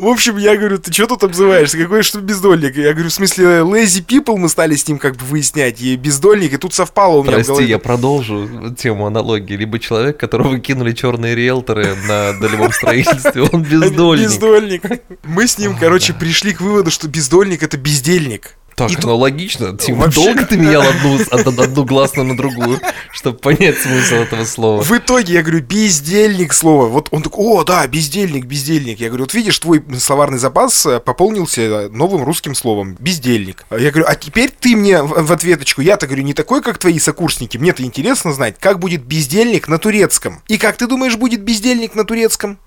В 0.00 0.06
общем, 0.06 0.36
я 0.36 0.56
говорю, 0.56 0.78
ты 0.78 0.92
что 0.92 1.06
тут 1.06 1.24
обзываешься? 1.24 1.78
Какой 1.78 2.02
что 2.02 2.20
бездольник? 2.20 2.76
Я 2.76 2.92
говорю, 2.92 3.10
в 3.10 3.12
смысле, 3.12 3.44
lazy 3.60 4.04
people 4.04 4.36
мы 4.36 4.48
стали 4.48 4.74
с 4.74 4.86
ним 4.88 4.98
как 4.98 5.16
бы 5.16 5.24
выяснять, 5.24 5.80
и 5.80 5.96
бездольник, 5.96 6.52
и 6.52 6.56
тут 6.56 6.74
совпало 6.74 7.16
у 7.16 7.22
меня 7.22 7.34
Прости, 7.34 7.64
я 7.64 7.78
продолжу 7.78 8.74
тему 8.76 9.06
аналогии. 9.06 9.54
Либо 9.54 9.78
человек, 9.78 10.18
которого 10.18 10.58
кинули 10.58 10.92
черные 10.92 11.34
риэлторы 11.34 11.94
на 12.06 12.32
долевом 12.38 12.72
строительстве, 12.78 13.42
он 13.42 13.62
бездольник. 13.62 14.26
Бездольник. 14.26 14.82
Мы 15.24 15.46
с 15.46 15.58
ним, 15.58 15.76
короче, 15.76 16.12
пришли 16.12 16.52
к 16.52 16.60
выводу, 16.60 16.90
что 16.90 17.08
бездольник 17.08 17.62
это 17.62 17.76
бездельник. 17.76 18.56
Так, 18.78 18.92
и 18.92 18.94
ну 18.94 19.00
тут... 19.00 19.10
логично. 19.10 19.76
Типа, 19.76 19.98
Вообще... 19.98 20.22
долго 20.22 20.46
ты 20.46 20.56
менял 20.56 20.82
одну, 20.82 21.18
одну, 21.32 21.62
одну 21.62 21.84
гласную 21.84 22.28
на 22.28 22.36
другую, 22.36 22.80
чтобы 23.10 23.36
понять 23.36 23.76
смысл 23.78 24.14
этого 24.14 24.44
слова. 24.44 24.82
В 24.82 24.92
итоге 24.92 25.34
я 25.34 25.42
говорю, 25.42 25.62
бездельник 25.62 26.52
слово. 26.52 26.86
Вот 26.86 27.08
он 27.10 27.22
такой, 27.22 27.44
о, 27.44 27.64
да, 27.64 27.84
бездельник, 27.88 28.44
бездельник. 28.44 29.00
Я 29.00 29.08
говорю, 29.08 29.24
вот 29.24 29.34
видишь, 29.34 29.58
твой 29.58 29.82
словарный 29.98 30.38
запас 30.38 30.86
э, 30.86 31.00
пополнился 31.00 31.88
новым 31.90 32.22
русским 32.22 32.54
словом, 32.54 32.96
бездельник. 33.00 33.64
Я 33.72 33.90
говорю, 33.90 34.04
а 34.06 34.14
теперь 34.14 34.52
ты 34.52 34.76
мне 34.76 35.02
в 35.02 35.32
ответочку, 35.32 35.80
я-то 35.80 36.06
говорю, 36.06 36.22
не 36.22 36.32
такой, 36.32 36.62
как 36.62 36.78
твои 36.78 37.00
сокурсники, 37.00 37.58
мне-то 37.58 37.82
интересно 37.82 38.32
знать, 38.32 38.58
как 38.60 38.78
будет 38.78 39.02
бездельник 39.02 39.66
на 39.66 39.78
турецком. 39.78 40.40
И 40.46 40.56
как 40.56 40.76
ты 40.76 40.86
думаешь, 40.86 41.16
будет 41.16 41.40
бездельник 41.42 41.96
на 41.96 42.04
турецком? 42.04 42.60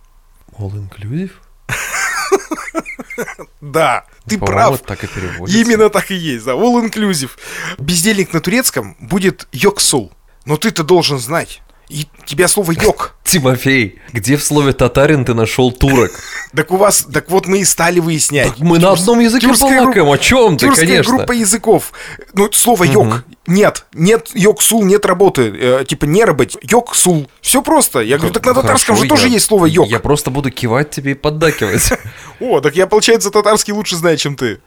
All 0.62 0.74
inclusive? 0.76 1.32
Да, 3.62 4.06
ты 4.28 4.38
прав. 4.38 4.80
так 4.82 5.04
и 5.04 5.08
переводится. 5.08 5.60
Именно 5.60 5.89
так 5.89 6.12
и 6.12 6.15
есть, 6.15 6.45
да, 6.45 6.52
all 6.52 6.84
inclusive. 6.84 7.32
Бездельник 7.80 8.32
на 8.34 8.41
турецком 8.41 8.95
будет 9.00 9.47
йоксул. 9.52 10.13
Но 10.45 10.58
ты-то 10.58 10.84
должен 10.84 11.17
знать. 11.19 11.62
И 11.91 12.08
тебя 12.25 12.47
слово 12.47 12.71
йог. 12.71 13.15
Тимофей, 13.25 13.99
где 14.13 14.38
в 14.38 14.43
слове 14.43 14.71
татарин 14.71 15.25
ты 15.25 15.34
нашел 15.34 15.71
турок? 15.71 16.12
Так 16.54 16.69
у 16.71 16.75
вас, 16.75 17.08
так 17.13 17.30
вот 17.32 17.47
мы 17.47 17.60
и 17.60 17.65
стали 17.65 18.01
выяснять. 18.01 18.60
Мы 18.60 18.77
на 18.77 18.91
одном 18.91 19.21
языке 19.21 19.47
балакаем, 19.47 20.10
о 20.10 20.17
чем 20.17 20.58
ты, 20.58 20.69
конечно. 20.69 21.15
группа 21.15 21.32
языков. 21.32 21.93
Ну, 22.34 22.51
слово 22.51 22.84
йог. 22.84 23.23
Нет, 23.47 23.86
нет 23.93 24.32
йог-сул, 24.34 24.84
нет 24.84 25.06
работы. 25.06 25.43
Э, 25.43 25.86
типа 25.88 26.04
не 26.06 26.25
работать. 26.25 26.58
Йог-сул. 26.62 27.30
Все 27.39 27.62
просто. 27.62 28.01
Я 28.01 28.17
говорю, 28.17 28.34
так 28.34 28.45
на 28.45 28.54
татарском 28.54 28.97
же 28.97 29.08
тоже 29.08 29.30
есть 29.30 29.45
слово 29.45 29.65
йог. 29.65 29.88
Я 29.88 29.99
просто 29.99 30.30
буду 30.30 30.51
кивать 30.51 30.89
тебе 30.89 31.12
и 31.12 31.15
поддакивать. 31.15 31.93
О, 32.41 32.60
так 32.60 32.75
я, 32.75 32.86
получается, 32.86 33.32
татарский 33.32 33.71
лучше 33.71 33.95
знаю, 33.95 34.17
чем 34.17 34.36
ты. 34.36 34.60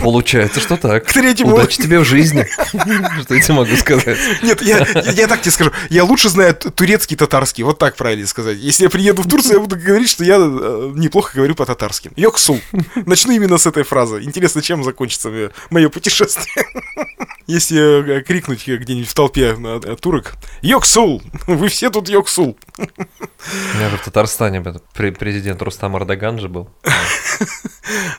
Получается, 0.00 0.60
что 0.60 0.76
так. 0.76 1.06
К 1.06 1.12
третьему... 1.12 1.54
Удачи 1.54 1.82
тебе 1.82 2.00
в 2.00 2.04
жизни. 2.04 2.46
Что 3.22 3.34
я 3.34 3.40
тебе 3.40 3.54
могу 3.54 3.76
сказать? 3.76 4.18
Нет, 4.42 4.62
я, 4.62 4.78
я 5.12 5.28
так 5.28 5.40
тебе 5.40 5.52
скажу. 5.52 5.72
Я 5.88 6.04
лучше 6.04 6.28
знаю 6.28 6.54
турецкий 6.54 7.14
и 7.14 7.18
татарский. 7.18 7.64
Вот 7.64 7.78
так 7.78 7.96
правильно 7.96 8.26
сказать. 8.26 8.58
Если 8.58 8.84
я 8.84 8.90
приеду 8.90 9.22
в 9.22 9.28
Турцию, 9.28 9.54
я 9.54 9.60
буду 9.60 9.76
говорить, 9.76 10.08
что 10.08 10.24
я 10.24 10.36
э, 10.36 10.92
неплохо 10.94 11.32
говорю 11.34 11.54
по-татарски. 11.54 12.10
Йоксул. 12.16 12.60
Начну 12.94 13.32
именно 13.32 13.58
с 13.58 13.66
этой 13.66 13.82
фразы. 13.82 14.22
Интересно, 14.22 14.62
чем 14.62 14.84
закончится 14.84 15.52
мое 15.70 15.88
путешествие. 15.88 16.66
Если 17.50 18.18
э, 18.18 18.22
крикнуть 18.22 18.68
где-нибудь 18.68 19.08
в 19.08 19.14
толпе 19.14 19.56
на 19.56 19.80
турок. 19.96 20.34
Йоксул! 20.62 21.20
Вы 21.48 21.68
все 21.68 21.90
тут 21.90 22.08
Йоксул! 22.08 22.56
У 22.78 22.82
меня 23.76 23.90
же 23.90 23.96
в 23.96 24.04
Татарстане 24.04 24.62
президент 24.92 25.60
Рустам 25.60 25.96
Ардаган 25.96 26.38
же 26.38 26.48
был. 26.48 26.70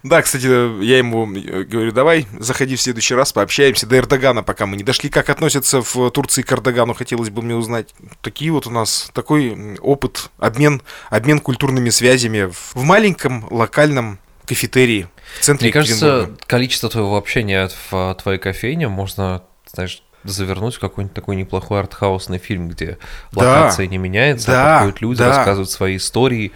Да, 0.03 0.21
кстати, 0.21 0.47
я 0.83 0.97
ему 0.97 1.31
э, 1.31 1.63
говорю, 1.63 1.93
давай, 1.93 2.27
заходи 2.39 2.75
в 2.75 2.81
следующий 2.81 3.15
раз, 3.15 3.31
пообщаемся. 3.31 3.87
До 3.87 3.97
Эрдогана 3.97 4.43
пока 4.43 4.65
мы 4.65 4.75
не 4.75 4.83
дошли. 4.83 5.09
Как 5.09 5.29
относятся 5.29 5.81
в 5.81 6.11
Турции 6.11 6.41
к 6.41 6.51
Эрдогану, 6.51 6.93
хотелось 6.93 7.29
бы 7.29 7.41
мне 7.41 7.55
узнать. 7.55 7.95
Такие 8.21 8.51
вот 8.51 8.67
у 8.67 8.69
нас, 8.69 9.09
такой 9.13 9.77
опыт, 9.77 10.29
обмен, 10.39 10.81
обмен 11.09 11.39
культурными 11.39 11.89
связями 11.89 12.51
в 12.51 12.83
маленьком 12.83 13.47
локальном 13.49 14.19
кафетерии 14.45 15.07
в 15.39 15.43
центре 15.43 15.67
Мне 15.67 15.73
кажется, 15.73 16.31
количество 16.47 16.89
твоего 16.89 17.17
общения 17.17 17.69
в 17.89 18.15
твоей 18.21 18.39
кофейне 18.39 18.87
можно, 18.87 19.43
знаешь, 19.71 20.03
завернуть 20.23 20.75
в 20.75 20.79
какой-нибудь 20.79 21.15
такой 21.15 21.35
неплохой 21.35 21.79
артхаусный 21.79 22.37
фильм, 22.37 22.69
где 22.69 22.97
локация 23.33 23.85
да, 23.85 23.91
не 23.91 23.97
меняется, 23.97 24.51
а 24.51 24.53
да, 24.53 24.63
а 24.63 24.79
подходят 24.79 25.01
люди, 25.01 25.19
да. 25.19 25.27
рассказывают 25.29 25.69
свои 25.69 25.97
истории, 25.97 26.51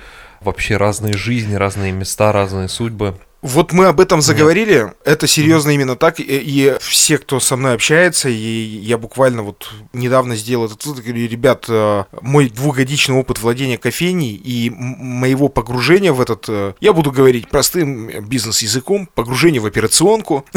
вообще 0.45 0.77
разные 0.77 1.13
жизни, 1.13 1.55
разные 1.55 1.91
места, 1.91 2.31
разные 2.31 2.69
судьбы. 2.69 3.15
Вот 3.41 3.73
мы 3.73 3.86
об 3.86 3.99
этом 3.99 4.23
заговорили, 4.23 4.86
Нет. 4.86 4.97
это 5.05 5.27
серьезно 5.27 5.69
mm 5.69 5.73
именно 5.75 5.95
так, 5.95 6.19
и, 6.19 6.23
и 6.23 6.75
все, 6.79 7.19
кто 7.19 7.39
со 7.39 7.55
мной 7.55 7.75
общается, 7.75 8.27
и 8.27 8.34
я 8.34 8.97
буквально 8.97 9.43
вот 9.43 9.69
недавно 9.93 10.36
сделал 10.36 10.65
этот 10.65 10.84
вывод, 10.84 11.03
говорю, 11.03 11.27
ребят, 11.27 11.65
э, 11.67 12.05
мой 12.21 12.49
двухгодичный 12.49 13.15
опыт 13.15 13.39
владения 13.39 13.77
кофейней 13.77 14.34
и 14.34 14.71
моего 14.71 15.47
погружения 15.47 16.12
в 16.12 16.21
этот, 16.21 16.45
э, 16.47 16.73
я 16.79 16.91
буду 16.91 17.12
говорить 17.12 17.47
простым 17.47 18.25
бизнес-языком, 18.25 19.08
погружение 19.13 19.62
в 19.62 19.67
операционку, 19.67 20.43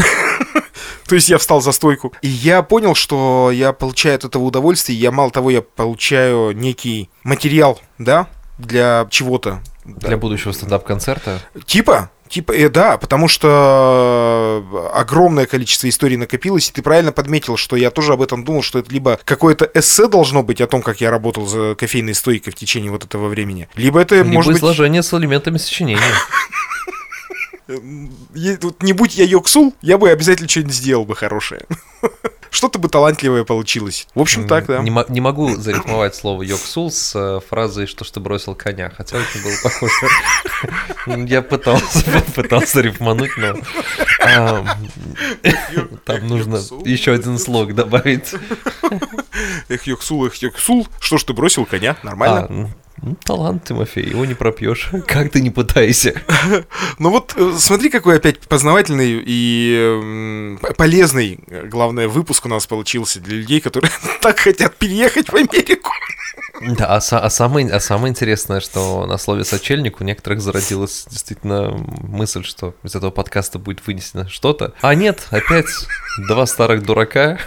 То 1.07 1.15
есть 1.15 1.29
я 1.31 1.39
встал 1.39 1.61
за 1.61 1.73
стойку. 1.73 2.13
И 2.21 2.29
я 2.29 2.63
понял, 2.63 2.95
что 2.95 3.51
я 3.53 3.73
получаю 3.73 4.17
от 4.17 4.25
этого 4.25 4.45
удовольствие. 4.45 4.99
Я 4.99 5.11
мало 5.11 5.31
того, 5.31 5.51
я 5.51 5.63
получаю 5.63 6.53
некий 6.53 7.11
материал, 7.25 7.81
да, 7.97 8.29
для 8.59 9.07
чего-то. 9.11 9.61
Для 9.85 10.11
да. 10.11 10.17
будущего 10.17 10.53
стендап-концерта? 10.53 11.41
Типа, 11.67 12.11
Типа, 12.29 12.53
э, 12.53 12.69
да, 12.69 12.99
потому 12.99 13.27
что 13.27 14.63
огромное 14.95 15.47
количество 15.47 15.89
историй 15.89 16.17
накопилось, 16.17 16.69
и 16.69 16.73
ты 16.73 16.83
правильно 16.83 17.11
подметил, 17.11 17.57
что 17.57 17.75
я 17.75 17.91
тоже 17.91 18.13
об 18.13 18.23
этом 18.23 18.45
думал, 18.45 18.63
что 18.63 18.79
это 18.79 18.93
либо 18.93 19.19
какое-то 19.25 19.71
эссе 19.73 20.09
должно 20.09 20.43
быть 20.43 20.61
о 20.61 20.67
том, 20.67 20.83
как 20.83 21.01
я 21.01 21.11
работал 21.11 21.47
за 21.47 21.75
кофейной 21.75 22.15
стойкой 22.15 22.53
в 22.53 22.57
течение 22.57 22.91
вот 22.91 23.05
этого 23.05 23.29
времени, 23.29 23.69
либо 23.77 24.01
это 24.01 24.17
либо 24.17 24.29
может 24.29 24.57
изложение 24.57 25.03
с 25.03 25.13
элементами 25.15 25.57
сочинения. 25.57 26.03
Тут 27.69 28.83
не 28.83 28.95
будь 28.95 29.17
я 29.17 29.25
Йоксул, 29.25 29.75
я 29.83 29.99
бы 29.99 30.09
обязательно 30.11 30.49
что-нибудь 30.49 30.75
сделал 30.75 31.05
бы 31.05 31.15
хорошее. 31.15 31.67
Что-то 32.51 32.79
бы 32.79 32.89
талантливое 32.89 33.45
получилось. 33.45 34.09
В 34.15 34.21
общем, 34.21 34.49
так, 34.49 34.65
да. 34.67 34.79
Не, 34.79 34.91
не 35.13 35.21
могу 35.21 35.55
зарифмовать 35.55 36.15
слово 36.15 36.43
Йоксул 36.45 36.91
с 36.91 37.15
э, 37.15 37.41
фразой 37.47 37.87
«что 37.87 38.07
ж 38.07 38.11
ты 38.11 38.21
бросил 38.21 38.55
коня», 38.55 38.91
хотя 38.97 39.19
очень 39.19 39.43
было 39.43 39.53
похоже. 39.63 40.09
Я 41.29 41.43
пытался, 41.43 42.25
пытался 42.35 42.81
рифмануть, 42.81 43.33
но 43.37 43.55
там 46.07 46.27
нужно 46.27 46.57
еще 46.87 47.13
один 47.13 47.39
слог 47.39 47.75
добавить. 47.75 48.33
Эх, 49.69 49.83
Йоксул, 49.87 50.25
эх, 50.27 50.35
Йоксул, 50.37 50.89
что 51.01 51.19
ж 51.19 51.25
ты 51.25 51.35
бросил 51.35 51.67
коня, 51.67 51.99
нормально? 52.03 52.73
Ну, 53.03 53.17
талант, 53.25 53.65
Тимофей, 53.65 54.09
его 54.09 54.25
не 54.25 54.35
пропьешь. 54.35 54.91
Как 55.07 55.31
ты 55.31 55.41
не 55.41 55.51
пытайся. 55.51 56.21
Ну 56.99 57.11
вот 57.11 57.35
э, 57.37 57.55
смотри, 57.59 57.91
какой 57.91 58.17
опять 58.17 58.41
познавательный 58.41 59.23
и 59.25 60.57
полезный, 60.77 61.39
главное, 61.65 62.09
выпуск 62.09 62.47
у 62.47 62.49
нас 62.49 62.67
получился 62.67 63.21
для 63.21 63.37
людей, 63.37 63.61
которые 63.61 63.91
так 64.21 64.39
хотят 64.41 64.77
переехать 64.77 65.29
в 65.29 65.35
Америку. 65.35 65.91
Да, 66.61 66.87
а, 66.87 66.97
а, 66.97 67.31
самое, 67.31 67.71
а 67.71 67.79
самое 67.79 68.11
интересное, 68.11 68.61
что 68.61 69.07
на 69.07 69.17
слове 69.17 69.45
«сочельник» 69.45 70.01
у 70.01 70.05
некоторых 70.05 70.41
зародилась 70.41 71.07
действительно 71.09 71.71
мысль, 72.03 72.43
что 72.45 72.75
из 72.83 72.95
этого 72.95 73.11
подкаста 73.11 73.59
будет 73.59 73.87
вынесено 73.87 74.29
что-то. 74.29 74.75
А 74.81 74.95
нет, 74.95 75.27
опять 75.31 75.69
два 76.29 76.47
старых 76.47 76.83
дурака 76.83 77.39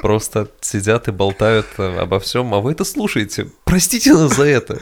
просто 0.00 0.50
сидят 0.60 1.08
и 1.08 1.10
болтают 1.10 1.66
обо 1.78 2.20
всем, 2.20 2.54
а 2.54 2.60
вы 2.60 2.72
это 2.72 2.84
слушаете. 2.84 3.48
Простите 3.64 4.12
нас 4.12 4.36
за 4.36 4.44
это. 4.44 4.80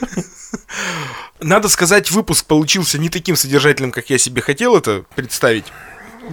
Надо 1.41 1.69
сказать, 1.69 2.11
выпуск 2.11 2.47
получился 2.47 2.99
не 2.99 3.09
таким 3.09 3.37
содержательным, 3.37 3.93
как 3.93 4.11
я 4.11 4.19
себе 4.19 4.43
хотел 4.43 4.77
это 4.77 5.05
представить. 5.15 5.65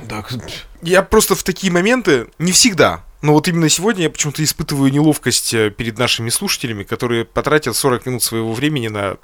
Так. 0.09 0.33
Я 0.81 1.01
просто 1.01 1.35
в 1.35 1.43
такие 1.43 1.71
моменты, 1.71 2.27
не 2.39 2.51
всегда, 2.51 3.03
Но 3.21 3.33
вот 3.33 3.47
именно 3.47 3.67
сегодня 3.67 4.03
я 4.03 4.09
почему-то 4.09 4.43
испытываю 4.43 4.91
неловкость 4.91 5.53
э, 5.53 5.71
перед 5.71 5.97
нашими 5.97 6.29
слушателями, 6.29 6.83
которые 6.83 7.25
потратят 7.25 7.75
40 7.75 8.05
минут 8.05 8.23
своего 8.23 8.53
времени 8.53 8.89
на... 8.89 9.17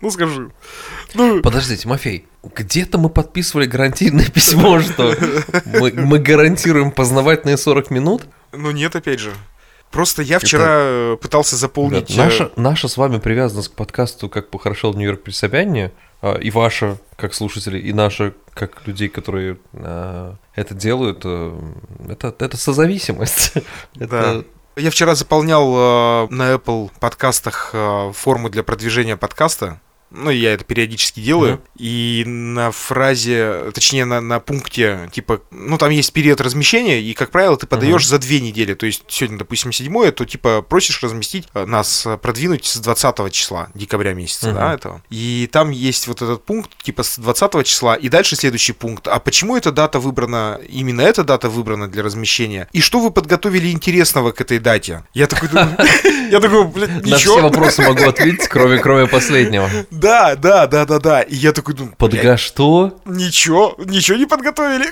Ну, 0.00 0.10
скажи. 0.10 0.50
Ну... 1.14 1.42
Подожди, 1.42 1.76
Тимофей, 1.76 2.26
где-то 2.42 2.98
мы 2.98 3.10
подписывали 3.10 3.66
гарантийное 3.66 4.28
письмо, 4.30 4.80
что 4.80 5.14
мы, 5.66 5.92
мы 5.92 6.18
гарантируем 6.18 6.90
познавательные 6.90 7.56
40 7.56 7.90
минут? 7.90 8.22
Ну 8.52 8.70
нет, 8.70 8.96
опять 8.96 9.20
же. 9.20 9.32
Просто 9.90 10.22
я 10.22 10.38
вчера 10.38 10.64
Это... 10.64 11.18
пытался 11.20 11.56
заполнить... 11.56 12.16
Да, 12.16 12.24
наша, 12.24 12.44
э, 12.44 12.48
наша 12.56 12.88
с 12.88 12.96
вами 12.96 13.18
привязанность 13.18 13.70
к 13.70 13.72
подкасту 13.72 14.28
«Как 14.28 14.48
похорошел 14.48 14.94
Нью-Йорк 14.94 15.22
при 15.22 15.32
Собянине» 15.32 15.92
а, 16.22 16.36
и 16.36 16.50
ваша, 16.50 16.98
как 17.16 17.34
слушатели, 17.34 17.78
и 17.78 17.92
наша, 17.92 18.34
как 18.54 18.86
людей, 18.86 19.08
которые 19.08 19.58
а, 19.74 20.36
это 20.54 20.74
делают, 20.74 21.22
э, 21.24 21.60
это, 22.08 22.34
это 22.38 22.56
созависимость. 22.56 23.54
Да. 23.94 24.04
это... 24.04 24.44
Я 24.76 24.90
вчера 24.90 25.14
заполнял 25.16 25.68
э, 25.74 26.28
на 26.30 26.54
Apple 26.54 26.90
подкастах 27.00 27.70
э, 27.72 28.12
форму 28.14 28.48
для 28.48 28.62
продвижения 28.62 29.16
подкаста 29.16 29.80
ну, 30.10 30.30
я 30.30 30.54
это 30.54 30.64
периодически 30.64 31.20
делаю, 31.20 31.54
uh-huh. 31.54 31.80
и 31.80 32.24
на 32.26 32.70
фразе, 32.72 33.70
точнее, 33.72 34.04
на, 34.04 34.20
на 34.20 34.40
пункте, 34.40 35.08
типа, 35.12 35.40
ну, 35.50 35.78
там 35.78 35.90
есть 35.90 36.12
период 36.12 36.40
размещения, 36.40 37.00
и, 37.00 37.14
как 37.14 37.30
правило, 37.30 37.56
ты 37.56 37.66
подаешь 37.66 38.02
uh-huh. 38.02 38.08
за 38.08 38.18
две 38.18 38.40
недели, 38.40 38.74
то 38.74 38.86
есть 38.86 39.04
сегодня, 39.08 39.38
допустим, 39.38 39.72
седьмое, 39.72 40.12
то, 40.12 40.24
типа, 40.24 40.62
просишь 40.62 41.02
разместить 41.02 41.48
э, 41.54 41.64
нас, 41.64 42.06
э, 42.06 42.16
продвинуть 42.16 42.66
с 42.66 42.78
20 42.78 43.32
числа 43.32 43.68
декабря 43.74 44.14
месяца, 44.14 44.50
uh-huh. 44.50 44.54
да, 44.54 44.74
этого. 44.74 45.02
И 45.10 45.48
там 45.52 45.70
есть 45.70 46.06
вот 46.08 46.22
этот 46.22 46.44
пункт, 46.44 46.70
типа, 46.82 47.02
с 47.02 47.18
20 47.18 47.66
числа, 47.66 47.94
и 47.94 48.08
дальше 48.08 48.36
следующий 48.36 48.72
пункт, 48.72 49.06
а 49.06 49.20
почему 49.20 49.56
эта 49.56 49.70
дата 49.70 50.00
выбрана, 50.00 50.60
именно 50.68 51.02
эта 51.02 51.24
дата 51.24 51.48
выбрана 51.48 51.88
для 51.88 52.02
размещения, 52.02 52.68
и 52.72 52.80
что 52.80 53.00
вы 53.00 53.10
подготовили 53.10 53.70
интересного 53.70 54.32
к 54.32 54.40
этой 54.40 54.58
дате? 54.58 55.04
Я 55.14 55.26
такой 55.26 55.48
я 56.30 56.40
такой, 56.40 56.66
блядь, 56.66 57.04
ничего. 57.04 57.10
На 57.10 57.16
все 57.16 57.42
вопросы 57.42 57.82
могу 57.82 58.04
ответить, 58.04 58.48
кроме, 58.48 58.78
кроме 58.78 59.06
последнего. 59.06 59.70
Да, 60.00 60.34
да, 60.36 60.66
да, 60.66 60.86
да, 60.86 60.98
да. 60.98 61.22
И 61.22 61.36
я 61.36 61.52
такой 61.52 61.74
думаю... 61.74 61.94
Подга 61.96 62.36
что? 62.36 62.98
Ничего, 63.04 63.74
ничего 63.78 64.16
не 64.16 64.26
подготовили. 64.26 64.86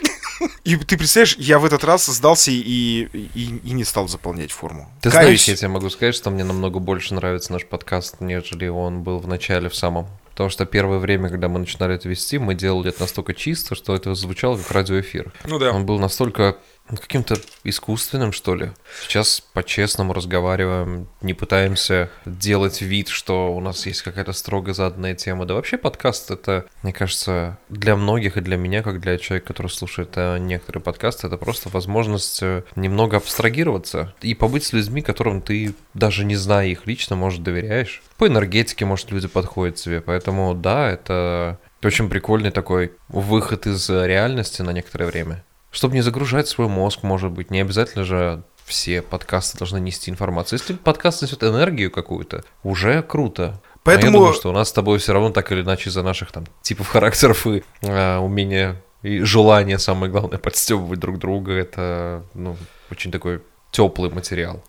И 0.64 0.76
ты 0.76 0.96
представляешь, 0.96 1.36
я 1.38 1.58
в 1.58 1.64
этот 1.64 1.82
раз 1.84 2.06
сдался 2.06 2.50
и, 2.50 2.54
и, 2.54 3.60
и 3.64 3.70
не 3.72 3.84
стал 3.84 4.06
заполнять 4.08 4.52
форму. 4.52 4.88
Ты 5.00 5.10
Каюсь. 5.10 5.24
знаешь, 5.24 5.48
я 5.48 5.56
тебе 5.56 5.68
могу 5.68 5.90
сказать, 5.90 6.14
что 6.14 6.30
мне 6.30 6.44
намного 6.44 6.78
больше 6.78 7.14
нравится 7.14 7.52
наш 7.52 7.64
подкаст, 7.66 8.20
нежели 8.20 8.68
он 8.68 9.02
был 9.02 9.18
в 9.18 9.26
начале, 9.26 9.68
в 9.68 9.74
самом. 9.74 10.06
Потому 10.38 10.50
что 10.50 10.66
первое 10.66 10.98
время, 10.98 11.30
когда 11.30 11.48
мы 11.48 11.58
начинали 11.58 11.96
это 11.96 12.08
вести, 12.08 12.38
мы 12.38 12.54
делали 12.54 12.90
это 12.90 13.00
настолько 13.00 13.34
чисто, 13.34 13.74
что 13.74 13.96
это 13.96 14.14
звучало 14.14 14.56
как 14.56 14.70
радиоэфир. 14.70 15.32
Ну 15.44 15.58
да. 15.58 15.72
Он 15.72 15.84
был 15.84 15.98
настолько 15.98 16.58
каким-то 16.96 17.36
искусственным, 17.64 18.32
что 18.32 18.54
ли. 18.54 18.70
Сейчас 19.02 19.40
по-честному 19.40 20.12
разговариваем, 20.12 21.08
не 21.20 21.34
пытаемся 21.34 22.10
делать 22.24 22.80
вид, 22.80 23.08
что 23.08 23.54
у 23.54 23.60
нас 23.60 23.86
есть 23.86 24.02
какая-то 24.02 24.32
строго 24.32 24.72
заданная 24.72 25.14
тема. 25.14 25.46
Да 25.46 25.54
вообще 25.54 25.76
подкаст 25.76 26.30
это, 26.30 26.66
мне 26.82 26.92
кажется, 26.92 27.58
для 27.68 27.96
многих 27.96 28.36
и 28.36 28.40
для 28.40 28.56
меня, 28.56 28.82
как 28.82 29.00
для 29.00 29.18
человека, 29.18 29.48
который 29.48 29.68
слушает 29.68 30.12
э, 30.16 30.38
некоторые 30.38 30.82
подкасты, 30.82 31.26
это 31.26 31.36
просто 31.36 31.68
возможность 31.68 32.42
э, 32.42 32.64
немного 32.76 33.18
абстрагироваться 33.18 34.14
и 34.22 34.34
побыть 34.34 34.64
с 34.64 34.72
людьми, 34.72 35.02
которым 35.02 35.42
ты, 35.42 35.74
даже 35.94 36.24
не 36.24 36.36
зная 36.36 36.68
их 36.68 36.86
лично, 36.86 37.16
может, 37.16 37.42
доверяешь. 37.42 38.02
По 38.16 38.26
энергетике, 38.26 38.84
может, 38.84 39.10
люди 39.10 39.28
подходят 39.28 39.76
тебе. 39.76 40.00
Поэтому 40.00 40.54
да, 40.54 40.90
это 40.90 41.58
очень 41.82 42.08
прикольный 42.08 42.50
такой 42.50 42.92
выход 43.08 43.66
из 43.66 43.88
реальности 43.88 44.62
на 44.62 44.70
некоторое 44.70 45.06
время. 45.06 45.44
Чтобы 45.70 45.94
не 45.94 46.00
загружать 46.00 46.48
свой 46.48 46.68
мозг, 46.68 47.02
может 47.02 47.30
быть, 47.30 47.50
не 47.50 47.60
обязательно 47.60 48.04
же 48.04 48.42
все 48.64 49.02
подкасты 49.02 49.58
должны 49.58 49.78
нести 49.80 50.10
информацию. 50.10 50.58
Если 50.58 50.74
подкаст 50.74 51.22
несет 51.22 51.42
энергию 51.42 51.90
какую-то, 51.90 52.44
уже 52.62 53.02
круто. 53.02 53.60
Поэтому... 53.82 54.06
А 54.06 54.12
я 54.12 54.18
думаю, 54.18 54.34
что 54.34 54.50
у 54.50 54.52
нас 54.52 54.68
с 54.68 54.72
тобой 54.72 54.98
все 54.98 55.12
равно 55.12 55.30
так 55.30 55.50
или 55.52 55.62
иначе 55.62 55.88
из-за 55.90 56.02
наших 56.02 56.32
там 56.32 56.44
типов 56.62 56.88
характеров 56.88 57.46
и 57.46 57.64
э, 57.80 58.18
умения 58.18 58.82
и 59.02 59.20
желания, 59.20 59.78
самое 59.78 60.10
главное, 60.10 60.38
подстебывать 60.38 60.98
друг 60.98 61.18
друга, 61.18 61.52
это 61.52 62.24
ну, 62.34 62.56
очень 62.90 63.10
такой 63.10 63.42
теплый 63.70 64.10
материал. 64.10 64.62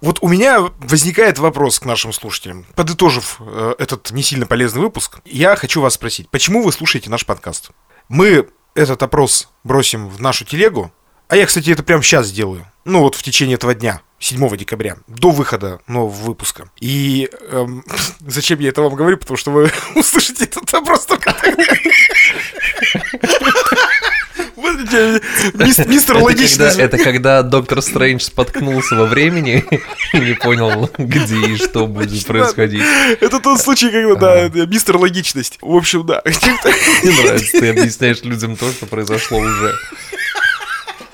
Вот 0.00 0.18
у 0.20 0.28
меня 0.28 0.60
возникает 0.78 1.38
вопрос 1.38 1.80
к 1.80 1.84
нашим 1.84 2.12
слушателям. 2.12 2.64
Подытожив 2.74 3.38
э, 3.40 3.74
этот 3.78 4.10
не 4.12 4.22
сильно 4.22 4.46
полезный 4.46 4.80
выпуск, 4.80 5.20
я 5.24 5.56
хочу 5.56 5.80
вас 5.80 5.94
спросить, 5.94 6.28
почему 6.28 6.62
вы 6.62 6.72
слушаете 6.72 7.10
наш 7.10 7.26
подкаст? 7.26 7.70
Мы 8.08 8.48
этот 8.74 9.02
опрос 9.02 9.48
бросим 9.64 10.08
в 10.08 10.20
нашу 10.20 10.44
телегу. 10.44 10.92
А 11.28 11.36
я, 11.36 11.46
кстати, 11.46 11.70
это 11.70 11.82
прямо 11.82 12.02
сейчас 12.02 12.26
сделаю. 12.26 12.66
Ну 12.84 13.00
вот 13.00 13.14
в 13.14 13.22
течение 13.22 13.54
этого 13.54 13.74
дня, 13.74 14.02
7 14.18 14.56
декабря, 14.56 14.96
до 15.06 15.30
выхода 15.30 15.80
нового 15.86 16.10
выпуска. 16.10 16.70
И 16.80 17.30
эм, 17.50 17.84
зачем 18.20 18.58
я 18.60 18.68
это 18.68 18.82
вам 18.82 18.94
говорю? 18.94 19.16
Потому 19.16 19.36
что 19.36 19.50
вы 19.50 19.70
услышите 19.94 20.44
этот 20.44 20.72
опрос 20.74 21.06
только. 21.06 21.34
Мистер 24.56 26.18
логичность. 26.18 26.78
Это 26.78 26.98
когда 26.98 27.42
доктор 27.42 27.82
Стрэндж 27.82 28.22
споткнулся 28.22 28.96
во 28.96 29.06
времени 29.06 29.64
и 30.12 30.18
не 30.18 30.34
понял, 30.34 30.90
где 30.98 31.36
и 31.36 31.56
что 31.56 31.86
будет 31.86 32.24
происходить. 32.26 32.82
Это 33.20 33.40
тот 33.40 33.60
случай, 33.60 33.90
когда, 33.90 34.48
да, 34.48 34.66
мистер 34.66 34.96
логичность. 34.96 35.58
В 35.60 35.74
общем, 35.74 36.06
да. 36.06 36.22
Мне 37.02 37.22
нравится, 37.22 37.60
ты 37.60 37.70
объясняешь 37.70 38.22
людям 38.22 38.56
то, 38.56 38.70
что 38.70 38.86
произошло 38.86 39.38
уже. 39.38 39.74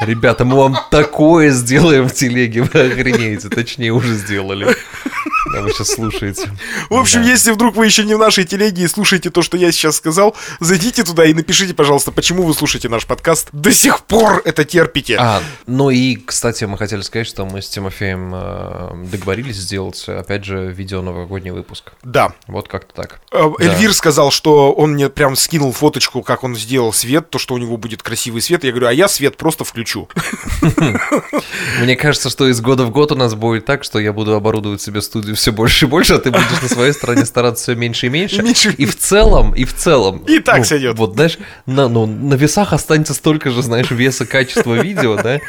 Ребята, 0.01 0.45
мы 0.45 0.57
вам 0.57 0.78
такое 0.91 1.51
сделаем 1.51 2.09
в 2.09 2.14
телеге, 2.14 2.62
вы 2.62 2.80
охренеете. 2.80 3.49
Точнее, 3.49 3.91
уже 3.91 4.14
сделали. 4.14 4.68
Да, 5.53 5.62
вы 5.62 5.70
сейчас 5.70 5.89
слушаете. 5.89 6.51
В 6.91 6.95
общем, 6.95 7.22
да. 7.22 7.28
если 7.28 7.53
вдруг 7.53 7.76
вы 7.76 7.86
еще 7.86 8.05
не 8.05 8.14
в 8.14 8.18
нашей 8.18 8.45
телеге 8.45 8.82
и 8.82 8.89
слушаете 8.89 9.30
то, 9.30 9.43
что 9.43 9.57
я 9.57 9.72
сейчас 9.72 9.97
сказал, 9.97 10.36
зайдите 10.61 11.05
туда 11.05 11.24
и 11.24 11.34
напишите, 11.34 11.74
пожалуйста, 11.74 12.12
почему 12.12 12.43
вы 12.43 12.55
слушаете 12.55 12.89
наш 12.89 13.07
подкаст. 13.07 13.49
До 13.53 13.72
сих 13.72 14.01
пор 14.05 14.43
это 14.45 14.64
терпите. 14.64 15.16
А, 15.18 15.43
ну 15.66 15.91
и, 15.91 16.16
кстати, 16.16 16.64
мы 16.64 16.76
хотели 16.76 17.01
сказать, 17.01 17.26
что 17.26 17.47
мы 17.47 17.62
с 17.62 17.68
Тимофеем 17.68 18.32
э, 18.34 19.07
договорились 19.11 19.57
сделать, 19.57 20.05
опять 20.09 20.45
же, 20.45 20.72
видео 20.72 21.03
новогодний 21.03 21.51
выпуск. 21.51 21.93
Да. 22.03 22.32
Вот 22.47 22.68
как-то 22.68 22.95
так. 22.95 23.20
Э, 23.32 23.49
Эльвир 23.59 23.91
да. 23.91 23.95
сказал, 23.95 24.30
что 24.30 24.72
он 24.72 24.93
мне 24.93 25.09
прям 25.09 25.36
скинул 25.36 25.72
фоточку, 25.72 26.22
как 26.22 26.45
он 26.45 26.57
сделал 26.57 26.93
свет, 26.93 27.30
то, 27.30 27.39
что 27.39 27.55
у 27.55 27.59
него 27.59 27.76
будет 27.76 28.03
красивый 28.03 28.43
свет. 28.43 28.64
Я 28.64 28.70
говорю, 28.70 28.89
а 28.89 28.93
я 28.93 29.09
свет 29.09 29.36
просто 29.36 29.64
включу. 29.64 30.09
Мне 31.80 31.97
кажется, 31.97 32.30
что 32.30 32.49
из 32.49 32.61
года 32.61 32.84
в 32.84 32.91
год 32.91 33.12
у 33.12 33.14
нас 33.14 33.34
будет 33.34 33.64
так, 33.64 33.84
что 33.84 33.99
я 33.99 34.12
буду 34.12 34.34
оборудовать 34.34 34.82
себе 34.82 35.01
студию 35.01 35.36
все 35.39 35.53
больше 35.53 35.86
и 35.86 35.89
больше, 35.89 36.14
а 36.14 36.18
ты 36.18 36.30
будешь 36.30 36.62
на 36.62 36.68
своей 36.68 36.93
стороне 36.93 37.24
стараться 37.24 37.62
все 37.62 37.74
меньше 37.74 38.07
и 38.07 38.09
меньше. 38.09 38.43
меньше. 38.43 38.74
И 38.76 38.86
в 38.86 38.97
целом, 38.97 39.55
и 39.55 39.64
в 39.64 39.74
целом. 39.74 40.18
И 40.26 40.41
так 40.41 40.59
ну, 40.59 40.64
сойдет. 40.64 40.99
Вот, 40.99 41.14
знаешь, 41.14 41.39
на, 41.66 41.89
ну, 41.89 42.07
на 42.07 42.34
весах 42.34 42.72
останется 42.72 43.14
столько 43.14 43.51
же, 43.51 43.62
знаешь, 43.62 43.91
веса 43.91 44.26
качества 44.26 44.74
видео, 44.74 45.16
да? 45.16 45.41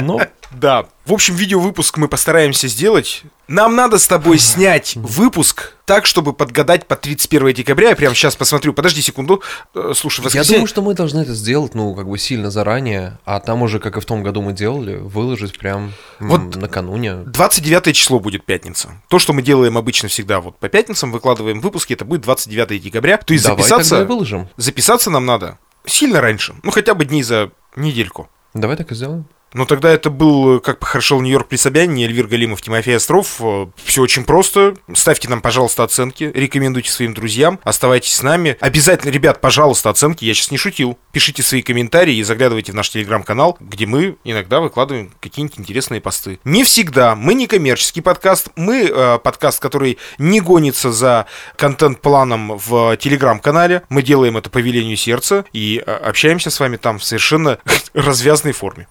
Но 0.00 0.20
да. 0.58 0.86
В 1.04 1.12
общем, 1.12 1.34
видеовыпуск 1.34 1.98
мы 1.98 2.08
постараемся 2.08 2.66
сделать. 2.68 3.22
Нам 3.46 3.76
надо 3.76 3.98
с 3.98 4.06
тобой 4.06 4.38
снять 4.38 4.96
выпуск 4.96 5.74
так, 5.84 6.06
чтобы 6.06 6.32
подгадать 6.32 6.86
по 6.86 6.96
31 6.96 7.52
декабря. 7.52 7.90
Я 7.90 7.96
прямо 7.96 8.14
сейчас 8.14 8.36
посмотрю. 8.36 8.72
Подожди 8.72 9.02
секунду. 9.02 9.42
Э, 9.74 9.92
слушай, 9.94 10.20
воскресенье... 10.20 10.52
Я 10.52 10.56
думаю, 10.58 10.66
что 10.66 10.82
мы 10.82 10.94
должны 10.94 11.20
это 11.20 11.34
сделать, 11.34 11.74
ну, 11.74 11.94
как 11.94 12.08
бы 12.08 12.18
сильно 12.18 12.50
заранее. 12.50 13.18
А 13.26 13.40
там 13.40 13.62
уже, 13.62 13.80
как 13.80 13.96
и 13.98 14.00
в 14.00 14.04
том 14.06 14.22
году 14.22 14.40
мы 14.40 14.54
делали, 14.54 14.96
выложить 14.96 15.58
прям 15.58 15.92
вот 16.20 16.56
накануне. 16.56 17.16
29 17.26 17.94
число 17.94 18.18
будет 18.18 18.44
пятница. 18.44 19.00
То, 19.08 19.18
что 19.18 19.34
мы 19.34 19.42
делаем 19.42 19.76
обычно 19.76 20.08
всегда 20.08 20.40
вот 20.40 20.58
по 20.58 20.68
пятницам, 20.70 21.12
выкладываем 21.12 21.60
выпуски, 21.60 21.92
это 21.92 22.04
будет 22.06 22.22
29 22.22 22.82
декабря. 22.82 23.18
То 23.18 23.34
есть 23.34 23.44
Давай 23.44 23.62
записаться... 23.62 23.96
Тогда 23.96 24.06
выложим. 24.06 24.48
Записаться 24.56 25.10
нам 25.10 25.26
надо 25.26 25.58
сильно 25.86 26.20
раньше. 26.20 26.54
Ну, 26.62 26.70
хотя 26.70 26.94
бы 26.94 27.04
дней 27.04 27.22
за 27.22 27.50
недельку. 27.76 28.28
Давай 28.54 28.76
так 28.76 28.90
и 28.92 28.94
сделаем. 28.94 29.26
Но 29.54 29.66
тогда 29.66 29.90
это 29.90 30.10
был, 30.10 30.60
как 30.60 30.80
похорошел 30.80 31.20
Нью-Йорк 31.20 31.48
при 31.48 31.56
Собянине, 31.56 32.06
Эльвир 32.06 32.26
Галимов, 32.26 32.60
Тимофей 32.60 32.96
Остров. 32.96 33.40
Все 33.84 34.02
очень 34.02 34.24
просто. 34.24 34.74
Ставьте 34.92 35.28
нам, 35.28 35.40
пожалуйста, 35.40 35.84
оценки, 35.84 36.30
рекомендуйте 36.34 36.90
своим 36.90 37.14
друзьям, 37.14 37.60
оставайтесь 37.62 38.14
с 38.14 38.22
нами. 38.22 38.56
Обязательно, 38.60 39.10
ребят, 39.10 39.40
пожалуйста, 39.40 39.90
оценки, 39.90 40.24
я 40.24 40.34
сейчас 40.34 40.50
не 40.50 40.58
шутил. 40.58 40.98
Пишите 41.12 41.44
свои 41.44 41.62
комментарии 41.62 42.16
и 42.16 42.22
заглядывайте 42.24 42.72
в 42.72 42.74
наш 42.74 42.90
телеграм-канал, 42.90 43.56
где 43.60 43.86
мы 43.86 44.16
иногда 44.24 44.60
выкладываем 44.60 45.12
какие-нибудь 45.20 45.60
интересные 45.60 46.00
посты. 46.00 46.40
Не 46.44 46.64
всегда. 46.64 47.14
Мы 47.14 47.34
не 47.34 47.46
коммерческий 47.46 48.00
подкаст, 48.00 48.48
мы 48.56 48.88
э, 48.88 49.18
подкаст, 49.20 49.60
который 49.60 49.98
не 50.18 50.40
гонится 50.40 50.90
за 50.90 51.26
контент-планом 51.56 52.58
в 52.58 52.96
телеграм-канале. 52.96 53.82
Мы 53.88 54.02
делаем 54.02 54.36
это 54.36 54.50
по 54.50 54.58
велению 54.58 54.96
сердца 54.96 55.44
и 55.52 55.80
э, 55.86 55.90
общаемся 55.92 56.50
с 56.50 56.58
вами 56.58 56.76
там 56.76 56.98
в 56.98 57.04
совершенно 57.04 57.58
развязной 57.94 58.52
форме. 58.52 58.88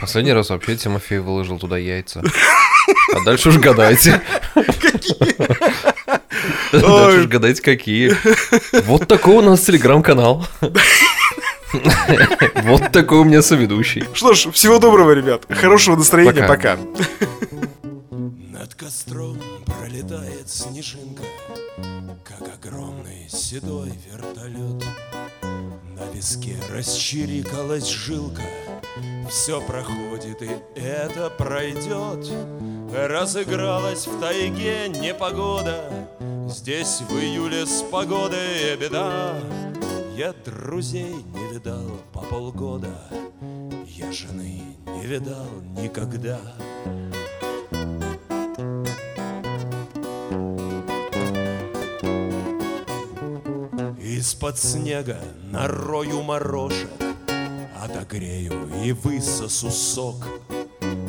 Последний 0.00 0.32
раз 0.32 0.50
вообще 0.50 0.76
Тимофей 0.76 1.18
выложил 1.18 1.58
туда 1.58 1.76
яйца. 1.78 2.22
А 3.14 3.24
дальше 3.24 3.48
уж 3.50 3.56
гадайте. 3.58 4.20
Какие? 4.54 5.36
Дальше 6.72 7.20
уж 7.20 7.26
гадайте, 7.26 7.62
какие. 7.62 8.16
Вот 8.84 9.08
такой 9.08 9.36
у 9.36 9.42
нас 9.42 9.60
телеграм-канал. 9.60 10.46
Вот 12.62 12.92
такой 12.92 13.18
у 13.18 13.24
меня 13.24 13.42
соведущий. 13.42 14.04
Что 14.14 14.34
ж, 14.34 14.50
всего 14.52 14.78
доброго, 14.78 15.12
ребят. 15.12 15.44
Хорошего 15.50 15.96
настроения, 15.96 16.46
Пока. 16.46 16.78
Над 18.10 18.74
костром 18.74 19.38
пролетает 19.66 20.48
снежинка, 20.48 21.22
Как 22.24 22.42
огромный 22.54 23.28
седой 23.28 23.92
вертолет. 24.10 24.84
На 25.42 26.14
виске 26.14 26.56
расчирикалась 26.72 27.88
жилка, 27.88 28.42
Все 29.28 29.60
проходит 29.60 30.42
и 30.42 30.50
это 30.74 31.30
пройдет. 31.30 32.26
Разыгралась 32.92 34.06
в 34.06 34.20
тайге 34.20 34.88
непогода, 34.88 35.84
Здесь 36.48 37.02
в 37.02 37.12
июле 37.12 37.66
с 37.66 37.82
погодой 37.82 38.74
беда. 38.80 39.38
Я 40.16 40.32
друзей 40.32 41.12
не 41.12 41.52
видал 41.52 42.00
по 42.12 42.20
полгода, 42.20 43.02
Я 43.86 44.10
жены 44.12 44.62
не 44.86 45.06
видал 45.06 45.46
никогда. 45.76 46.40
Из-под 54.00 54.58
снега 54.58 55.20
нарою 55.50 56.22
морожек 56.22 56.88
Отогрею 58.08 58.70
и 58.82 58.92
высосу 58.92 59.70
сок. 59.70 60.26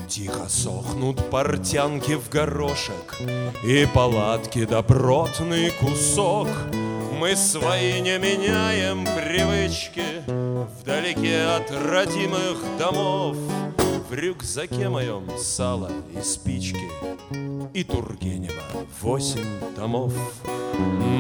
Тихо 0.09 0.49
сохнут 0.49 1.29
портянки 1.29 2.15
в 2.15 2.29
горошек 2.29 3.15
И 3.63 3.87
палатки 3.93 4.65
добротный 4.65 5.71
кусок. 5.79 6.49
Мы 7.17 7.37
свои 7.37 8.01
не 8.01 8.17
меняем 8.17 9.05
привычки 9.05 10.03
Вдалеке 10.81 11.43
от 11.43 11.71
родимых 11.71 12.57
домов. 12.77 13.37
В 14.09 14.13
рюкзаке 14.13 14.89
моем 14.89 15.23
сало 15.37 15.91
и 16.13 16.21
спички 16.21 16.89
И 17.73 17.83
Тургенева. 17.83 18.63
Восемь 19.01 19.59
томов. 19.75 20.11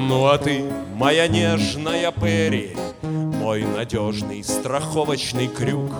Ну 0.07 0.25
а 0.25 0.37
ты, 0.37 0.63
моя 0.95 1.27
нежная 1.27 2.11
Перри, 2.11 2.75
Мой 3.03 3.63
надежный 3.63 4.43
страховочный 4.43 5.47
крюк, 5.47 5.91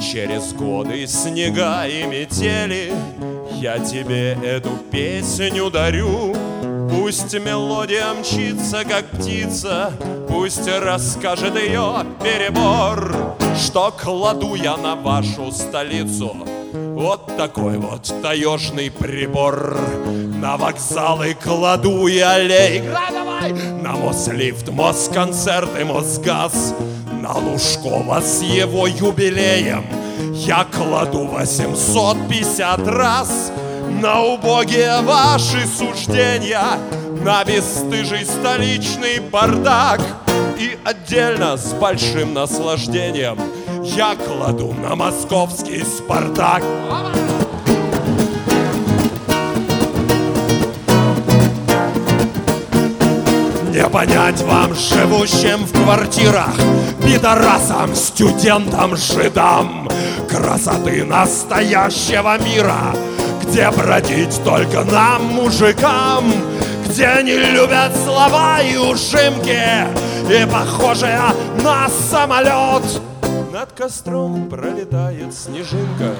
Через 0.00 0.52
годы 0.52 1.06
снега 1.06 1.86
и 1.86 2.04
метели 2.04 2.92
Я 3.52 3.78
тебе 3.78 4.32
эту 4.44 4.70
песню 4.90 5.70
дарю. 5.70 6.36
Пусть 6.90 7.32
мелодия 7.32 8.12
мчится, 8.12 8.84
как 8.84 9.06
птица, 9.06 9.92
Пусть 10.28 10.68
расскажет 10.68 11.56
ее 11.56 12.04
перебор, 12.22 13.14
Что 13.56 13.90
кладу 13.90 14.54
я 14.54 14.76
на 14.76 14.96
вашу 14.96 15.50
столицу 15.50 16.36
вот 17.02 17.36
такой 17.36 17.78
вот 17.78 18.14
таежный 18.22 18.88
прибор. 18.88 19.76
На 20.40 20.56
вокзалы 20.56 21.34
кладу 21.34 22.06
я 22.06 22.34
аллей. 22.34 22.78
Играй 22.78 23.10
давай! 23.10 23.52
На 23.82 23.92
Мослифт, 23.94 24.68
Москонцерт 24.68 25.68
и 25.80 25.84
Мосгаз. 25.84 26.74
На 27.20 27.32
Лужкова 27.34 28.20
с 28.20 28.42
его 28.42 28.86
юбилеем. 28.86 29.84
Я 30.32 30.64
кладу 30.64 31.26
850 31.26 32.86
раз. 32.86 33.50
На 34.00 34.22
убогие 34.22 35.00
ваши 35.02 35.66
суждения. 35.66 36.78
На 37.24 37.44
бесстыжий 37.44 38.24
столичный 38.24 39.18
бардак. 39.18 40.00
И 40.56 40.78
отдельно 40.84 41.56
с 41.56 41.72
большим 41.72 42.32
наслаждением 42.34 43.38
я 43.84 44.14
кладу 44.14 44.72
на 44.74 44.94
московский 44.94 45.82
Спартак. 45.82 46.62
Не 53.70 53.88
понять 53.88 54.40
вам, 54.42 54.74
живущим 54.74 55.64
в 55.64 55.72
квартирах, 55.72 56.54
Пидорасам, 57.02 57.94
студентам, 57.94 58.96
жидам, 58.96 59.88
Красоты 60.30 61.04
настоящего 61.04 62.38
мира, 62.38 62.94
Где 63.42 63.70
бродить 63.70 64.42
только 64.44 64.84
нам, 64.84 65.24
мужикам, 65.26 66.32
Где 66.86 67.20
не 67.22 67.36
любят 67.36 67.92
слова 68.04 68.60
и 68.60 68.76
ушимки, 68.76 69.58
И 70.30 70.46
похожие 70.46 71.20
на 71.62 71.88
самолет— 71.88 72.84
над 73.52 73.70
костром 73.72 74.48
пролетает 74.48 75.34
снежинка, 75.34 76.16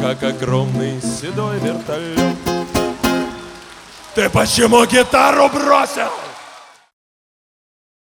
Как 0.00 0.22
огромный 0.22 1.00
седой 1.02 1.58
вертолет. 1.58 2.36
Ты 4.14 4.30
почему 4.30 4.86
гитару 4.86 5.48
бросил? 5.48 6.31